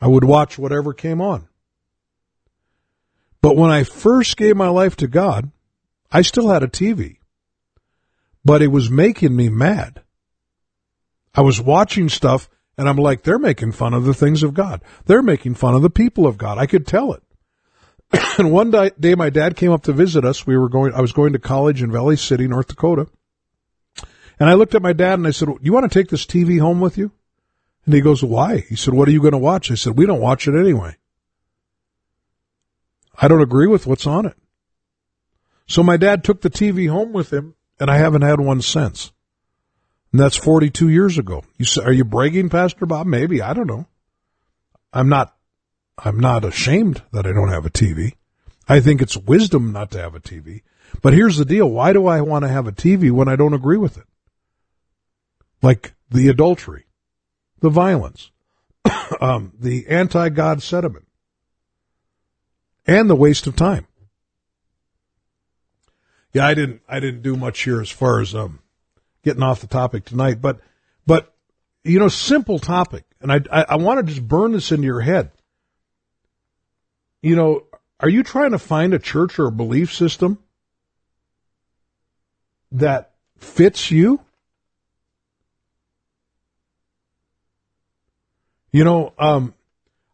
I 0.00 0.08
would 0.08 0.24
watch 0.24 0.58
whatever 0.58 0.92
came 0.92 1.20
on. 1.20 1.48
But 3.40 3.56
when 3.56 3.70
I 3.70 3.84
first 3.84 4.36
gave 4.36 4.56
my 4.56 4.68
life 4.68 4.96
to 4.96 5.06
God, 5.06 5.50
I 6.10 6.22
still 6.22 6.48
had 6.48 6.62
a 6.62 6.68
TV, 6.68 7.18
but 8.44 8.62
it 8.62 8.68
was 8.68 8.90
making 8.90 9.34
me 9.34 9.48
mad. 9.48 10.02
I 11.34 11.40
was 11.40 11.60
watching 11.60 12.08
stuff 12.08 12.48
and 12.76 12.88
I'm 12.88 12.96
like, 12.96 13.22
they're 13.22 13.38
making 13.38 13.72
fun 13.72 13.94
of 13.94 14.04
the 14.04 14.14
things 14.14 14.42
of 14.42 14.54
God. 14.54 14.82
They're 15.06 15.22
making 15.22 15.54
fun 15.54 15.74
of 15.74 15.82
the 15.82 15.90
people 15.90 16.26
of 16.26 16.38
God. 16.38 16.58
I 16.58 16.66
could 16.66 16.86
tell 16.86 17.12
it. 17.12 17.22
and 18.38 18.52
one 18.52 18.70
day, 18.70 19.14
my 19.14 19.30
dad 19.30 19.56
came 19.56 19.72
up 19.72 19.84
to 19.84 19.92
visit 19.92 20.24
us. 20.24 20.46
We 20.46 20.56
were 20.56 20.68
going, 20.68 20.92
I 20.92 21.00
was 21.00 21.12
going 21.12 21.32
to 21.32 21.38
college 21.38 21.82
in 21.82 21.92
Valley 21.92 22.16
City, 22.16 22.46
North 22.46 22.68
Dakota. 22.68 23.08
And 24.38 24.48
I 24.48 24.54
looked 24.54 24.74
at 24.74 24.82
my 24.82 24.92
dad 24.92 25.14
and 25.14 25.26
I 25.26 25.30
said, 25.30 25.48
you 25.62 25.72
want 25.72 25.90
to 25.90 25.98
take 25.98 26.10
this 26.10 26.26
TV 26.26 26.60
home 26.60 26.80
with 26.80 26.98
you? 26.98 27.12
And 27.84 27.94
he 27.94 28.00
goes, 28.00 28.22
why? 28.22 28.58
He 28.68 28.76
said, 28.76 28.94
what 28.94 29.08
are 29.08 29.12
you 29.12 29.20
going 29.20 29.32
to 29.32 29.38
watch? 29.38 29.70
I 29.70 29.74
said, 29.74 29.96
we 29.96 30.06
don't 30.06 30.20
watch 30.20 30.48
it 30.48 30.58
anyway. 30.58 30.96
I 33.20 33.28
don't 33.28 33.42
agree 33.42 33.68
with 33.68 33.86
what's 33.86 34.06
on 34.06 34.26
it. 34.26 34.36
So 35.66 35.82
my 35.82 35.96
dad 35.96 36.24
took 36.24 36.40
the 36.40 36.50
TV 36.50 36.90
home 36.90 37.12
with 37.12 37.32
him 37.32 37.54
and 37.80 37.90
I 37.90 37.96
haven't 37.96 38.22
had 38.22 38.40
one 38.40 38.62
since. 38.62 39.12
And 40.12 40.20
that's 40.20 40.36
42 40.36 40.88
years 40.88 41.18
ago. 41.18 41.42
You 41.58 41.64
say, 41.64 41.82
are 41.82 41.92
you 41.92 42.04
bragging, 42.04 42.48
Pastor 42.48 42.86
Bob? 42.86 43.06
Maybe. 43.06 43.42
I 43.42 43.52
don't 43.52 43.66
know. 43.66 43.86
I'm 44.92 45.08
not, 45.08 45.34
I'm 45.98 46.20
not 46.20 46.44
ashamed 46.44 47.02
that 47.12 47.26
I 47.26 47.32
don't 47.32 47.48
have 47.48 47.66
a 47.66 47.70
TV. 47.70 48.14
I 48.68 48.80
think 48.80 49.02
it's 49.02 49.16
wisdom 49.16 49.72
not 49.72 49.90
to 49.90 50.00
have 50.00 50.14
a 50.14 50.20
TV. 50.20 50.62
But 51.02 51.14
here's 51.14 51.36
the 51.36 51.44
deal. 51.44 51.68
Why 51.68 51.92
do 51.92 52.06
I 52.06 52.20
want 52.20 52.44
to 52.44 52.48
have 52.48 52.66
a 52.66 52.72
TV 52.72 53.10
when 53.10 53.28
I 53.28 53.36
don't 53.36 53.54
agree 53.54 53.76
with 53.76 53.98
it? 53.98 54.04
Like 55.62 55.94
the 56.10 56.28
adultery, 56.28 56.86
the 57.60 57.70
violence, 57.70 58.30
um, 59.20 59.52
the 59.58 59.88
anti-God 59.88 60.62
sentiment, 60.62 61.06
and 62.86 63.08
the 63.10 63.16
waste 63.16 63.46
of 63.46 63.56
time. 63.56 63.86
Yeah, 66.34 66.46
I 66.46 66.54
didn't, 66.54 66.82
I 66.88 67.00
didn't 67.00 67.22
do 67.22 67.36
much 67.36 67.62
here 67.62 67.80
as 67.80 67.88
far 67.88 68.20
as, 68.20 68.34
um, 68.34 68.58
getting 69.22 69.42
off 69.42 69.60
the 69.60 69.68
topic 69.68 70.04
tonight, 70.04 70.42
but, 70.42 70.60
but, 71.06 71.32
you 71.84 72.00
know, 72.00 72.08
simple 72.08 72.58
topic. 72.58 73.04
And 73.20 73.32
I, 73.32 73.40
I, 73.50 73.64
I 73.70 73.76
want 73.76 74.04
to 74.04 74.12
just 74.12 74.26
burn 74.26 74.52
this 74.52 74.72
into 74.72 74.84
your 74.84 75.00
head. 75.00 75.30
You 77.22 77.36
know, 77.36 77.62
are 78.00 78.08
you 78.08 78.24
trying 78.24 78.50
to 78.50 78.58
find 78.58 78.92
a 78.92 78.98
church 78.98 79.38
or 79.38 79.46
a 79.46 79.52
belief 79.52 79.94
system 79.94 80.38
that 82.72 83.12
fits 83.38 83.92
you? 83.92 84.20
You 88.72 88.82
know, 88.82 89.14
um, 89.20 89.54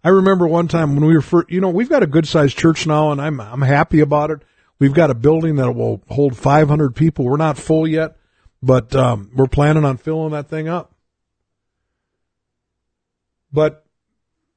I 0.04 0.10
remember 0.10 0.46
one 0.46 0.68
time 0.68 0.94
when 0.94 1.06
we 1.06 1.14
were 1.14 1.22
first, 1.22 1.50
you 1.50 1.62
know, 1.62 1.70
we've 1.70 1.88
got 1.88 2.02
a 2.02 2.06
good 2.06 2.28
sized 2.28 2.58
church 2.58 2.86
now 2.86 3.10
and 3.10 3.20
I'm, 3.20 3.40
I'm 3.40 3.62
happy 3.62 4.00
about 4.00 4.30
it. 4.30 4.42
We've 4.80 4.94
got 4.94 5.10
a 5.10 5.14
building 5.14 5.56
that 5.56 5.72
will 5.72 6.02
hold 6.08 6.36
500 6.36 6.96
people. 6.96 7.26
We're 7.26 7.36
not 7.36 7.58
full 7.58 7.86
yet, 7.86 8.16
but 8.62 8.96
um, 8.96 9.30
we're 9.34 9.46
planning 9.46 9.84
on 9.84 9.98
filling 9.98 10.32
that 10.32 10.48
thing 10.48 10.68
up. 10.68 10.92
But 13.52 13.84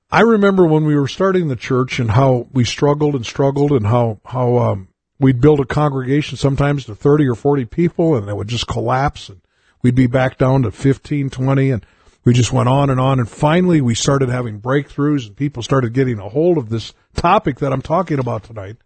I 0.09 0.21
remember 0.21 0.65
when 0.65 0.85
we 0.85 0.95
were 0.95 1.09
starting 1.09 1.49
the 1.49 1.57
church 1.57 1.99
and 1.99 2.11
how 2.11 2.47
we 2.53 2.63
struggled 2.63 3.15
and 3.15 3.25
struggled 3.25 3.71
and 3.71 3.85
how 3.85 4.21
how 4.23 4.59
um, 4.59 4.87
we'd 5.19 5.41
build 5.41 5.59
a 5.59 5.65
congregation 5.65 6.37
sometimes 6.37 6.85
to 6.85 6.95
30 6.95 7.27
or 7.27 7.35
40 7.35 7.65
people 7.65 8.15
and 8.15 8.29
it 8.29 8.37
would 8.37 8.47
just 8.47 8.67
collapse 8.67 9.27
and 9.27 9.41
we'd 9.81 9.95
be 9.95 10.07
back 10.07 10.37
down 10.37 10.61
to 10.63 10.71
15, 10.71 11.31
20 11.31 11.71
and 11.71 11.85
we 12.23 12.33
just 12.33 12.53
went 12.53 12.69
on 12.69 12.89
and 12.89 12.99
on 12.99 13.19
and 13.19 13.27
finally 13.27 13.81
we 13.81 13.95
started 13.95 14.29
having 14.29 14.61
breakthroughs 14.61 15.25
and 15.25 15.35
people 15.35 15.63
started 15.63 15.93
getting 15.93 16.19
a 16.19 16.29
hold 16.29 16.57
of 16.57 16.69
this 16.69 16.93
topic 17.15 17.57
that 17.59 17.73
I'm 17.73 17.81
talking 17.81 18.19
about 18.19 18.43
tonight. 18.43 18.77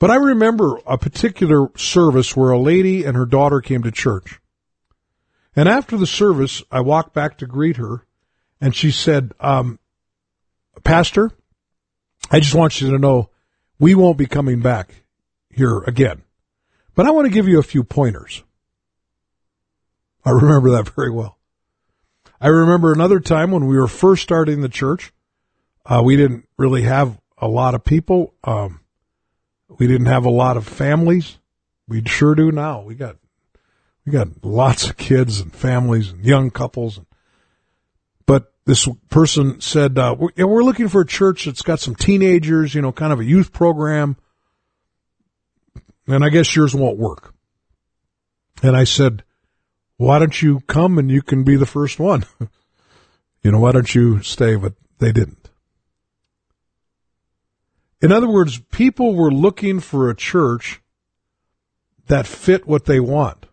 But 0.00 0.10
I 0.10 0.16
remember 0.16 0.80
a 0.86 0.96
particular 0.96 1.68
service 1.76 2.34
where 2.34 2.50
a 2.50 2.58
lady 2.58 3.04
and 3.04 3.14
her 3.16 3.26
daughter 3.26 3.60
came 3.60 3.82
to 3.82 3.92
church. 3.92 4.40
And 5.54 5.68
after 5.68 5.98
the 5.98 6.06
service, 6.06 6.62
I 6.72 6.80
walked 6.80 7.12
back 7.12 7.36
to 7.38 7.46
greet 7.46 7.76
her 7.76 8.06
and 8.62 8.74
she 8.74 8.90
said, 8.90 9.32
um, 9.40 9.78
Pastor, 10.84 11.30
I 12.30 12.40
just 12.40 12.54
want 12.54 12.80
you 12.80 12.90
to 12.90 12.98
know 12.98 13.28
we 13.78 13.94
won't 13.94 14.16
be 14.16 14.26
coming 14.26 14.60
back 14.60 15.04
here 15.50 15.80
again, 15.80 16.22
but 16.94 17.06
I 17.06 17.10
want 17.10 17.26
to 17.26 17.32
give 17.32 17.46
you 17.46 17.58
a 17.58 17.62
few 17.62 17.84
pointers. 17.84 18.42
I 20.24 20.30
remember 20.30 20.70
that 20.70 20.88
very 20.88 21.10
well. 21.10 21.36
I 22.40 22.48
remember 22.48 22.90
another 22.90 23.20
time 23.20 23.50
when 23.50 23.66
we 23.66 23.76
were 23.76 23.86
first 23.86 24.22
starting 24.22 24.62
the 24.62 24.68
church. 24.70 25.12
Uh, 25.84 26.00
we 26.02 26.16
didn't 26.16 26.48
really 26.56 26.82
have 26.82 27.20
a 27.36 27.48
lot 27.48 27.74
of 27.74 27.84
people. 27.84 28.32
Um, 28.44 28.80
we 29.78 29.86
didn't 29.86 30.06
have 30.06 30.24
a 30.24 30.30
lot 30.30 30.56
of 30.56 30.66
families. 30.66 31.38
We 31.88 32.02
sure 32.04 32.34
do 32.34 32.52
now. 32.52 32.82
We 32.82 32.94
got 32.94 33.16
we 34.04 34.12
got 34.12 34.44
lots 34.44 34.88
of 34.88 34.96
kids 34.96 35.40
and 35.40 35.54
families 35.54 36.10
and 36.10 36.24
young 36.24 36.50
couples. 36.50 37.00
But 38.26 38.52
this 38.64 38.88
person 39.08 39.60
said, 39.60 39.98
uh, 39.98 40.16
we're, 40.18 40.46
we're 40.46 40.64
looking 40.64 40.88
for 40.88 41.02
a 41.02 41.06
church 41.06 41.44
that's 41.44 41.62
got 41.62 41.80
some 41.80 41.94
teenagers, 41.94 42.74
you 42.74 42.82
know, 42.82 42.92
kind 42.92 43.12
of 43.12 43.20
a 43.20 43.24
youth 43.24 43.52
program. 43.52 44.16
And 46.06 46.24
I 46.24 46.28
guess 46.28 46.54
yours 46.56 46.74
won't 46.74 46.98
work. 46.98 47.34
And 48.62 48.76
I 48.76 48.84
said, 48.84 49.22
why 49.96 50.18
don't 50.18 50.40
you 50.40 50.60
come 50.60 50.98
and 50.98 51.10
you 51.10 51.22
can 51.22 51.44
be 51.44 51.56
the 51.56 51.66
first 51.66 51.98
one? 51.98 52.24
you 53.42 53.50
know, 53.50 53.60
why 53.60 53.72
don't 53.72 53.94
you 53.94 54.22
stay? 54.22 54.56
But 54.56 54.74
they 54.98 55.12
didn't. 55.12 55.39
In 58.02 58.12
other 58.12 58.28
words, 58.28 58.58
people 58.70 59.14
were 59.14 59.30
looking 59.30 59.80
for 59.80 60.08
a 60.08 60.16
church 60.16 60.80
that 62.06 62.26
fit 62.26 62.66
what 62.66 62.86
they 62.86 62.98
want 62.98 63.46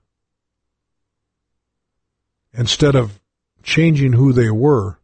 instead 2.54 2.96
of 2.96 3.20
changing 3.62 4.14
who 4.14 4.32
they 4.32 4.50
were 4.50 4.98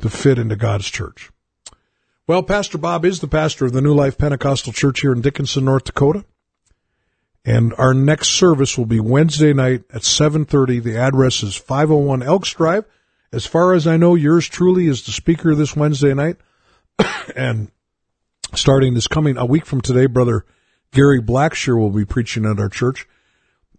to 0.00 0.10
fit 0.10 0.38
into 0.38 0.56
God's 0.56 0.88
church. 0.88 1.30
Well, 2.26 2.42
Pastor 2.42 2.76
Bob 2.76 3.04
is 3.04 3.20
the 3.20 3.26
pastor 3.26 3.64
of 3.64 3.72
the 3.72 3.80
New 3.80 3.94
Life 3.94 4.18
Pentecostal 4.18 4.72
Church 4.72 5.00
here 5.00 5.12
in 5.12 5.22
Dickinson, 5.22 5.64
North 5.64 5.84
Dakota. 5.84 6.24
And 7.44 7.72
our 7.78 7.94
next 7.94 8.32
service 8.32 8.76
will 8.76 8.84
be 8.84 9.00
Wednesday 9.00 9.54
night 9.54 9.84
at 9.92 10.02
7:30. 10.04 10.80
The 10.80 10.98
address 10.98 11.42
is 11.42 11.56
501 11.56 12.22
Elks 12.22 12.52
Drive. 12.52 12.84
As 13.32 13.46
far 13.46 13.72
as 13.72 13.86
I 13.86 13.96
know, 13.96 14.14
yours 14.14 14.46
truly 14.46 14.86
is 14.86 15.02
the 15.04 15.12
speaker 15.12 15.54
this 15.54 15.74
Wednesday 15.74 16.12
night. 16.12 16.36
and 17.36 17.70
starting 18.54 18.94
this 18.94 19.08
coming 19.08 19.36
a 19.36 19.44
week 19.44 19.66
from 19.66 19.80
today, 19.80 20.06
brother 20.06 20.44
Gary 20.92 21.20
Blackshear 21.20 21.78
will 21.78 21.90
be 21.90 22.04
preaching 22.04 22.46
at 22.46 22.58
our 22.58 22.68
church. 22.68 23.06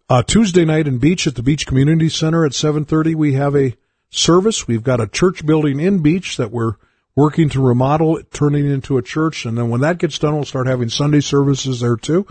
Uh, 0.09 0.23
Tuesday 0.23 0.65
night 0.65 0.87
in 0.87 0.97
Beach 0.97 1.27
at 1.27 1.35
the 1.35 1.43
Beach 1.43 1.67
Community 1.67 2.09
Center 2.09 2.45
at 2.45 2.53
7:30 2.53 3.15
we 3.15 3.33
have 3.33 3.55
a 3.55 3.75
service. 4.09 4.67
We've 4.67 4.83
got 4.83 5.01
a 5.01 5.07
church 5.07 5.45
building 5.45 5.79
in 5.79 5.99
Beach 5.99 6.37
that 6.37 6.51
we're 6.51 6.73
working 7.15 7.49
to 7.49 7.61
remodel, 7.61 8.21
turning 8.31 8.65
into 8.69 8.97
a 8.97 9.03
church, 9.03 9.45
and 9.45 9.57
then 9.57 9.69
when 9.69 9.81
that 9.81 9.97
gets 9.97 10.17
done, 10.17 10.35
we'll 10.35 10.45
start 10.45 10.67
having 10.67 10.89
Sunday 10.89 11.19
services 11.19 11.81
there 11.81 11.97
too. 11.97 12.25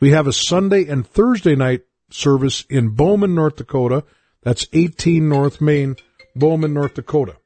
We 0.00 0.10
have 0.10 0.26
a 0.26 0.32
Sunday 0.32 0.86
and 0.86 1.06
Thursday 1.06 1.54
night 1.54 1.82
service 2.10 2.64
in 2.68 2.90
Bowman, 2.90 3.34
North 3.34 3.56
Dakota. 3.56 4.04
That's 4.42 4.66
18 4.72 5.28
North 5.28 5.60
Main, 5.60 5.96
Bowman, 6.34 6.72
North 6.72 6.94
Dakota. 6.94 7.36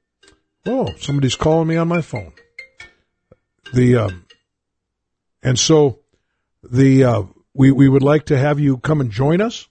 Oh, 0.64 0.88
somebody's 0.98 1.34
calling 1.34 1.68
me 1.68 1.76
on 1.76 1.88
my 1.88 2.00
phone. 2.00 2.32
The 3.72 3.96
um, 3.96 4.23
and 5.44 5.58
so 5.58 6.00
the 6.62 7.04
uh, 7.04 7.22
we 7.52 7.70
we 7.70 7.88
would 7.88 8.02
like 8.02 8.26
to 8.26 8.36
have 8.36 8.58
you 8.58 8.78
come 8.78 9.00
and 9.00 9.10
join 9.10 9.40
us. 9.40 9.68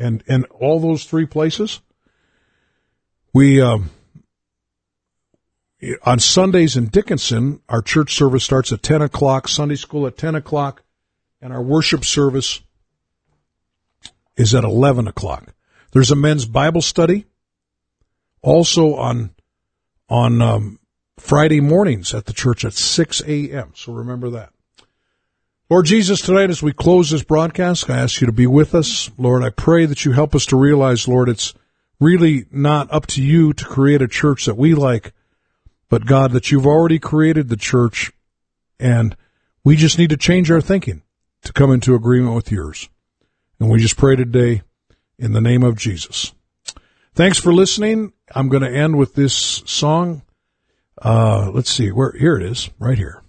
And 0.00 0.22
and 0.28 0.44
all 0.46 0.78
those 0.78 1.04
three 1.04 1.26
places. 1.26 1.80
We 3.34 3.60
um, 3.60 3.90
on 6.04 6.20
Sundays 6.20 6.76
in 6.76 6.86
Dickinson, 6.86 7.62
our 7.68 7.82
church 7.82 8.14
service 8.14 8.44
starts 8.44 8.70
at 8.72 8.84
ten 8.84 9.02
o'clock. 9.02 9.48
Sunday 9.48 9.74
school 9.74 10.06
at 10.06 10.16
ten 10.16 10.36
o'clock 10.36 10.84
and 11.40 11.52
our 11.52 11.62
worship 11.62 12.04
service 12.04 12.60
is 14.36 14.54
at 14.54 14.64
11 14.64 15.08
o'clock. 15.08 15.54
There's 15.92 16.10
a 16.10 16.16
men's 16.16 16.46
Bible 16.46 16.82
study 16.82 17.26
also 18.42 18.94
on, 18.94 19.34
on, 20.08 20.42
um, 20.42 20.77
Friday 21.20 21.60
mornings 21.60 22.14
at 22.14 22.26
the 22.26 22.32
church 22.32 22.64
at 22.64 22.72
6 22.72 23.22
a.m. 23.26 23.72
So 23.74 23.92
remember 23.92 24.30
that. 24.30 24.50
Lord 25.70 25.84
Jesus, 25.84 26.22
tonight 26.22 26.48
as 26.48 26.62
we 26.62 26.72
close 26.72 27.10
this 27.10 27.22
broadcast, 27.22 27.90
I 27.90 27.98
ask 27.98 28.20
you 28.20 28.26
to 28.26 28.32
be 28.32 28.46
with 28.46 28.74
us. 28.74 29.10
Lord, 29.18 29.42
I 29.42 29.50
pray 29.50 29.84
that 29.84 30.04
you 30.04 30.12
help 30.12 30.34
us 30.34 30.46
to 30.46 30.56
realize, 30.56 31.06
Lord, 31.06 31.28
it's 31.28 31.52
really 32.00 32.46
not 32.50 32.90
up 32.90 33.06
to 33.08 33.22
you 33.22 33.52
to 33.52 33.64
create 33.66 34.00
a 34.00 34.08
church 34.08 34.46
that 34.46 34.56
we 34.56 34.74
like, 34.74 35.12
but 35.90 36.06
God, 36.06 36.32
that 36.32 36.50
you've 36.50 36.66
already 36.66 36.98
created 36.98 37.48
the 37.48 37.56
church 37.56 38.12
and 38.80 39.16
we 39.62 39.76
just 39.76 39.98
need 39.98 40.10
to 40.10 40.16
change 40.16 40.50
our 40.50 40.62
thinking 40.62 41.02
to 41.42 41.52
come 41.52 41.70
into 41.70 41.94
agreement 41.94 42.34
with 42.34 42.50
yours. 42.50 42.88
And 43.60 43.68
we 43.68 43.78
just 43.78 43.96
pray 43.96 44.16
today 44.16 44.62
in 45.18 45.32
the 45.32 45.40
name 45.40 45.62
of 45.62 45.76
Jesus. 45.76 46.32
Thanks 47.14 47.38
for 47.38 47.52
listening. 47.52 48.12
I'm 48.34 48.48
going 48.48 48.62
to 48.62 48.70
end 48.70 48.96
with 48.96 49.14
this 49.14 49.34
song. 49.66 50.22
Uh, 51.02 51.50
let's 51.52 51.70
see 51.70 51.90
where, 51.90 52.12
here 52.12 52.36
it 52.36 52.42
is, 52.42 52.70
right 52.78 52.98
here. 52.98 53.22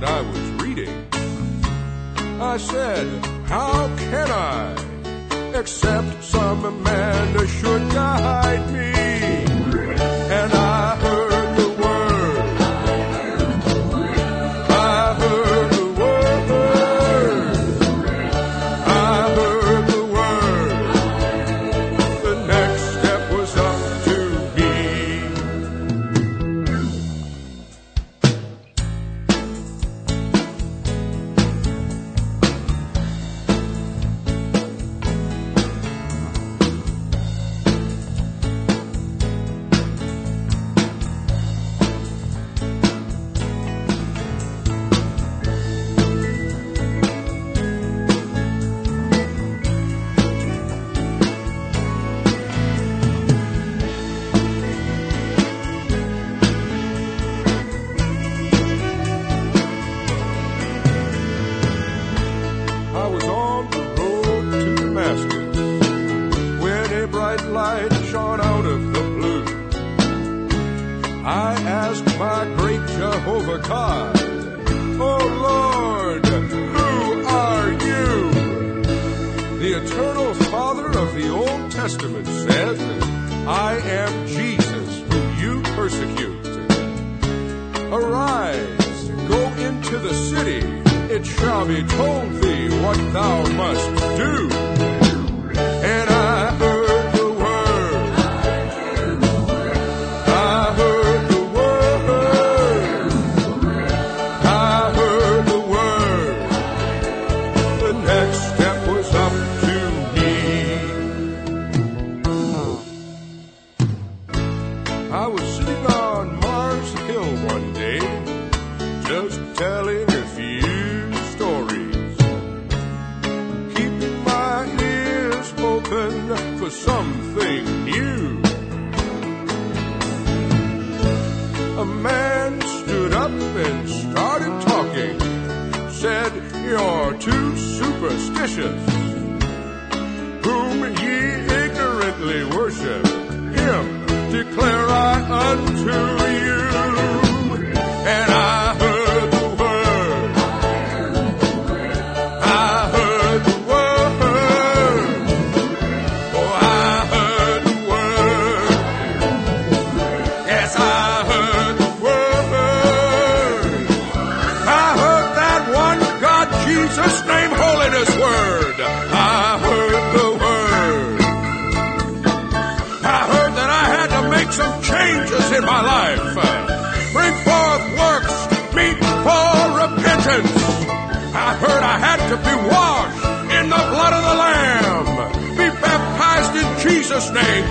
What 0.00 0.08
I 0.08 0.20
was 0.20 0.50
reading. 0.62 1.06
I 2.40 2.56
said, 2.56 3.06
How 3.46 3.88
can 3.96 4.30
I, 4.30 5.58
except 5.58 6.22
some 6.22 6.82
man 6.84 7.46
should 7.48 7.90
guide 7.90 8.72
me? 8.72 9.07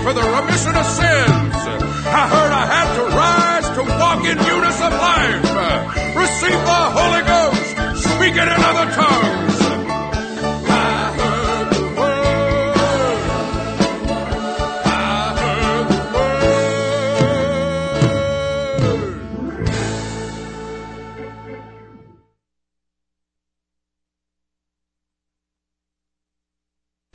For 0.08 0.14
the 0.14 0.22
remission 0.22 0.74
of 0.74 0.86
sins. 0.86 1.54
I 2.08 2.24
heard 2.32 2.50
I 2.50 2.64
had 2.64 2.88
to 2.96 3.04
rise 3.12 3.68
to 3.76 3.82
walk 4.00 4.24
in 4.24 4.38
newness 4.38 4.80
of 4.80 4.92
life. 4.92 6.16
Receive 6.16 6.60
the 6.72 6.82
Holy 6.96 7.22
Ghost. 7.28 8.08
Speak 8.14 8.34
it 8.34 8.48
in 8.48 8.60
other 8.70 8.90
tongues. 8.92 9.47